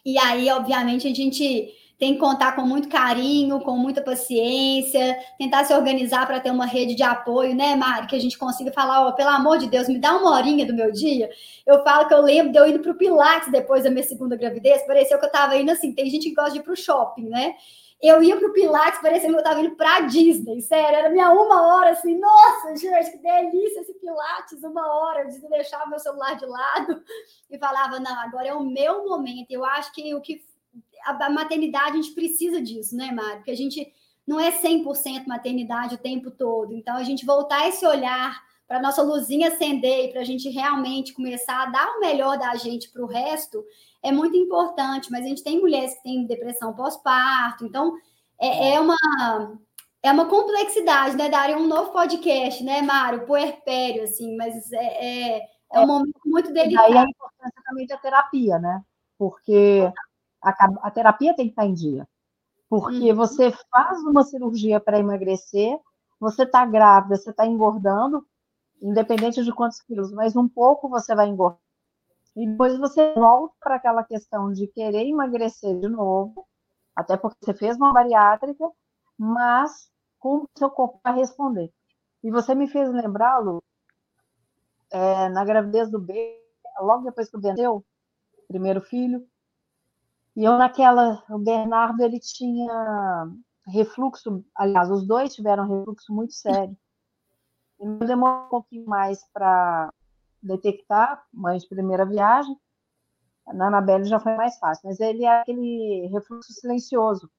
E 0.05 0.17
aí, 0.19 0.49
obviamente, 0.51 1.07
a 1.07 1.15
gente 1.15 1.75
tem 2.01 2.15
que 2.15 2.19
contar 2.19 2.57
com 2.57 2.63
muito 2.63 2.89
carinho, 2.89 3.61
com 3.61 3.77
muita 3.77 4.01
paciência, 4.01 5.19
tentar 5.39 5.65
se 5.65 5.75
organizar 5.75 6.27
para 6.27 6.41
ter 6.41 6.51
uma 6.51 6.65
rede 6.65 6.95
de 6.95 7.03
apoio, 7.03 7.55
né, 7.55 7.77
Mari? 7.77 8.07
Que 8.07 8.17
a 8.17 8.19
gente 8.19 8.39
consiga 8.39 8.73
falar, 8.73 9.07
ó, 9.07 9.13
pelo 9.13 9.29
amor 9.29 9.59
de 9.59 9.69
Deus, 9.69 9.87
me 9.87 9.99
dá 9.99 10.17
uma 10.17 10.31
horinha 10.35 10.65
do 10.65 10.73
meu 10.73 10.91
dia. 10.91 11.29
Eu 11.67 11.85
falo 11.85 12.09
que 12.09 12.15
eu 12.15 12.23
lembro 12.23 12.53
de 12.53 12.59
eu 12.59 12.67
indo 12.67 12.81
para 12.81 12.93
o 12.93 12.95
Pilates 12.95 13.53
depois 13.53 13.85
da 13.85 13.91
minha 13.91 14.03
segunda 14.03 14.35
gravidez, 14.35 14.83
pareceu 14.87 15.19
que 15.19 15.27
eu 15.27 15.29
estava 15.29 15.55
indo 15.59 15.71
assim, 15.71 15.93
tem 15.93 16.09
gente 16.09 16.31
que 16.31 16.35
gosta 16.35 16.53
de 16.53 16.61
ir 16.61 16.63
para 16.63 16.73
o 16.73 16.77
shopping, 16.77 17.29
né? 17.29 17.55
Eu 18.01 18.23
ia 18.23 18.35
para 18.39 18.49
o 18.49 18.53
Pilates, 18.55 19.03
parecia 19.03 19.29
que 19.29 19.35
eu 19.35 19.39
estava 19.41 19.61
indo 19.61 19.77
para 19.77 20.01
Disney, 20.01 20.63
sério, 20.63 21.01
era 21.01 21.11
minha 21.11 21.31
uma 21.33 21.67
hora 21.67 21.91
assim, 21.91 22.19
nossa, 22.19 22.75
gente, 22.77 23.11
que 23.11 23.19
delícia 23.19 23.81
esse 23.81 23.93
Pilates, 23.93 24.65
uma 24.65 24.91
hora, 24.91 25.29
eu 25.29 25.51
deixava 25.51 25.87
meu 25.87 25.99
celular 25.99 26.35
de 26.35 26.47
lado 26.47 27.03
e 27.51 27.59
falava, 27.59 28.01
não, 28.01 28.19
agora 28.21 28.49
é 28.49 28.55
o 28.55 28.65
meu 28.65 29.05
momento. 29.07 29.51
Eu 29.51 29.67
acho 29.67 29.93
que 29.93 30.15
o 30.15 30.21
que 30.23 30.43
a 31.05 31.31
maternidade, 31.31 31.93
a 31.93 32.03
gente 32.03 32.15
precisa 32.15 32.61
disso, 32.61 32.97
né, 32.97 33.11
Mário? 33.13 33.37
Porque 33.37 33.51
a 33.51 33.57
gente 33.57 33.93
não 34.27 34.39
é 34.39 34.53
100% 34.53 35.27
maternidade 35.27 35.95
o 35.95 35.99
tempo 35.99 36.31
todo. 36.31 36.73
Então, 36.73 36.97
a 36.97 37.03
gente 37.03 37.27
voltar 37.27 37.69
esse 37.69 37.85
olhar 37.87 38.41
para 38.71 38.79
a 38.79 38.83
nossa 38.83 39.03
luzinha 39.03 39.49
acender 39.49 40.05
e 40.05 40.13
para 40.13 40.21
a 40.21 40.25
gente 40.25 40.49
realmente 40.49 41.13
começar 41.13 41.65
a 41.65 41.67
dar 41.67 41.97
o 41.97 42.01
melhor 42.01 42.39
da 42.39 42.55
gente 42.55 42.89
para 42.91 43.03
o 43.03 43.07
resto 43.07 43.65
é 44.01 44.13
muito 44.13 44.37
importante. 44.37 45.11
Mas 45.11 45.25
a 45.25 45.29
gente 45.29 45.43
tem 45.43 45.61
mulheres 45.61 45.95
que 45.95 46.03
têm 46.05 46.25
depressão 46.25 46.73
pós-parto, 46.73 47.65
então 47.65 47.97
é, 48.41 48.75
é, 48.75 48.81
uma. 48.81 48.97
É 50.03 50.11
uma 50.13 50.27
complexidade, 50.27 51.15
né? 51.17 51.29
Daria 51.29 51.59
um 51.59 51.67
novo 51.67 51.91
podcast, 51.91 52.63
né, 52.65 52.81
Mário? 52.81 53.27
Puerpério, 53.27 54.05
assim, 54.05 54.35
mas 54.35 54.73
é, 54.73 55.37
é, 55.37 55.49
é 55.73 55.81
um 55.81 55.87
momento 55.87 56.21
muito 56.25 56.53
delicado. 56.53 56.91
E 56.91 56.95
daí 56.95 57.05
a 57.05 57.11
importância 57.11 57.63
também 57.67 57.87
da 57.87 57.97
terapia, 57.99 58.59
né? 58.59 58.83
Porque 59.19 59.93
a, 60.43 60.51
a 60.83 60.91
terapia 60.91 61.35
tem 61.35 61.47
que 61.47 61.53
estar 61.53 61.67
em 61.67 61.75
dia. 61.75 62.09
Porque 62.69 63.11
uhum. 63.11 63.17
você 63.17 63.53
faz 63.71 64.03
uma 64.05 64.23
cirurgia 64.23 64.79
para 64.79 64.99
emagrecer, 64.99 65.79
você 66.19 66.45
está 66.45 66.65
grávida, 66.65 67.17
você 67.17 67.31
está 67.31 67.47
engordando, 67.47 68.25
independente 68.81 69.43
de 69.45 69.53
quantos 69.53 69.81
quilos, 69.83 70.13
mas 70.13 70.37
um 70.37 70.49
pouco 70.49 70.89
você 70.89 71.15
vai 71.15 71.27
engordar. 71.27 71.61
E 72.37 72.47
depois 72.47 72.79
você 72.79 73.13
volta 73.15 73.55
para 73.61 73.75
aquela 73.75 74.05
questão 74.05 74.53
de 74.53 74.69
querer 74.69 75.07
emagrecer 75.07 75.79
de 75.81 75.89
novo, 75.89 76.47
até 76.95 77.17
porque 77.17 77.37
você 77.43 77.55
fez 77.55 77.77
uma 77.77 77.93
bariátrica, 77.93 78.71
mas 79.19 79.91
como 80.19 80.45
o 80.45 80.59
seu 80.59 80.71
corpo 80.71 81.01
vai 81.03 81.17
responder. 81.17 81.73
E 82.23 82.31
você 82.31 82.55
me 82.55 82.69
fez 82.69 82.89
lembrar, 82.93 83.39
Lu, 83.39 83.63
é, 84.93 85.29
na 85.29 85.45
gravidez 85.45 85.91
do 85.91 85.99
B, 85.99 86.39
logo 86.81 87.05
depois 87.05 87.29
que 87.29 87.37
o 87.37 87.41
Ben 87.41 87.55
primeiro 88.47 88.81
filho, 88.81 89.27
e 90.37 90.45
eu 90.45 90.57
naquela, 90.57 91.23
o 91.29 91.39
Bernardo 91.39 92.03
ele 92.03 92.21
tinha 92.21 93.29
refluxo, 93.67 94.45
aliás, 94.55 94.91
os 94.91 95.07
dois 95.07 95.35
tiveram 95.35 95.67
refluxo 95.67 96.13
muito 96.13 96.33
sério. 96.33 96.77
E 97.81 97.87
demorou 98.07 98.47
um 98.47 98.49
pouquinho 98.49 98.87
mais 98.87 99.25
para 99.33 99.93
detectar, 100.43 101.25
mãe 101.33 101.59
de 101.59 101.69
primeira 101.69 102.05
viagem. 102.05 102.57
Na 103.47 103.67
Anabelle 103.67 104.05
já 104.05 104.21
foi 104.21 104.37
mais 104.37 104.59
fácil, 104.59 104.89
mas 104.89 105.01
ele 105.01 105.25
é 105.25 105.41
aquele 105.41 106.09
refluxo 106.13 106.53
silencioso. 106.53 107.31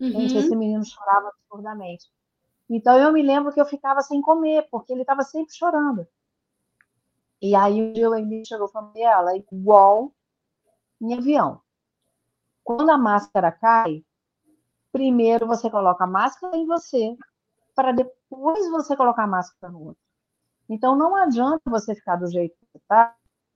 Uhum. 0.00 0.10
Gente, 0.10 0.36
esse 0.38 0.56
menino 0.56 0.84
chorava 0.84 1.28
absurdamente. 1.28 2.06
Então 2.68 2.98
eu 2.98 3.12
me 3.12 3.22
lembro 3.22 3.52
que 3.52 3.60
eu 3.60 3.66
ficava 3.66 4.00
sem 4.00 4.20
comer, 4.20 4.66
porque 4.70 4.92
ele 4.92 5.02
estava 5.02 5.22
sempre 5.22 5.54
chorando. 5.54 6.06
E 7.40 7.54
aí 7.54 7.80
o 8.06 8.14
Emílio 8.14 8.46
chegou 8.46 8.66
e 8.66 8.72
falou: 8.72 8.92
ela 8.96 9.34
é 9.34 9.36
igual 9.36 10.12
em 11.00 11.14
avião. 11.14 11.60
Quando 12.64 12.90
a 12.90 12.98
máscara 12.98 13.50
cai, 13.50 14.04
primeiro 14.92 15.46
você 15.46 15.70
coloca 15.70 16.04
a 16.04 16.06
máscara 16.06 16.56
em 16.56 16.66
você, 16.66 17.16
para 17.74 17.92
depois 17.92 18.70
você 18.70 18.96
colocar 18.96 19.24
a 19.24 19.26
máscara 19.26 19.72
no 19.72 19.86
outro. 19.86 20.02
Então, 20.68 20.96
não 20.96 21.16
adianta 21.16 21.62
você 21.66 21.94
ficar 21.94 22.16
do 22.16 22.30
jeito 22.30 22.56
que 22.58 22.66
você 22.66 22.78
está, 22.78 23.14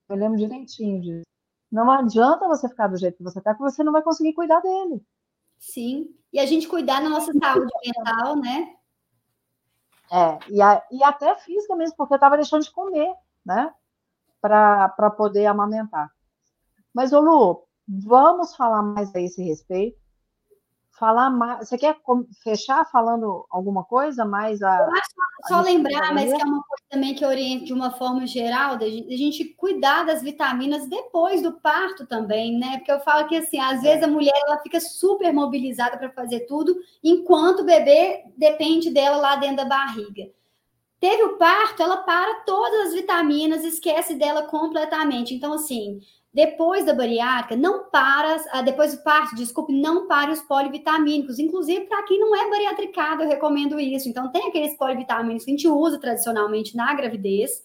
eu 0.09 0.15
lembro 0.15 0.37
direitinho 0.37 1.01
disso. 1.01 1.25
Não 1.71 1.89
adianta 1.91 2.47
você 2.47 2.67
ficar 2.67 2.87
do 2.87 2.97
jeito 2.97 3.17
que 3.17 3.23
você 3.23 3.39
está, 3.39 3.53
que 3.53 3.61
você 3.61 3.83
não 3.83 3.91
vai 3.91 4.01
conseguir 4.01 4.33
cuidar 4.33 4.59
dele. 4.61 5.01
Sim, 5.57 6.13
e 6.31 6.39
a 6.39 6.45
gente 6.45 6.67
cuidar 6.67 7.01
da 7.01 7.09
nossa 7.09 7.33
saúde 7.33 7.71
mental, 7.85 8.35
né? 8.35 8.75
É, 10.11 10.39
e, 10.49 10.61
a, 10.61 10.81
e 10.91 11.03
até 11.03 11.35
física 11.35 11.75
mesmo, 11.75 11.95
porque 11.97 12.13
eu 12.13 12.17
estava 12.17 12.37
deixando 12.37 12.63
de 12.63 12.71
comer, 12.71 13.13
né? 13.45 13.73
Para 14.39 15.09
poder 15.17 15.45
amamentar. 15.45 16.11
Mas, 16.93 17.11
ô 17.11 17.19
Lu, 17.19 17.66
vamos 17.87 18.55
falar 18.55 18.81
mais 18.81 19.13
a 19.15 19.21
esse 19.21 19.41
respeito 19.43 19.97
falar 20.97 21.29
mais. 21.29 21.67
Você 21.67 21.77
quer 21.77 21.95
fechar 22.43 22.83
falando 22.91 23.45
alguma 23.49 23.83
coisa 23.83 24.25
mais? 24.25 24.61
A, 24.61 24.79
Eu 24.79 24.91
acho 24.91 25.09
só 25.47 25.61
lembrar, 25.61 26.13
mas 26.13 26.33
que 26.33 26.41
é 26.41 26.45
uma 26.45 26.63
coisa 26.63 26.83
também 26.89 27.13
que 27.13 27.25
orienta 27.25 27.65
de 27.65 27.73
uma 27.73 27.91
forma 27.91 28.25
geral, 28.25 28.77
da 28.77 28.89
gente, 28.89 29.15
gente, 29.15 29.45
cuidar 29.55 30.03
das 30.03 30.21
vitaminas 30.21 30.87
depois 30.87 31.41
do 31.41 31.53
parto 31.53 32.05
também, 32.05 32.57
né? 32.57 32.77
Porque 32.77 32.91
eu 32.91 32.99
falo 32.99 33.27
que 33.27 33.35
assim, 33.35 33.59
às 33.59 33.81
vezes 33.81 34.03
a 34.03 34.07
mulher 34.07 34.33
ela 34.47 34.59
fica 34.59 34.79
super 34.79 35.31
mobilizada 35.31 35.97
para 35.97 36.11
fazer 36.11 36.41
tudo, 36.41 36.75
enquanto 37.03 37.61
o 37.61 37.65
bebê 37.65 38.23
depende 38.35 38.89
dela 38.89 39.17
lá 39.17 39.35
dentro 39.35 39.57
da 39.57 39.65
barriga. 39.65 40.25
Teve 40.99 41.23
o 41.23 41.37
parto, 41.37 41.83
ela 41.83 41.97
para 41.97 42.41
todas 42.43 42.87
as 42.87 42.93
vitaminas, 42.93 43.63
esquece 43.63 44.15
dela 44.15 44.47
completamente. 44.47 45.35
Então, 45.35 45.53
assim, 45.53 45.99
depois 46.37 46.85
da 46.85 46.93
bariátrica, 46.93 47.55
não 47.55 47.85
para, 47.85 48.37
ah, 48.51 48.61
depois 48.61 48.95
do 48.95 49.01
parto, 49.01 49.35
desculpe, 49.35 49.73
não 49.73 50.07
para 50.07 50.31
os 50.31 50.39
polivitamínicos. 50.39 51.39
Inclusive, 51.39 51.87
para 51.87 52.03
quem 52.03 52.19
não 52.19 52.35
é 52.35 52.47
bariatricado, 52.47 53.23
eu 53.23 53.27
recomendo 53.27 53.79
isso. 53.79 54.07
Então, 54.07 54.31
tem 54.31 54.47
aqueles 54.47 54.77
polivitamínicos 54.77 55.45
que 55.45 55.49
a 55.49 55.55
gente 55.55 55.67
usa 55.67 55.99
tradicionalmente 55.99 56.77
na 56.77 56.93
gravidez. 56.93 57.63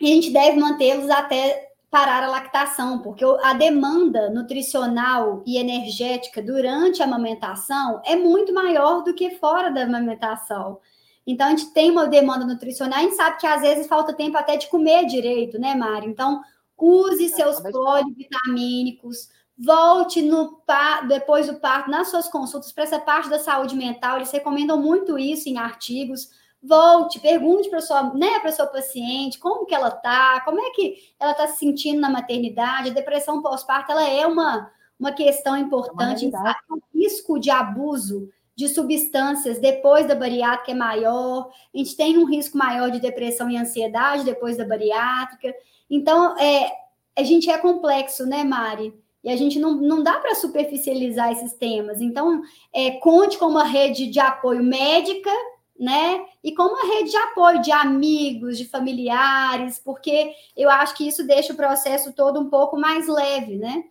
E 0.00 0.12
a 0.12 0.14
gente 0.14 0.30
deve 0.30 0.60
mantê-los 0.60 1.10
até 1.10 1.72
parar 1.90 2.22
a 2.22 2.28
lactação, 2.28 3.00
porque 3.00 3.24
a 3.42 3.52
demanda 3.52 4.30
nutricional 4.30 5.42
e 5.44 5.58
energética 5.58 6.40
durante 6.40 7.02
a 7.02 7.04
amamentação 7.04 8.00
é 8.06 8.14
muito 8.14 8.54
maior 8.54 9.02
do 9.02 9.12
que 9.12 9.28
fora 9.28 9.72
da 9.72 9.82
amamentação. 9.82 10.78
Então, 11.26 11.48
a 11.48 11.50
gente 11.50 11.72
tem 11.72 11.90
uma 11.90 12.06
demanda 12.06 12.46
nutricional, 12.46 13.00
a 13.00 13.02
gente 13.02 13.16
sabe 13.16 13.38
que 13.38 13.46
às 13.48 13.60
vezes 13.60 13.88
falta 13.88 14.12
tempo 14.12 14.36
até 14.36 14.56
de 14.56 14.68
comer 14.68 15.04
direito, 15.06 15.58
né, 15.58 15.74
Mari? 15.74 16.06
Então, 16.06 16.40
use 16.80 17.28
seus 17.28 17.60
polivitamínicos, 17.60 19.28
volte 19.58 20.22
no 20.22 20.62
depois 21.08 21.46
do 21.46 21.60
parto 21.60 21.90
nas 21.90 22.08
suas 22.08 22.28
consultas 22.28 22.72
para 22.72 22.84
essa 22.84 22.98
parte 22.98 23.28
da 23.28 23.38
saúde 23.38 23.76
mental. 23.76 24.16
Eles 24.16 24.30
recomendam 24.30 24.80
muito 24.80 25.18
isso 25.18 25.48
em 25.48 25.58
artigos. 25.58 26.28
Volte, 26.62 27.18
pergunte 27.20 27.70
para 27.70 27.80
sua, 27.80 28.14
né, 28.14 28.38
para 28.40 28.52
sua 28.52 28.66
paciente 28.66 29.38
como 29.38 29.64
que 29.64 29.74
ela 29.74 29.90
tá, 29.90 30.42
como 30.44 30.60
é 30.60 30.70
que 30.70 30.94
ela 31.18 31.32
está 31.32 31.46
se 31.46 31.58
sentindo 31.58 32.00
na 32.00 32.10
maternidade. 32.10 32.90
A 32.90 32.94
depressão 32.94 33.40
pós-parto 33.40 33.92
ela 33.92 34.06
é 34.06 34.26
uma, 34.26 34.70
uma 34.98 35.12
questão 35.12 35.56
importante. 35.56 36.26
É 36.26 36.72
o 36.72 36.80
risco 36.94 37.38
de 37.38 37.50
abuso 37.50 38.28
de 38.60 38.68
substâncias 38.68 39.58
depois 39.58 40.06
da 40.06 40.14
bariátrica 40.14 40.72
é 40.72 40.74
maior. 40.74 41.50
A 41.74 41.78
gente 41.78 41.96
tem 41.96 42.18
um 42.18 42.26
risco 42.26 42.58
maior 42.58 42.90
de 42.90 43.00
depressão 43.00 43.50
e 43.50 43.56
ansiedade 43.56 44.22
depois 44.22 44.58
da 44.58 44.66
bariátrica. 44.66 45.54
Então, 45.88 46.38
é, 46.38 46.70
a 47.16 47.22
gente 47.22 47.48
é 47.50 47.56
complexo, 47.56 48.26
né, 48.26 48.44
Mari? 48.44 48.92
E 49.24 49.30
a 49.30 49.36
gente 49.36 49.58
não, 49.58 49.72
não 49.74 50.02
dá 50.02 50.18
para 50.18 50.34
superficializar 50.34 51.32
esses 51.32 51.54
temas. 51.54 52.02
Então, 52.02 52.42
é, 52.72 52.92
conte 52.92 53.38
com 53.38 53.46
uma 53.46 53.64
rede 53.64 54.06
de 54.08 54.20
apoio 54.20 54.62
médica, 54.62 55.30
né? 55.78 56.22
E 56.44 56.54
com 56.54 56.64
uma 56.64 56.94
rede 56.94 57.10
de 57.10 57.16
apoio 57.16 57.62
de 57.62 57.72
amigos, 57.72 58.58
de 58.58 58.66
familiares, 58.66 59.78
porque 59.78 60.34
eu 60.54 60.68
acho 60.68 60.94
que 60.94 61.08
isso 61.08 61.26
deixa 61.26 61.54
o 61.54 61.56
processo 61.56 62.12
todo 62.12 62.38
um 62.38 62.50
pouco 62.50 62.78
mais 62.78 63.08
leve, 63.08 63.56
né? 63.56 63.84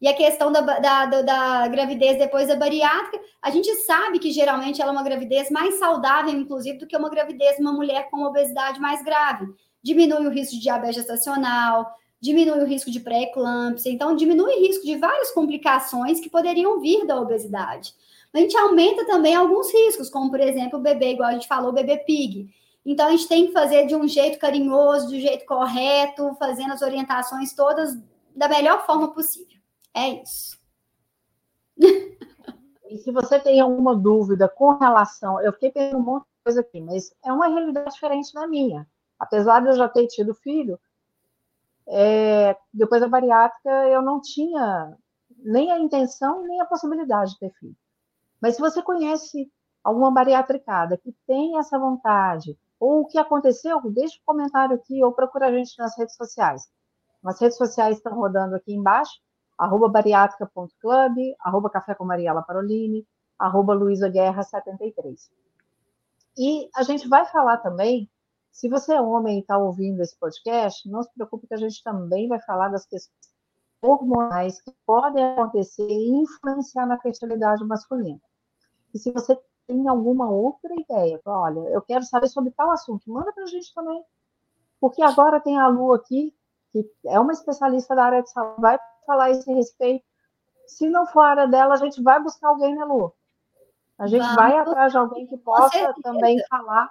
E 0.00 0.08
a 0.08 0.14
questão 0.14 0.52
da, 0.52 0.60
da, 0.60 1.06
da, 1.06 1.22
da, 1.22 1.68
gravidez 1.68 2.18
depois 2.18 2.48
da 2.48 2.56
bariátrica, 2.56 3.18
a 3.40 3.50
gente 3.50 3.72
sabe 3.76 4.18
que 4.18 4.30
geralmente 4.30 4.80
ela 4.82 4.90
é 4.90 4.92
uma 4.92 5.02
gravidez 5.02 5.50
mais 5.50 5.78
saudável, 5.78 6.32
inclusive, 6.34 6.78
do 6.78 6.86
que 6.86 6.96
uma 6.96 7.08
gravidez 7.08 7.56
de 7.56 7.62
uma 7.62 7.72
mulher 7.72 8.10
com 8.10 8.22
obesidade 8.22 8.78
mais 8.78 9.02
grave 9.02 9.46
diminui 9.86 10.26
o 10.26 10.30
risco 10.30 10.56
de 10.56 10.62
diabetes 10.62 10.96
gestacional, 10.96 11.86
diminui 12.20 12.58
o 12.58 12.66
risco 12.66 12.90
de 12.90 12.98
pré-eclâmpsia, 12.98 13.92
então 13.92 14.16
diminui 14.16 14.52
o 14.52 14.60
risco 14.60 14.84
de 14.84 14.96
várias 14.96 15.30
complicações 15.30 16.18
que 16.18 16.28
poderiam 16.28 16.80
vir 16.80 17.06
da 17.06 17.20
obesidade. 17.20 17.94
A 18.34 18.38
gente 18.38 18.56
aumenta 18.56 19.06
também 19.06 19.36
alguns 19.36 19.72
riscos, 19.72 20.10
como 20.10 20.28
por 20.28 20.40
exemplo 20.40 20.80
o 20.80 20.82
bebê, 20.82 21.12
igual 21.12 21.28
a 21.28 21.32
gente 21.32 21.46
falou, 21.46 21.70
o 21.70 21.74
bebê 21.74 21.98
pig. 21.98 22.50
Então 22.84 23.06
a 23.06 23.10
gente 23.12 23.28
tem 23.28 23.46
que 23.46 23.52
fazer 23.52 23.86
de 23.86 23.94
um 23.94 24.08
jeito 24.08 24.40
carinhoso, 24.40 25.08
de 25.08 25.18
um 25.18 25.20
jeito 25.20 25.46
correto, 25.46 26.34
fazendo 26.36 26.72
as 26.72 26.82
orientações 26.82 27.54
todas 27.54 27.96
da 28.34 28.48
melhor 28.48 28.84
forma 28.84 29.12
possível. 29.14 29.55
É 29.96 30.22
isso. 30.22 30.58
E 32.88 32.98
se 32.98 33.10
você 33.10 33.40
tem 33.40 33.60
alguma 33.60 33.96
dúvida 33.96 34.46
com 34.46 34.76
relação, 34.76 35.40
eu 35.40 35.52
fiquei 35.54 35.72
pensando 35.72 35.98
um 35.98 36.04
monte 36.04 36.24
de 36.24 36.44
coisa 36.44 36.60
aqui, 36.60 36.80
mas 36.82 37.14
é 37.24 37.32
uma 37.32 37.48
realidade 37.48 37.94
diferente 37.94 38.32
da 38.34 38.46
minha. 38.46 38.86
Apesar 39.18 39.60
de 39.60 39.68
eu 39.68 39.72
já 39.74 39.88
ter 39.88 40.06
tido 40.06 40.34
filho, 40.34 40.78
é, 41.88 42.56
depois 42.72 43.00
da 43.00 43.08
bariátrica 43.08 43.70
eu 43.88 44.02
não 44.02 44.20
tinha 44.20 44.96
nem 45.38 45.72
a 45.72 45.78
intenção 45.78 46.42
nem 46.42 46.60
a 46.60 46.66
possibilidade 46.66 47.32
de 47.32 47.38
ter 47.38 47.50
filho. 47.58 47.76
Mas 48.40 48.56
se 48.56 48.60
você 48.60 48.82
conhece 48.82 49.50
alguma 49.82 50.10
bariatricada 50.10 50.98
que 50.98 51.12
tem 51.26 51.58
essa 51.58 51.78
vontade, 51.78 52.58
ou 52.78 53.00
o 53.00 53.06
que 53.06 53.18
aconteceu, 53.18 53.80
deixa 53.90 54.18
um 54.18 54.26
comentário 54.26 54.76
aqui 54.76 55.02
ou 55.02 55.12
procura 55.12 55.46
a 55.46 55.52
gente 55.52 55.78
nas 55.78 55.96
redes 55.96 56.14
sociais. 56.16 56.68
As 57.24 57.40
redes 57.40 57.56
sociais 57.56 57.96
estão 57.96 58.14
rodando 58.14 58.54
aqui 58.54 58.74
embaixo, 58.74 59.20
arroba 59.58 59.88
bariátrica.club, 59.88 61.16
arroba 61.40 61.70
café 61.70 61.94
com 61.94 62.04
Mariela 62.04 62.42
Parolini, 62.42 63.06
arroba 63.38 63.74
Luísa 63.74 64.08
Guerra 64.08 64.42
73. 64.42 65.30
E 66.38 66.68
a 66.74 66.82
gente 66.82 67.08
vai 67.08 67.24
falar 67.26 67.58
também 67.58 68.10
se 68.56 68.70
você 68.70 68.94
é 68.94 69.00
homem 69.00 69.36
e 69.36 69.40
está 69.40 69.58
ouvindo 69.58 70.00
esse 70.00 70.18
podcast, 70.18 70.88
não 70.88 71.02
se 71.02 71.12
preocupe 71.12 71.46
que 71.46 71.52
a 71.52 71.58
gente 71.58 71.82
também 71.82 72.26
vai 72.26 72.40
falar 72.40 72.68
das 72.68 72.86
questões 72.86 73.36
hormonais 73.82 74.62
que 74.62 74.74
podem 74.86 75.22
acontecer 75.22 75.86
e 75.86 76.22
influenciar 76.22 76.86
na 76.86 76.98
fertilidade 76.98 77.62
masculina. 77.66 78.18
E 78.94 78.98
se 78.98 79.12
você 79.12 79.38
tem 79.66 79.86
alguma 79.86 80.30
outra 80.30 80.74
ideia, 80.74 81.20
olha, 81.26 81.60
eu 81.68 81.82
quero 81.82 82.02
saber 82.04 82.28
sobre 82.28 82.50
tal 82.52 82.70
assunto, 82.70 83.10
manda 83.10 83.30
para 83.30 83.44
a 83.44 83.46
gente 83.46 83.74
também. 83.74 84.02
Porque 84.80 85.02
agora 85.02 85.38
tem 85.38 85.58
a 85.58 85.68
Lu 85.68 85.92
aqui, 85.92 86.34
que 86.72 86.90
é 87.04 87.20
uma 87.20 87.32
especialista 87.32 87.94
da 87.94 88.04
área 88.04 88.22
de 88.22 88.30
saúde, 88.30 88.60
vai 88.60 88.78
falar 89.06 89.30
esse 89.30 89.50
respeito. 89.52 90.04
Se 90.66 90.88
não 90.88 91.06
for 91.06 91.20
a 91.20 91.28
área 91.28 91.46
dela, 91.46 91.74
a 91.74 91.78
gente 91.78 92.02
vai 92.02 92.20
buscar 92.20 92.48
alguém, 92.48 92.74
né, 92.74 92.84
Lu? 92.84 93.14
A 93.98 94.06
gente 94.06 94.22
Vamos. 94.22 94.36
vai 94.36 94.56
atrás 94.58 94.92
de 94.92 94.98
alguém 94.98 95.26
que 95.26 95.38
possa 95.38 95.94
também 96.02 96.38
falar 96.50 96.90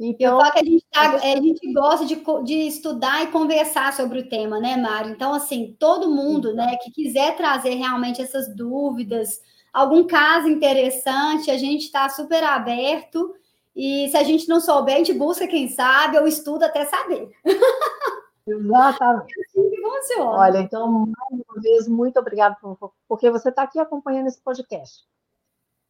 então, 0.00 0.34
eu 0.34 0.40
falo 0.40 0.52
que 0.52 0.58
a 0.60 0.64
gente, 0.64 0.84
tá, 0.92 1.10
a 1.16 1.36
gente 1.40 1.72
gosta 1.72 2.06
de, 2.06 2.22
de 2.44 2.54
estudar 2.68 3.24
e 3.24 3.32
conversar 3.32 3.92
sobre 3.92 4.20
o 4.20 4.28
tema, 4.28 4.60
né, 4.60 4.76
Mário? 4.76 5.10
Então, 5.10 5.34
assim, 5.34 5.76
todo 5.78 6.10
mundo 6.10 6.54
né, 6.54 6.76
que 6.76 6.92
quiser 6.92 7.36
trazer 7.36 7.74
realmente 7.74 8.22
essas 8.22 8.54
dúvidas, 8.54 9.40
algum 9.72 10.06
caso 10.06 10.48
interessante, 10.48 11.50
a 11.50 11.58
gente 11.58 11.86
está 11.86 12.08
super 12.08 12.44
aberto. 12.44 13.34
E 13.74 14.08
se 14.08 14.16
a 14.16 14.22
gente 14.22 14.48
não 14.48 14.60
souber, 14.60 14.94
a 14.94 14.98
gente 14.98 15.14
busca 15.14 15.48
quem 15.48 15.68
sabe 15.68 16.16
ou 16.18 16.28
estuda 16.28 16.66
até 16.66 16.84
saber. 16.84 17.30
Exatamente. 18.50 19.34
Assim 19.40 19.70
que 19.70 19.80
funciona. 19.80 20.30
Olha, 20.30 20.58
então, 20.58 21.06
mais 21.06 21.44
uma 21.48 21.60
vez, 21.60 21.88
muito 21.88 22.18
obrigada 22.18 22.56
por, 22.60 22.92
porque 23.06 23.30
você 23.30 23.50
está 23.50 23.62
aqui 23.62 23.78
acompanhando 23.78 24.28
esse 24.28 24.40
podcast. 24.40 25.04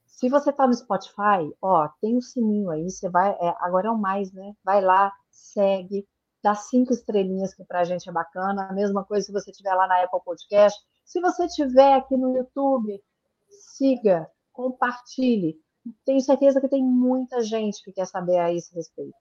Se 0.06 0.28
você 0.28 0.50
está 0.50 0.66
no 0.66 0.74
Spotify, 0.74 1.54
ó, 1.62 1.88
tem 2.00 2.14
o 2.14 2.18
um 2.18 2.20
sininho 2.20 2.70
aí, 2.70 2.90
você 2.90 3.08
vai, 3.08 3.30
é, 3.30 3.54
agora 3.60 3.88
é 3.88 3.90
o 3.90 3.96
mais, 3.96 4.32
né? 4.32 4.52
Vai 4.64 4.80
lá, 4.80 5.12
segue, 5.30 6.06
dá 6.42 6.54
cinco 6.54 6.92
estrelinhas 6.92 7.54
que 7.54 7.64
para 7.64 7.80
a 7.80 7.84
gente 7.84 8.08
é 8.08 8.12
bacana. 8.12 8.68
A 8.68 8.72
mesma 8.72 9.04
coisa 9.04 9.26
se 9.26 9.32
você 9.32 9.50
estiver 9.50 9.74
lá 9.74 9.86
na 9.86 10.02
Apple 10.02 10.20
Podcast. 10.24 10.78
Se 11.04 11.20
você 11.20 11.46
estiver 11.46 11.94
aqui 11.94 12.16
no 12.16 12.36
YouTube, 12.36 13.00
siga, 13.48 14.28
compartilhe. 14.52 15.56
Tenho 16.04 16.20
certeza 16.20 16.60
que 16.60 16.68
tem 16.68 16.82
muita 16.82 17.40
gente 17.42 17.82
que 17.82 17.92
quer 17.92 18.06
saber 18.06 18.38
a 18.38 18.52
esse 18.52 18.74
respeito. 18.74 19.16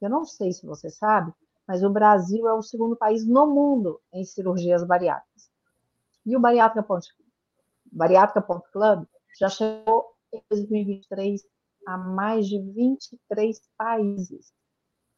Eu 0.00 0.08
não 0.08 0.24
sei 0.24 0.52
se 0.52 0.66
você 0.66 0.88
sabe, 0.88 1.32
mas 1.70 1.82
o 1.84 1.88
Brasil 1.88 2.48
é 2.48 2.52
o 2.52 2.62
segundo 2.62 2.96
país 2.96 3.24
no 3.24 3.46
mundo 3.46 4.00
em 4.12 4.24
cirurgias 4.24 4.82
bariátricas. 4.82 5.48
E 6.26 6.36
o 6.36 6.40
bariátrica.club 6.40 9.06
já 9.38 9.48
chegou 9.48 10.06
em 10.34 10.42
2023 10.50 11.42
a 11.86 11.96
mais 11.96 12.48
de 12.48 12.58
23 12.58 13.60
países. 13.78 14.52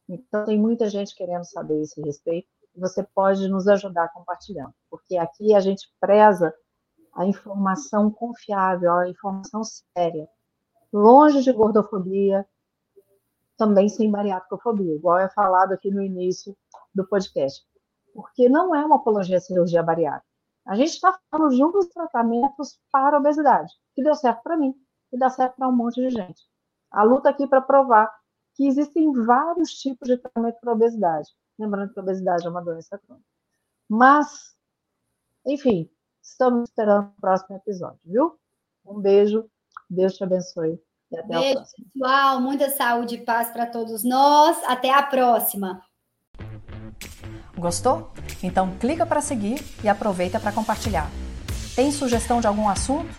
Então, 0.06 0.44
tem 0.44 0.60
muita 0.60 0.90
gente 0.90 1.16
querendo 1.16 1.44
saber 1.44 1.80
esse 1.80 2.02
respeito. 2.02 2.46
Você 2.76 3.02
pode 3.02 3.48
nos 3.48 3.66
ajudar 3.66 4.12
compartilhando, 4.12 4.74
porque 4.90 5.16
aqui 5.16 5.54
a 5.54 5.60
gente 5.60 5.90
preza 5.98 6.52
a 7.14 7.24
informação 7.24 8.10
confiável, 8.10 8.92
a 8.92 9.08
informação 9.08 9.62
séria, 9.64 10.28
longe 10.92 11.42
de 11.42 11.50
gordofobia, 11.50 12.46
também 13.62 13.88
sem 13.88 14.10
bariátricofobia, 14.10 14.96
igual 14.96 15.20
é 15.20 15.28
falado 15.28 15.72
aqui 15.72 15.88
no 15.88 16.02
início 16.02 16.56
do 16.92 17.06
podcast, 17.06 17.64
porque 18.12 18.48
não 18.48 18.74
é 18.74 18.84
uma 18.84 18.96
apologia 18.96 19.36
à 19.36 19.40
cirurgia 19.40 19.84
bariátrica. 19.84 20.26
A 20.66 20.74
gente 20.74 20.90
está 20.90 21.16
falando 21.30 21.54
de 21.54 21.62
um 21.62 21.70
dos 21.70 21.86
tratamentos 21.86 22.80
para 22.90 23.18
obesidade, 23.18 23.72
que 23.94 24.02
deu 24.02 24.16
certo 24.16 24.42
para 24.42 24.56
mim 24.56 24.74
e 25.12 25.16
dá 25.16 25.30
certo 25.30 25.54
para 25.54 25.68
um 25.68 25.76
monte 25.76 26.00
de 26.00 26.10
gente. 26.10 26.42
A 26.90 27.04
luta 27.04 27.28
aqui 27.28 27.46
para 27.46 27.60
provar 27.60 28.12
que 28.54 28.66
existem 28.66 29.12
vários 29.12 29.70
tipos 29.74 30.08
de 30.08 30.16
tratamento 30.16 30.58
para 30.60 30.72
obesidade. 30.72 31.30
Lembrando 31.56 31.92
que 31.92 32.00
a 32.00 32.02
obesidade 32.02 32.44
é 32.44 32.50
uma 32.50 32.62
doença 32.62 32.98
crônica. 32.98 33.26
Mas, 33.88 34.56
enfim, 35.46 35.88
estamos 36.20 36.68
esperando 36.68 37.10
o 37.16 37.20
próximo 37.20 37.56
episódio, 37.56 38.00
viu? 38.04 38.36
Um 38.84 39.00
beijo, 39.00 39.48
Deus 39.88 40.14
te 40.14 40.24
abençoe 40.24 40.82
beijo, 41.26 41.62
pessoal, 41.92 42.40
muita 42.40 42.70
saúde 42.70 43.16
e 43.16 43.24
paz 43.24 43.50
para 43.50 43.66
todos 43.66 44.02
nós. 44.02 44.56
Até 44.66 44.92
a 44.92 45.02
próxima. 45.02 45.82
Gostou? 47.56 48.12
Então 48.42 48.74
clica 48.80 49.04
para 49.04 49.20
seguir 49.20 49.62
e 49.84 49.88
aproveita 49.88 50.40
para 50.40 50.52
compartilhar. 50.52 51.10
Tem 51.76 51.90
sugestão 51.92 52.40
de 52.40 52.46
algum 52.46 52.68
assunto? 52.68 53.14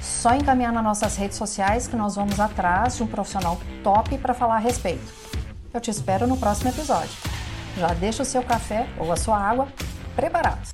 Só 0.00 0.34
encaminhar 0.34 0.72
nas 0.72 0.84
nossas 0.84 1.16
redes 1.16 1.36
sociais 1.36 1.86
que 1.86 1.96
nós 1.96 2.16
vamos 2.16 2.38
atrás 2.40 2.96
de 2.96 3.02
um 3.02 3.06
profissional 3.06 3.58
top 3.82 4.16
para 4.18 4.34
falar 4.34 4.56
a 4.56 4.60
respeito. 4.60 5.12
Eu 5.72 5.80
te 5.80 5.90
espero 5.90 6.26
no 6.26 6.36
próximo 6.36 6.70
episódio. 6.70 7.12
Já 7.76 7.88
deixa 7.94 8.22
o 8.22 8.26
seu 8.26 8.42
café 8.42 8.88
ou 8.98 9.12
a 9.12 9.16
sua 9.16 9.38
água 9.38 9.68
preparados. 10.16 10.72